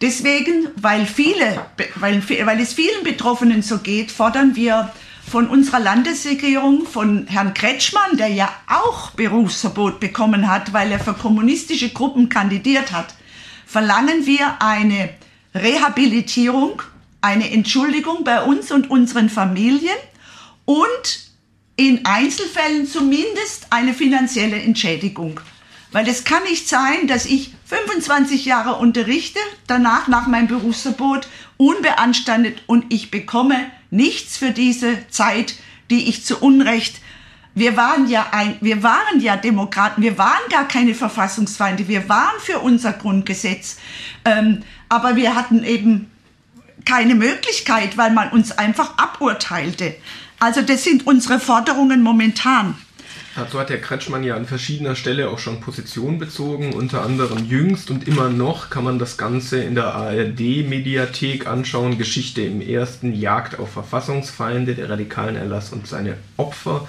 Deswegen, 0.00 0.68
weil, 0.76 1.06
viele, 1.06 1.66
weil, 1.96 2.22
weil 2.28 2.60
es 2.60 2.72
vielen 2.72 3.04
Betroffenen 3.04 3.62
so 3.62 3.78
geht, 3.78 4.10
fordern 4.10 4.56
wir 4.56 4.92
von 5.28 5.48
unserer 5.48 5.80
Landesregierung, 5.80 6.86
von 6.86 7.26
Herrn 7.26 7.54
Kretschmann, 7.54 8.16
der 8.16 8.28
ja 8.28 8.52
auch 8.68 9.10
Berufsverbot 9.12 10.00
bekommen 10.00 10.48
hat, 10.48 10.72
weil 10.72 10.92
er 10.92 11.00
für 11.00 11.14
kommunistische 11.14 11.90
Gruppen 11.90 12.28
kandidiert 12.28 12.92
hat, 12.92 13.14
verlangen 13.66 14.26
wir 14.26 14.60
eine 14.60 15.10
Rehabilitierung, 15.54 16.82
eine 17.20 17.50
Entschuldigung 17.50 18.24
bei 18.24 18.42
uns 18.42 18.70
und 18.70 18.90
unseren 18.90 19.30
Familien 19.30 19.96
und 20.66 21.30
in 21.76 22.04
Einzelfällen 22.04 22.86
zumindest 22.86 23.68
eine 23.70 23.94
finanzielle 23.94 24.60
Entschädigung. 24.60 25.40
Weil 25.90 26.06
es 26.08 26.24
kann 26.24 26.42
nicht 26.44 26.68
sein, 26.68 27.06
dass 27.06 27.24
ich 27.24 27.53
25 27.74 28.44
Jahre 28.44 28.74
unterrichte, 28.74 29.40
danach 29.66 30.08
nach 30.08 30.26
meinem 30.26 30.48
Berufsverbot 30.48 31.28
unbeanstandet 31.56 32.62
und 32.66 32.92
ich 32.92 33.10
bekomme 33.10 33.56
nichts 33.90 34.36
für 34.36 34.50
diese 34.50 35.08
Zeit, 35.08 35.54
die 35.90 36.08
ich 36.08 36.24
zu 36.24 36.38
Unrecht 36.38 37.00
wir 37.54 37.76
waren 37.76 38.08
ja 38.08 38.26
ein, 38.32 38.56
wir 38.60 38.82
waren 38.82 39.20
ja 39.20 39.36
Demokraten, 39.36 40.02
wir 40.02 40.18
waren 40.18 40.42
gar 40.50 40.66
keine 40.66 40.94
Verfassungsfeinde, 40.94 41.86
wir 41.86 42.08
waren 42.08 42.40
für 42.40 42.58
unser 42.58 42.92
Grundgesetz, 42.92 43.78
ähm, 44.24 44.62
aber 44.88 45.14
wir 45.14 45.36
hatten 45.36 45.62
eben 45.62 46.10
keine 46.84 47.14
Möglichkeit, 47.14 47.96
weil 47.96 48.10
man 48.10 48.30
uns 48.30 48.52
einfach 48.52 48.98
aburteilte. 48.98 49.94
Also 50.40 50.62
das 50.62 50.82
sind 50.82 51.06
unsere 51.06 51.38
Forderungen 51.38 52.02
momentan. 52.02 52.76
Dazu 53.36 53.58
hat 53.58 53.68
der 53.68 53.80
Kretschmann 53.80 54.22
ja 54.22 54.36
an 54.36 54.46
verschiedener 54.46 54.94
Stelle 54.94 55.28
auch 55.28 55.40
schon 55.40 55.60
Position 55.60 56.18
bezogen, 56.18 56.72
unter 56.72 57.02
anderem 57.02 57.44
jüngst 57.44 57.90
und 57.90 58.06
immer 58.06 58.28
noch 58.28 58.70
kann 58.70 58.84
man 58.84 59.00
das 59.00 59.16
Ganze 59.16 59.60
in 59.60 59.74
der 59.74 59.92
ARD-Mediathek 59.92 61.48
anschauen. 61.48 61.98
Geschichte 61.98 62.42
im 62.42 62.60
ersten 62.60 63.12
Jagd 63.12 63.58
auf 63.58 63.72
Verfassungsfeinde, 63.72 64.76
der 64.76 64.88
radikalen 64.88 65.34
Erlass 65.34 65.72
und 65.72 65.88
seine 65.88 66.16
Opfer. 66.36 66.86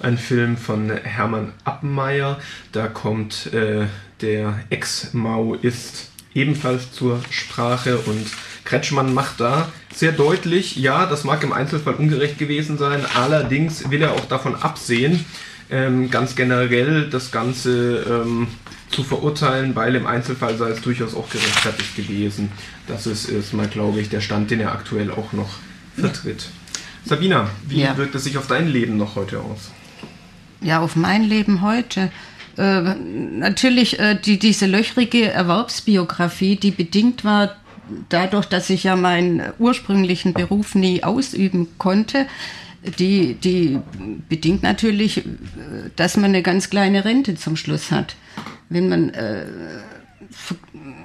Ein 0.00 0.18
Film 0.18 0.56
von 0.56 0.90
Hermann 0.90 1.52
Appenmeier. 1.62 2.40
Da 2.72 2.88
kommt 2.88 3.52
äh, 3.54 3.86
der 4.20 4.58
Ex-Maoist 4.70 6.10
ebenfalls 6.34 6.90
zur 6.90 7.20
Sprache 7.30 7.98
und 7.98 8.26
Kretschmann 8.64 9.14
macht 9.14 9.38
da 9.38 9.68
sehr 9.94 10.10
deutlich, 10.12 10.76
ja, 10.76 11.06
das 11.06 11.22
mag 11.22 11.44
im 11.44 11.52
Einzelfall 11.52 11.94
ungerecht 11.94 12.36
gewesen 12.36 12.76
sein, 12.76 13.06
allerdings 13.14 13.90
will 13.90 14.02
er 14.02 14.12
auch 14.12 14.26
davon 14.26 14.56
absehen, 14.56 15.24
ähm, 15.70 16.10
ganz 16.10 16.36
generell 16.36 17.08
das 17.10 17.30
Ganze 17.30 18.04
ähm, 18.08 18.48
zu 18.90 19.02
verurteilen, 19.02 19.74
weil 19.74 19.94
im 19.96 20.06
Einzelfall 20.06 20.56
sei 20.56 20.70
es 20.70 20.80
durchaus 20.80 21.14
auch 21.14 21.28
gerechtfertigt 21.28 21.96
gewesen. 21.96 22.50
Das 22.86 23.06
ist 23.06 23.28
erstmal, 23.28 23.66
glaube 23.68 24.00
ich, 24.00 24.08
der 24.08 24.20
Stand, 24.20 24.50
den 24.50 24.60
er 24.60 24.72
aktuell 24.72 25.10
auch 25.10 25.32
noch 25.32 25.50
vertritt. 25.96 26.42
Ja. 26.42 26.80
Sabina, 27.04 27.50
wie 27.68 27.80
ja. 27.80 27.96
wirkt 27.96 28.14
es 28.14 28.24
sich 28.24 28.38
auf 28.38 28.46
dein 28.46 28.68
Leben 28.68 28.96
noch 28.96 29.16
heute 29.16 29.40
aus? 29.40 29.70
Ja, 30.60 30.80
auf 30.80 30.96
mein 30.96 31.22
Leben 31.24 31.62
heute. 31.62 32.10
Äh, 32.56 32.94
natürlich 32.94 33.98
äh, 33.98 34.18
die, 34.20 34.38
diese 34.38 34.66
löchrige 34.66 35.30
Erwerbsbiografie, 35.30 36.56
die 36.56 36.70
bedingt 36.70 37.24
war 37.24 37.56
dadurch, 38.08 38.46
dass 38.46 38.70
ich 38.70 38.84
ja 38.84 38.96
meinen 38.96 39.42
ursprünglichen 39.58 40.32
Beruf 40.32 40.74
nie 40.74 41.04
ausüben 41.04 41.68
konnte, 41.78 42.26
die, 42.98 43.34
die 43.34 43.78
bedingt 44.28 44.62
natürlich, 44.62 45.22
dass 45.96 46.16
man 46.16 46.26
eine 46.26 46.42
ganz 46.42 46.70
kleine 46.70 47.04
Rente 47.04 47.34
zum 47.34 47.56
Schluss 47.56 47.90
hat. 47.90 48.16
Wenn 48.68 48.88
man, 48.88 49.10
äh, 49.10 49.46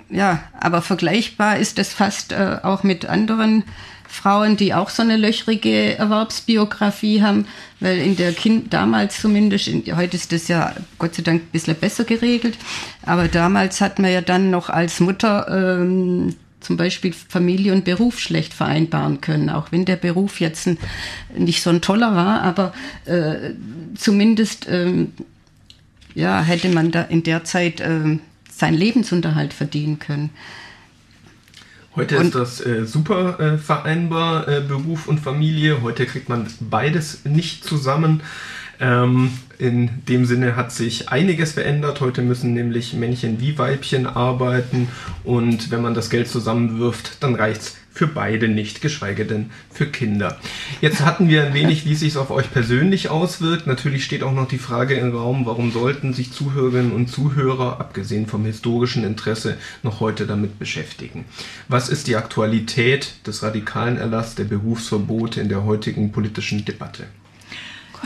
ja, 0.09 0.43
aber 0.59 0.81
vergleichbar 0.81 1.57
ist 1.57 1.77
das 1.77 1.93
fast 1.93 2.31
äh, 2.31 2.57
auch 2.63 2.83
mit 2.83 3.05
anderen 3.05 3.63
Frauen, 4.11 4.57
die 4.57 4.73
auch 4.73 4.89
so 4.89 5.01
eine 5.03 5.15
löchrige 5.15 5.97
Erwerbsbiografie 5.97 7.21
haben, 7.21 7.47
weil 7.79 7.97
in 7.99 8.17
der 8.17 8.33
Kind, 8.33 8.73
damals 8.73 9.21
zumindest, 9.21 9.69
in, 9.69 9.83
heute 9.95 10.17
ist 10.17 10.33
das 10.33 10.49
ja 10.49 10.75
Gott 10.99 11.15
sei 11.15 11.23
Dank 11.23 11.43
ein 11.43 11.51
bisschen 11.51 11.75
besser 11.75 12.03
geregelt, 12.03 12.57
aber 13.05 13.29
damals 13.29 13.79
hat 13.79 13.99
man 13.99 14.11
ja 14.11 14.21
dann 14.21 14.49
noch 14.49 14.69
als 14.69 14.99
Mutter 14.99 15.47
ähm, 15.79 16.35
zum 16.61 16.77
Beispiel 16.77 17.13
Familie 17.13 17.73
und 17.73 17.83
Beruf 17.83 18.19
schlecht 18.19 18.53
vereinbaren 18.53 19.19
können, 19.19 19.49
auch 19.49 19.71
wenn 19.71 19.85
der 19.85 19.97
Beruf 19.97 20.39
jetzt 20.39 20.67
ein, 20.67 20.77
nicht 21.35 21.61
so 21.61 21.69
ein 21.69 21.81
toller 21.81 22.15
war, 22.15 22.41
aber 22.41 22.73
äh, 23.05 23.51
zumindest 23.95 24.67
ähm, 24.69 25.11
ja, 26.13 26.41
hätte 26.41 26.69
man 26.69 26.91
da 26.91 27.01
in 27.03 27.23
der 27.23 27.43
Zeit 27.43 27.79
äh, 27.79 28.19
seinen 28.49 28.77
Lebensunterhalt 28.77 29.53
verdienen 29.53 29.99
können. 29.99 30.29
Heute 31.95 32.17
und 32.19 32.27
ist 32.27 32.35
das 32.35 32.65
äh, 32.65 32.85
super 32.85 33.39
äh, 33.39 33.57
vereinbar, 33.57 34.47
äh, 34.47 34.61
Beruf 34.61 35.07
und 35.07 35.19
Familie. 35.19 35.81
Heute 35.81 36.05
kriegt 36.05 36.29
man 36.29 36.47
beides 36.61 37.25
nicht 37.25 37.65
zusammen. 37.65 38.21
Ähm, 38.81 39.29
in 39.59 40.03
dem 40.09 40.25
Sinne 40.25 40.55
hat 40.55 40.71
sich 40.71 41.09
einiges 41.09 41.53
verändert. 41.53 42.01
Heute 42.01 42.23
müssen 42.23 42.55
nämlich 42.55 42.93
Männchen 42.93 43.39
wie 43.39 43.59
Weibchen 43.59 44.07
arbeiten 44.07 44.87
und 45.23 45.69
wenn 45.69 45.83
man 45.83 45.93
das 45.93 46.09
Geld 46.09 46.27
zusammenwirft, 46.27 47.21
dann 47.23 47.35
reicht 47.35 47.61
es 47.61 47.75
für 47.93 48.07
beide 48.07 48.47
nicht, 48.47 48.81
geschweige 48.81 49.25
denn 49.25 49.51
für 49.71 49.85
Kinder. 49.85 50.39
Jetzt 50.79 51.01
hatten 51.01 51.27
wir 51.29 51.43
ein 51.43 51.53
wenig, 51.53 51.85
wie 51.85 51.91
es 51.91 51.99
sich 51.99 52.17
auf 52.17 52.31
euch 52.31 52.51
persönlich 52.51 53.09
auswirkt. 53.09 53.67
Natürlich 53.67 54.03
steht 54.03 54.23
auch 54.23 54.33
noch 54.33 54.47
die 54.47 54.57
Frage 54.57 54.95
im 54.95 55.15
Raum, 55.15 55.45
warum 55.45 55.71
sollten 55.71 56.13
sich 56.13 56.31
Zuhörerinnen 56.31 56.93
und 56.93 57.07
Zuhörer, 57.07 57.79
abgesehen 57.79 58.25
vom 58.25 58.45
historischen 58.45 59.03
Interesse, 59.03 59.57
noch 59.83 59.99
heute 59.99 60.25
damit 60.25 60.57
beschäftigen? 60.57 61.25
Was 61.67 61.89
ist 61.89 62.07
die 62.07 62.15
Aktualität 62.15 63.27
des 63.27 63.43
radikalen 63.43 63.97
Erlasses 63.97 64.35
der 64.35 64.45
Berufsverbote 64.45 65.39
in 65.39 65.49
der 65.49 65.65
heutigen 65.65 66.11
politischen 66.11 66.65
Debatte? 66.65 67.03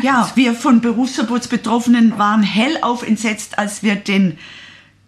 Ja, 0.02 0.32
wir 0.36 0.54
von 0.54 0.82
Berufsverbotsbetroffenen 0.82 2.18
waren 2.18 2.44
hellauf 2.44 3.02
entsetzt, 3.02 3.58
als 3.58 3.82
wir 3.82 3.96
den 3.96 4.38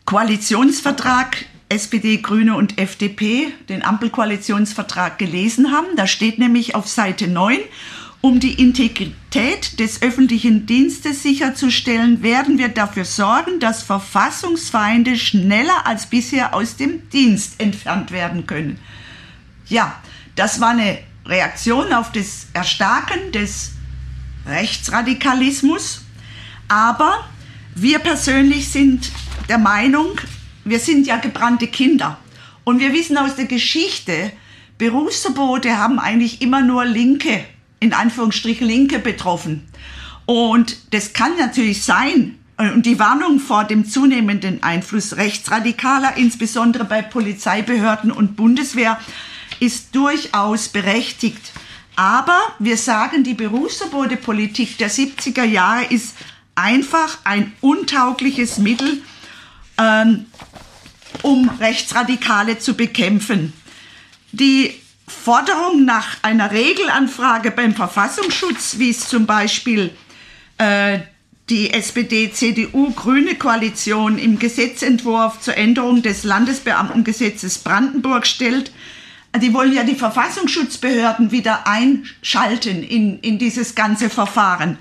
Koalitionsvertrag 0.05 1.45
SPD, 1.69 2.17
Grüne 2.17 2.55
und 2.55 2.79
FDP 2.79 3.51
den 3.67 3.83
Ampelkoalitionsvertrag 3.83 5.17
gelesen 5.17 5.71
haben. 5.71 5.88
Da 5.97 6.07
steht 6.07 6.39
nämlich 6.39 6.75
auf 6.75 6.88
Seite 6.88 7.27
9, 7.27 7.59
um 8.21 8.39
die 8.39 8.53
Integrität 8.53 9.79
des 9.79 10.01
öffentlichen 10.01 10.65
Dienstes 10.65 11.21
sicherzustellen, 11.23 12.23
werden 12.23 12.57
wir 12.57 12.69
dafür 12.69 13.05
sorgen, 13.05 13.59
dass 13.59 13.83
Verfassungsfeinde 13.83 15.17
schneller 15.17 15.85
als 15.85 16.07
bisher 16.07 16.55
aus 16.55 16.77
dem 16.77 17.09
Dienst 17.09 17.59
entfernt 17.59 18.11
werden 18.11 18.47
können. 18.47 18.79
Ja, 19.67 20.01
das 20.35 20.61
war 20.61 20.69
eine 20.69 20.99
Reaktion 21.25 21.91
auf 21.93 22.11
das 22.11 22.47
Erstarken 22.53 23.31
des 23.33 23.73
Rechtsradikalismus. 24.48 26.02
Aber 26.68 27.28
wir 27.76 28.00
persönlich 28.00 28.70
sind 28.70 29.12
der 29.50 29.58
Meinung, 29.58 30.20
wir 30.66 30.80
sind 30.80 31.08
ja 31.08 31.18
gebrannte 31.18 31.68
Kinder. 31.68 32.18
Und 32.64 32.80
wir 32.80 32.93
wissen 32.93 33.18
aus 33.18 33.36
der 33.36 33.45
Geschichte, 33.45 34.32
Berufsverbote 34.78 35.78
haben 35.78 36.00
eigentlich 36.00 36.41
immer 36.41 36.62
nur 36.62 36.86
Linke, 36.86 37.43
in 37.80 37.93
Anführungsstrichen 37.93 38.68
Linke 38.68 39.00
betroffen. 39.00 39.68
Und 40.26 40.78
das 40.91 41.14
kann 41.14 41.38
natürlich 41.38 41.84
sein, 41.84 42.38
und 42.58 42.88
die 42.88 42.98
Warnung 42.98 43.39
vor 43.39 43.66
dem 43.66 43.86
zunehmenden 43.86 44.64
Einfluss 44.64 45.16
Rechtsradikaler, 45.16 46.18
insbesondere 46.18 46.86
bei 46.86 47.04
Polizeibehörden 47.04 48.12
und 48.12 48.36
Bundeswehr, 48.36 49.00
ist 49.60 49.95
durchaus 49.95 50.68
berechtigt. 50.68 51.52
Aber 51.98 52.39
wir 52.60 52.78
sagen, 52.78 53.24
die 53.24 53.34
Berufsverbotepolitik 53.34 54.78
der 54.78 54.91
70er 54.91 55.43
Jahre 55.43 55.86
ist 55.86 56.16
einfach 56.54 57.18
ein 57.24 57.54
untaugliches 57.60 58.60
Mittel, 58.60 59.02
ähm, 59.80 60.28
um 61.24 61.50
Rechtsradikale 61.60 62.60
zu 62.60 62.76
bekämpfen. 62.76 63.52
Die 64.32 64.76
Forderung 65.08 65.86
nach 65.86 66.22
einer 66.22 66.52
Regelanfrage 66.52 67.50
beim 67.50 67.74
Verfassungsschutz, 67.74 68.76
wie 68.78 68.91
es 68.91 69.10
zum 69.10 69.26
Beispiel 69.26 69.89
äh, 70.60 71.00
die 71.50 71.74
SPD-CDU-Grüne 71.74 73.36
Koalition 73.36 74.20
im 74.20 74.38
Gesetzentwurf 74.38 75.39
zur 75.39 75.58
Änderung 75.58 76.04
des 76.04 76.24
Landesbeamtengesetzes 76.24 77.58
Brandenburg 77.58 78.28
stellt, 78.28 78.72
die 79.39 79.53
wollen 79.53 79.73
ja 79.73 79.83
die 79.83 79.95
Verfassungsschutzbehörden 79.95 81.31
wieder 81.31 81.67
einschalten 81.67 82.83
in, 82.83 83.19
in 83.19 83.39
dieses 83.39 83.75
ganze 83.75 84.09
Verfahren. 84.09 84.77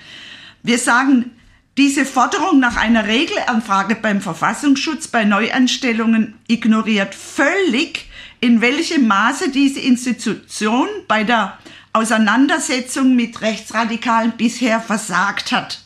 Wir 0.62 0.78
sagen, 0.78 1.30
diese 1.76 2.06
Forderung 2.06 2.58
nach 2.58 2.76
einer 2.76 3.06
Regelanfrage 3.06 3.96
beim 3.96 4.20
Verfassungsschutz 4.20 5.08
bei 5.08 5.24
Neuanstellungen 5.24 6.34
ignoriert 6.48 7.14
völlig, 7.14 8.08
in 8.40 8.60
welchem 8.60 9.06
Maße 9.06 9.50
diese 9.50 9.80
Institution 9.80 10.88
bei 11.06 11.24
der 11.24 11.58
Auseinandersetzung 11.92 13.14
mit 13.14 13.40
Rechtsradikalen 13.42 14.32
bisher 14.36 14.80
versagt 14.80 15.52
hat. 15.52 15.80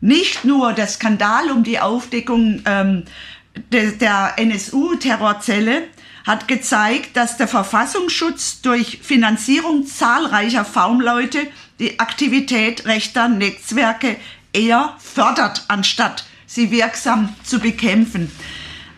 Nicht 0.00 0.44
nur 0.44 0.72
der 0.72 0.86
Skandal 0.86 1.50
um 1.50 1.64
die 1.64 1.80
Aufdeckung 1.80 2.62
ähm, 2.64 3.04
de, 3.72 3.96
der 3.96 4.34
NSU-Terrorzelle 4.38 5.84
hat 6.24 6.48
gezeigt, 6.48 7.16
dass 7.16 7.36
der 7.36 7.48
Verfassungsschutz 7.48 8.60
durch 8.60 9.00
Finanzierung 9.02 9.86
zahlreicher 9.86 10.64
V-Leute 10.64 11.46
die 11.78 11.98
Aktivität 11.98 12.86
rechter 12.86 13.28
Netzwerke 13.28 14.16
eher 14.52 14.96
fördert, 14.98 15.64
anstatt 15.68 16.24
sie 16.46 16.70
wirksam 16.70 17.34
zu 17.44 17.58
bekämpfen. 17.58 18.30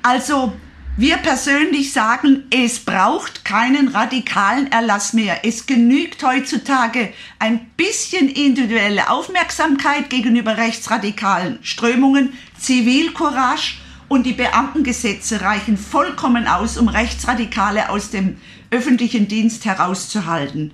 Also 0.03 0.53
wir 0.97 1.17
persönlich 1.17 1.93
sagen, 1.93 2.45
es 2.51 2.81
braucht 2.81 3.47
keinen 3.47 3.89
radikalen 3.89 4.71
Erlass 4.71 5.15
mehr. 5.15 5.41
Es 5.43 5.65
genügt 5.65 6.23
heutzutage 6.23 7.15
ein 7.39 7.71
bisschen 7.79 8.29
individuelle 8.29 9.09
Aufmerksamkeit 9.09 10.11
gegenüber 10.11 10.59
rechtsradikalen 10.59 11.59
Strömungen, 11.63 12.35
Zivilcourage 12.59 13.77
und 14.13 14.25
die 14.25 14.35
Beamtengesetze 14.35 15.41
reichen 15.41 15.79
vollkommen 15.79 16.47
aus, 16.47 16.77
um 16.77 16.89
Rechtsradikale 16.89 17.89
aus 17.89 18.11
dem 18.11 18.37
öffentlichen 18.71 19.27
Dienst 19.27 19.65
herauszuhalten. 19.65 20.73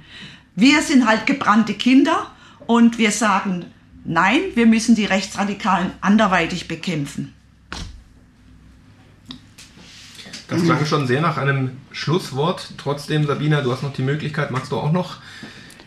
Wir 0.56 0.82
sind 0.82 1.06
halt 1.06 1.24
gebrannte 1.24 1.74
Kinder 1.74 2.32
und 2.66 2.98
wir 2.98 3.12
sagen, 3.12 3.66
Nein, 4.04 4.40
wir 4.54 4.66
müssen 4.66 4.94
die 4.94 5.04
Rechtsradikalen 5.04 5.92
anderweitig 6.00 6.66
bekämpfen. 6.66 7.32
Das 10.48 10.64
klang 10.64 10.84
schon 10.86 11.06
sehr 11.06 11.20
nach 11.20 11.36
einem 11.36 11.76
Schlusswort. 11.92 12.72
Trotzdem, 12.78 13.26
Sabina, 13.26 13.60
du 13.60 13.70
hast 13.70 13.82
noch 13.82 13.92
die 13.92 14.02
Möglichkeit, 14.02 14.50
magst 14.50 14.72
du 14.72 14.78
auch 14.78 14.90
noch 14.92 15.18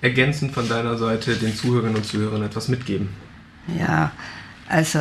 ergänzend 0.02 0.54
von 0.54 0.70
deiner 0.70 0.98
Seite 0.98 1.36
den 1.36 1.54
Zuhörerinnen 1.54 1.98
und 1.98 2.06
Zuhörern 2.06 2.44
etwas 2.44 2.70
mitgeben? 2.70 3.10
Ja, 3.78 4.12
also 4.70 5.00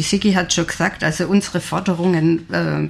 die 0.00 0.06
Sigi 0.06 0.32
hat 0.32 0.50
schon 0.50 0.66
gesagt, 0.66 1.04
also 1.04 1.26
unsere 1.26 1.60
Forderungen 1.60 2.50
äh, 2.50 2.88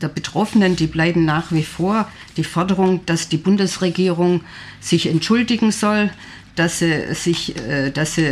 der 0.00 0.06
Betroffenen, 0.06 0.76
die 0.76 0.86
bleiben 0.86 1.24
nach 1.24 1.50
wie 1.50 1.64
vor. 1.64 2.08
Die 2.36 2.44
Forderung, 2.44 3.04
dass 3.06 3.28
die 3.28 3.38
Bundesregierung 3.38 4.42
sich 4.80 5.08
entschuldigen 5.08 5.72
soll, 5.72 6.10
dass 6.54 6.78
sie 6.78 7.12
sich, 7.14 7.56
äh, 7.56 7.90
dass 7.90 8.14
sie 8.14 8.30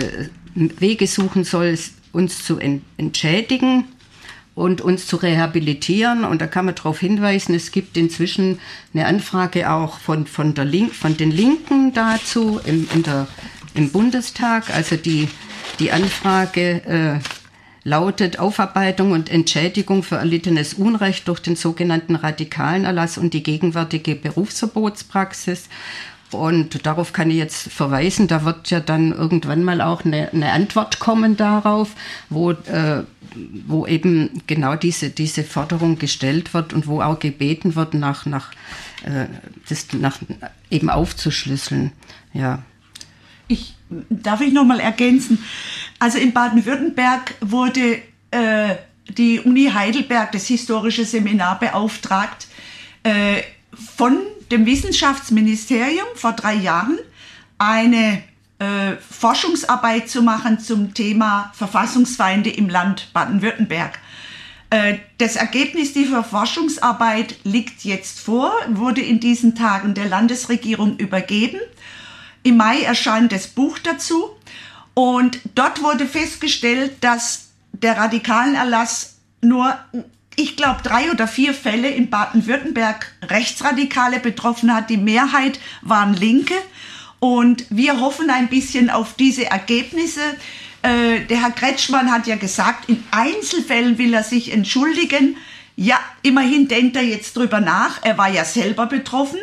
Wege 0.55 1.09
suchen 1.09 1.43
soll, 1.43 1.77
uns 2.13 2.45
zu 2.45 2.61
entschädigen 2.97 3.87
und 4.55 4.81
uns 4.83 5.09
zu 5.09 5.17
rehabilitieren. 5.17 6.25
Und 6.25 6.41
da 6.41 6.47
kann 6.47 6.67
man 6.67 6.77
darauf 6.77 7.01
hinweisen, 7.01 7.57
es 7.57 7.73
gibt 7.73 7.97
inzwischen 7.97 8.61
eine 8.95 9.07
Anfrage 9.07 9.69
auch 9.69 9.99
von, 9.99 10.29
von, 10.29 10.55
der 10.55 10.65
Link, 10.65 10.95
von 10.95 11.17
den 11.17 11.33
Linken 11.33 11.93
dazu 11.93 12.61
im, 12.65 12.87
der, 13.03 13.27
im 13.75 13.91
Bundestag. 13.91 14.71
Also 14.73 14.95
die, 14.95 15.27
die 15.81 15.91
Anfrage 15.91 16.85
äh, 16.87 17.40
lautet 17.85 18.39
Aufarbeitung 18.39 19.13
und 19.13 19.31
Entschädigung 19.31 20.03
für 20.03 20.17
erlittenes 20.17 20.75
Unrecht 20.75 21.29
durch 21.29 21.41
den 21.41 21.57
sogenannten 21.57 22.15
radikalen 22.17 22.85
Erlass 22.85 23.19
und 23.19 23.35
die 23.35 23.43
gegenwärtige 23.43 24.15
Berufsverbotspraxis. 24.15 25.69
Und 26.33 26.87
darauf 26.87 27.13
kann 27.13 27.31
ich 27.31 27.37
jetzt 27.37 27.73
verweisen, 27.73 28.29
da 28.29 28.45
wird 28.45 28.71
ja 28.71 28.79
dann 28.79 29.11
irgendwann 29.11 29.65
mal 29.65 29.81
auch 29.81 30.05
eine, 30.05 30.33
eine 30.33 30.53
Antwort 30.53 31.01
kommen 31.01 31.37
darauf, 31.37 31.91
wo, 32.29 32.53
äh, 32.53 33.03
wo 33.67 33.87
eben 33.87 34.43
genau 34.47 34.77
diese, 34.77 35.11
diese 35.11 35.43
Forderung 35.43 35.99
gestellt 35.99 36.55
wird 36.55 36.73
und 36.73 36.87
wo 36.87 37.01
auch 37.01 37.19
gebeten 37.19 37.75
wird, 37.75 37.95
nach, 37.95 38.27
nach, 38.27 38.53
äh, 39.05 39.27
das 39.69 39.89
nach, 39.93 40.19
eben 40.71 40.89
aufzuschlüsseln. 40.89 41.91
Ja. 42.33 42.63
Ich, 43.51 43.75
darf 44.09 44.41
ich 44.43 44.53
noch 44.53 44.65
mal 44.65 44.79
ergänzen? 44.79 45.45
Also 45.99 46.19
in 46.19 46.33
Baden-Württemberg 46.33 47.35
wurde 47.41 48.01
äh, 48.31 48.77
die 49.09 49.41
Uni 49.41 49.69
Heidelberg, 49.75 50.31
das 50.31 50.47
historische 50.47 51.05
Seminar, 51.05 51.59
beauftragt, 51.59 52.47
äh, 53.03 53.43
von 53.97 54.19
dem 54.53 54.67
Wissenschaftsministerium 54.67 56.07
vor 56.15 56.33
drei 56.35 56.55
Jahren 56.55 57.01
eine 57.59 58.23
äh, 58.61 58.97
Forschungsarbeit 59.01 60.09
zu 60.09 60.23
machen 60.23 60.61
zum 60.61 60.95
Thema 60.95 61.51
Verfassungsfeinde 61.55 62.51
im 62.51 62.69
Land 62.69 63.13
Baden-Württemberg. 63.13 63.99
Äh, 64.71 64.99
das 65.19 65.35
Ergebnis 65.35 65.93
dieser 65.93 66.23
Forschungsarbeit 66.23 67.35
liegt 67.43 67.83
jetzt 67.83 68.21
vor, 68.21 68.53
wurde 68.69 69.01
in 69.01 69.19
diesen 69.19 69.57
Tagen 69.57 69.95
der 69.95 70.07
Landesregierung 70.07 70.99
übergeben. 70.99 71.59
Im 72.43 72.57
Mai 72.57 72.83
erscheint 72.83 73.33
das 73.33 73.49
Buch 73.49 73.79
dazu 73.79 74.31
und 74.95 75.41
dort 75.55 75.83
wurde 75.83 76.07
festgestellt, 76.07 76.93
dass 77.01 77.51
der 77.73 77.97
radikalen 77.97 78.55
Erlass 78.55 79.17
nur, 79.41 79.79
ich 80.37 80.57
glaube, 80.57 80.81
drei 80.83 81.11
oder 81.11 81.27
vier 81.27 81.55
Fälle 81.55 81.89
in 81.89 82.11
Baden-Württemberg 82.11 83.13
Rechtsradikale 83.23 84.21
betroffen 84.21 84.75
hat. 84.75 84.91
Die 84.91 84.97
Mehrheit 84.97 85.61
waren 85.83 86.15
Linke. 86.15 86.55
Und 87.19 87.67
wir 87.69 88.01
hoffen 88.01 88.31
ein 88.31 88.49
bisschen 88.49 88.89
auf 88.89 89.15
diese 89.15 89.47
Ergebnisse. 89.47 90.23
Äh, 90.83 91.21
der 91.27 91.43
Herr 91.43 91.51
Kretschmann 91.51 92.11
hat 92.11 92.27
ja 92.27 92.37
gesagt, 92.37 92.89
in 92.89 93.05
Einzelfällen 93.11 93.99
will 93.99 94.15
er 94.15 94.25
sich 94.25 94.53
entschuldigen. 94.53 95.37
Ja, 95.77 95.99
immerhin 96.23 96.69
denkt 96.69 96.97
er 96.97 97.03
jetzt 97.03 97.37
drüber 97.37 97.61
nach. 97.61 98.03
Er 98.03 98.17
war 98.17 98.31
ja 98.31 98.45
selber 98.45 98.87
betroffen. 98.87 99.39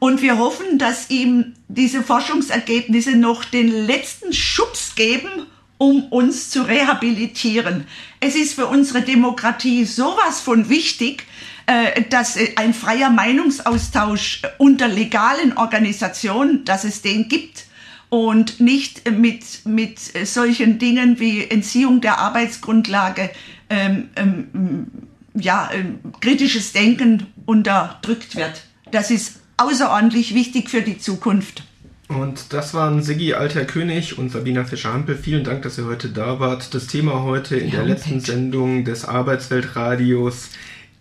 Und 0.00 0.22
wir 0.22 0.38
hoffen, 0.38 0.78
dass 0.78 1.10
ihm 1.10 1.52
diese 1.68 2.02
Forschungsergebnisse 2.02 3.16
noch 3.16 3.44
den 3.44 3.68
letzten 3.86 4.32
Schubs 4.32 4.94
geben, 4.96 5.28
um 5.76 6.04
uns 6.06 6.50
zu 6.50 6.62
rehabilitieren. 6.62 7.86
Es 8.18 8.34
ist 8.34 8.54
für 8.54 8.66
unsere 8.66 9.02
Demokratie 9.02 9.84
sowas 9.84 10.40
von 10.40 10.68
wichtig, 10.68 11.26
äh, 11.66 12.02
dass 12.08 12.38
ein 12.56 12.74
freier 12.74 13.10
Meinungsaustausch 13.10 14.42
unter 14.58 14.88
legalen 14.88 15.56
Organisationen, 15.56 16.64
dass 16.64 16.84
es 16.84 17.02
den 17.02 17.28
gibt 17.28 17.66
und 18.08 18.58
nicht 18.58 19.10
mit, 19.10 19.66
mit 19.66 19.98
solchen 20.26 20.78
Dingen 20.78 21.20
wie 21.20 21.44
Entziehung 21.44 22.00
der 22.00 22.18
Arbeitsgrundlage, 22.18 23.30
ähm, 23.68 24.08
ähm, 24.16 24.86
ja, 25.34 25.70
ähm, 25.72 26.00
kritisches 26.20 26.72
Denken 26.72 27.26
unterdrückt 27.44 28.34
wird. 28.34 28.64
Das 28.90 29.10
ist 29.10 29.39
außerordentlich 29.60 30.34
wichtig 30.34 30.70
für 30.70 30.82
die 30.82 30.98
Zukunft. 30.98 31.64
Und 32.08 32.52
das 32.52 32.74
waren 32.74 33.02
Siggi 33.02 33.34
Alter 33.34 33.64
König 33.64 34.18
und 34.18 34.32
Sabina 34.32 34.64
Fischer-Hampel. 34.64 35.16
Vielen 35.16 35.44
Dank, 35.44 35.62
dass 35.62 35.78
ihr 35.78 35.84
heute 35.84 36.08
da 36.08 36.40
wart. 36.40 36.74
Das 36.74 36.88
Thema 36.88 37.22
heute 37.22 37.56
in 37.56 37.70
der 37.70 37.84
letzten 37.84 38.20
Sendung 38.20 38.84
des 38.84 39.04
Arbeitsweltradios 39.04 40.50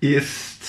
ist 0.01 0.59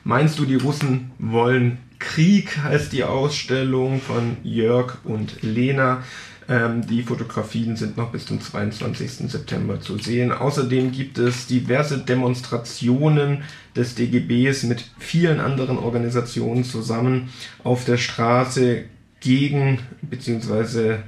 Meinst 0.05 0.39
du, 0.39 0.45
die 0.45 0.57
Russen 0.57 1.13
wollen 1.19 1.79
Krieg, 2.05 2.59
heißt 2.63 2.93
die 2.93 3.03
Ausstellung 3.03 4.01
von 4.01 4.37
Jörg 4.43 4.99
und 5.05 5.43
Lena. 5.43 6.05
Ähm, 6.49 6.87
die 6.87 7.03
Fotografien 7.03 7.77
sind 7.77 7.97
noch 7.97 8.13
bis 8.13 8.27
zum 8.27 8.41
22. 8.41 9.31
September 9.31 9.81
zu 9.81 9.99
sehen. 9.99 10.31
Außerdem 10.31 10.93
gibt 10.93 11.19
es 11.19 11.47
diverse 11.47 11.99
Demonstrationen 11.99 13.45
des 13.75 13.95
DGBs 13.95 14.65
mit 14.65 14.85
vielen 14.99 15.41
anderen 15.41 15.79
Organisationen 15.79 16.65
zusammen 16.65 17.31
auf 17.65 17.85
der 17.87 17.97
Straße 17.97 18.85
gegen 19.21 19.79
bzw. 20.03 20.99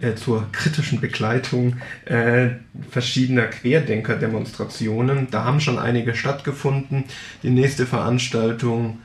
Äh, 0.00 0.16
zur 0.16 0.48
kritischen 0.50 1.00
Begleitung 1.00 1.76
äh, 2.04 2.48
verschiedener 2.90 3.46
Querdenker-Demonstrationen. 3.46 5.28
Da 5.30 5.44
haben 5.44 5.60
schon 5.60 5.78
einige 5.78 6.16
stattgefunden. 6.16 7.04
Die 7.44 7.50
nächste 7.50 7.86
Veranstaltung 7.86 8.98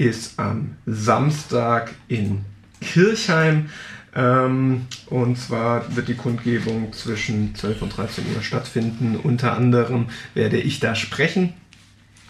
ist 0.00 0.38
am 0.38 0.76
Samstag 0.86 1.92
in 2.08 2.44
Kirchheim. 2.80 3.68
Ähm, 4.16 4.86
und 5.06 5.38
zwar 5.38 5.94
wird 5.94 6.08
die 6.08 6.14
Kundgebung 6.14 6.92
zwischen 6.94 7.54
12 7.54 7.82
und 7.82 7.96
13 7.96 8.24
Uhr 8.34 8.42
stattfinden. 8.42 9.16
Unter 9.22 9.52
anderem 9.52 10.06
werde 10.34 10.56
ich 10.56 10.80
da 10.80 10.94
sprechen. 10.94 11.52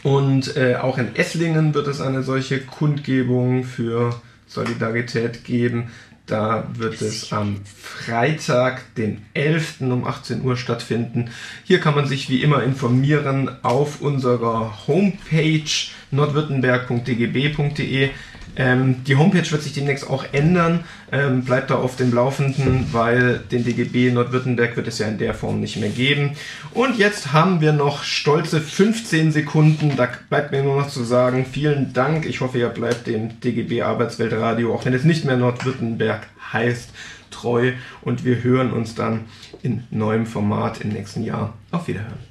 Und 0.02 0.56
äh, 0.56 0.76
auch 0.76 0.98
in 0.98 1.14
Esslingen 1.14 1.72
wird 1.72 1.86
es 1.86 2.00
eine 2.00 2.24
solche 2.24 2.60
Kundgebung 2.60 3.62
für 3.64 4.20
Solidarität 4.46 5.44
geben. 5.44 5.90
Da 6.30 6.64
wird 6.74 7.02
es 7.02 7.32
am 7.32 7.56
Freitag, 7.64 8.94
den 8.94 9.22
11. 9.34 9.80
um 9.80 10.06
18 10.06 10.44
Uhr 10.44 10.56
stattfinden. 10.56 11.30
Hier 11.64 11.80
kann 11.80 11.96
man 11.96 12.06
sich 12.06 12.30
wie 12.30 12.40
immer 12.40 12.62
informieren 12.62 13.50
auf 13.64 14.00
unserer 14.00 14.86
Homepage 14.86 15.64
nordwürttemberg.dgb.de. 16.12 18.10
Ähm, 18.56 19.04
die 19.04 19.16
Homepage 19.16 19.50
wird 19.50 19.62
sich 19.62 19.72
demnächst 19.72 20.08
auch 20.08 20.24
ändern. 20.32 20.84
Ähm, 21.12 21.44
bleibt 21.44 21.70
da 21.70 21.76
auf 21.76 21.96
dem 21.96 22.12
Laufenden, 22.12 22.86
weil 22.92 23.38
den 23.50 23.64
DGB 23.64 24.12
Nordwürttemberg 24.12 24.76
wird 24.76 24.88
es 24.88 24.98
ja 24.98 25.08
in 25.08 25.18
der 25.18 25.34
Form 25.34 25.60
nicht 25.60 25.76
mehr 25.76 25.88
geben. 25.88 26.32
Und 26.72 26.98
jetzt 26.98 27.32
haben 27.32 27.60
wir 27.60 27.72
noch 27.72 28.04
stolze 28.04 28.60
15 28.60 29.32
Sekunden. 29.32 29.96
Da 29.96 30.08
bleibt 30.28 30.52
mir 30.52 30.62
nur 30.62 30.76
noch 30.80 30.88
zu 30.88 31.04
sagen, 31.04 31.46
vielen 31.50 31.92
Dank. 31.92 32.26
Ich 32.26 32.40
hoffe, 32.40 32.58
ihr 32.58 32.68
bleibt 32.68 33.06
dem 33.06 33.40
DGB 33.40 33.82
Arbeitsweltradio, 33.82 34.74
auch 34.74 34.84
wenn 34.84 34.94
es 34.94 35.04
nicht 35.04 35.24
mehr 35.24 35.36
Nordwürttemberg 35.36 36.26
heißt, 36.52 36.90
treu. 37.30 37.72
Und 38.02 38.24
wir 38.24 38.42
hören 38.42 38.72
uns 38.72 38.94
dann 38.94 39.26
in 39.62 39.84
neuem 39.90 40.26
Format 40.26 40.80
im 40.80 40.90
nächsten 40.90 41.24
Jahr. 41.24 41.54
Auf 41.70 41.88
Wiederhören. 41.88 42.30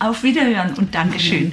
Auf 0.00 0.22
Wiederhören 0.22 0.74
und 0.74 0.94
Dankeschön. 0.94 1.52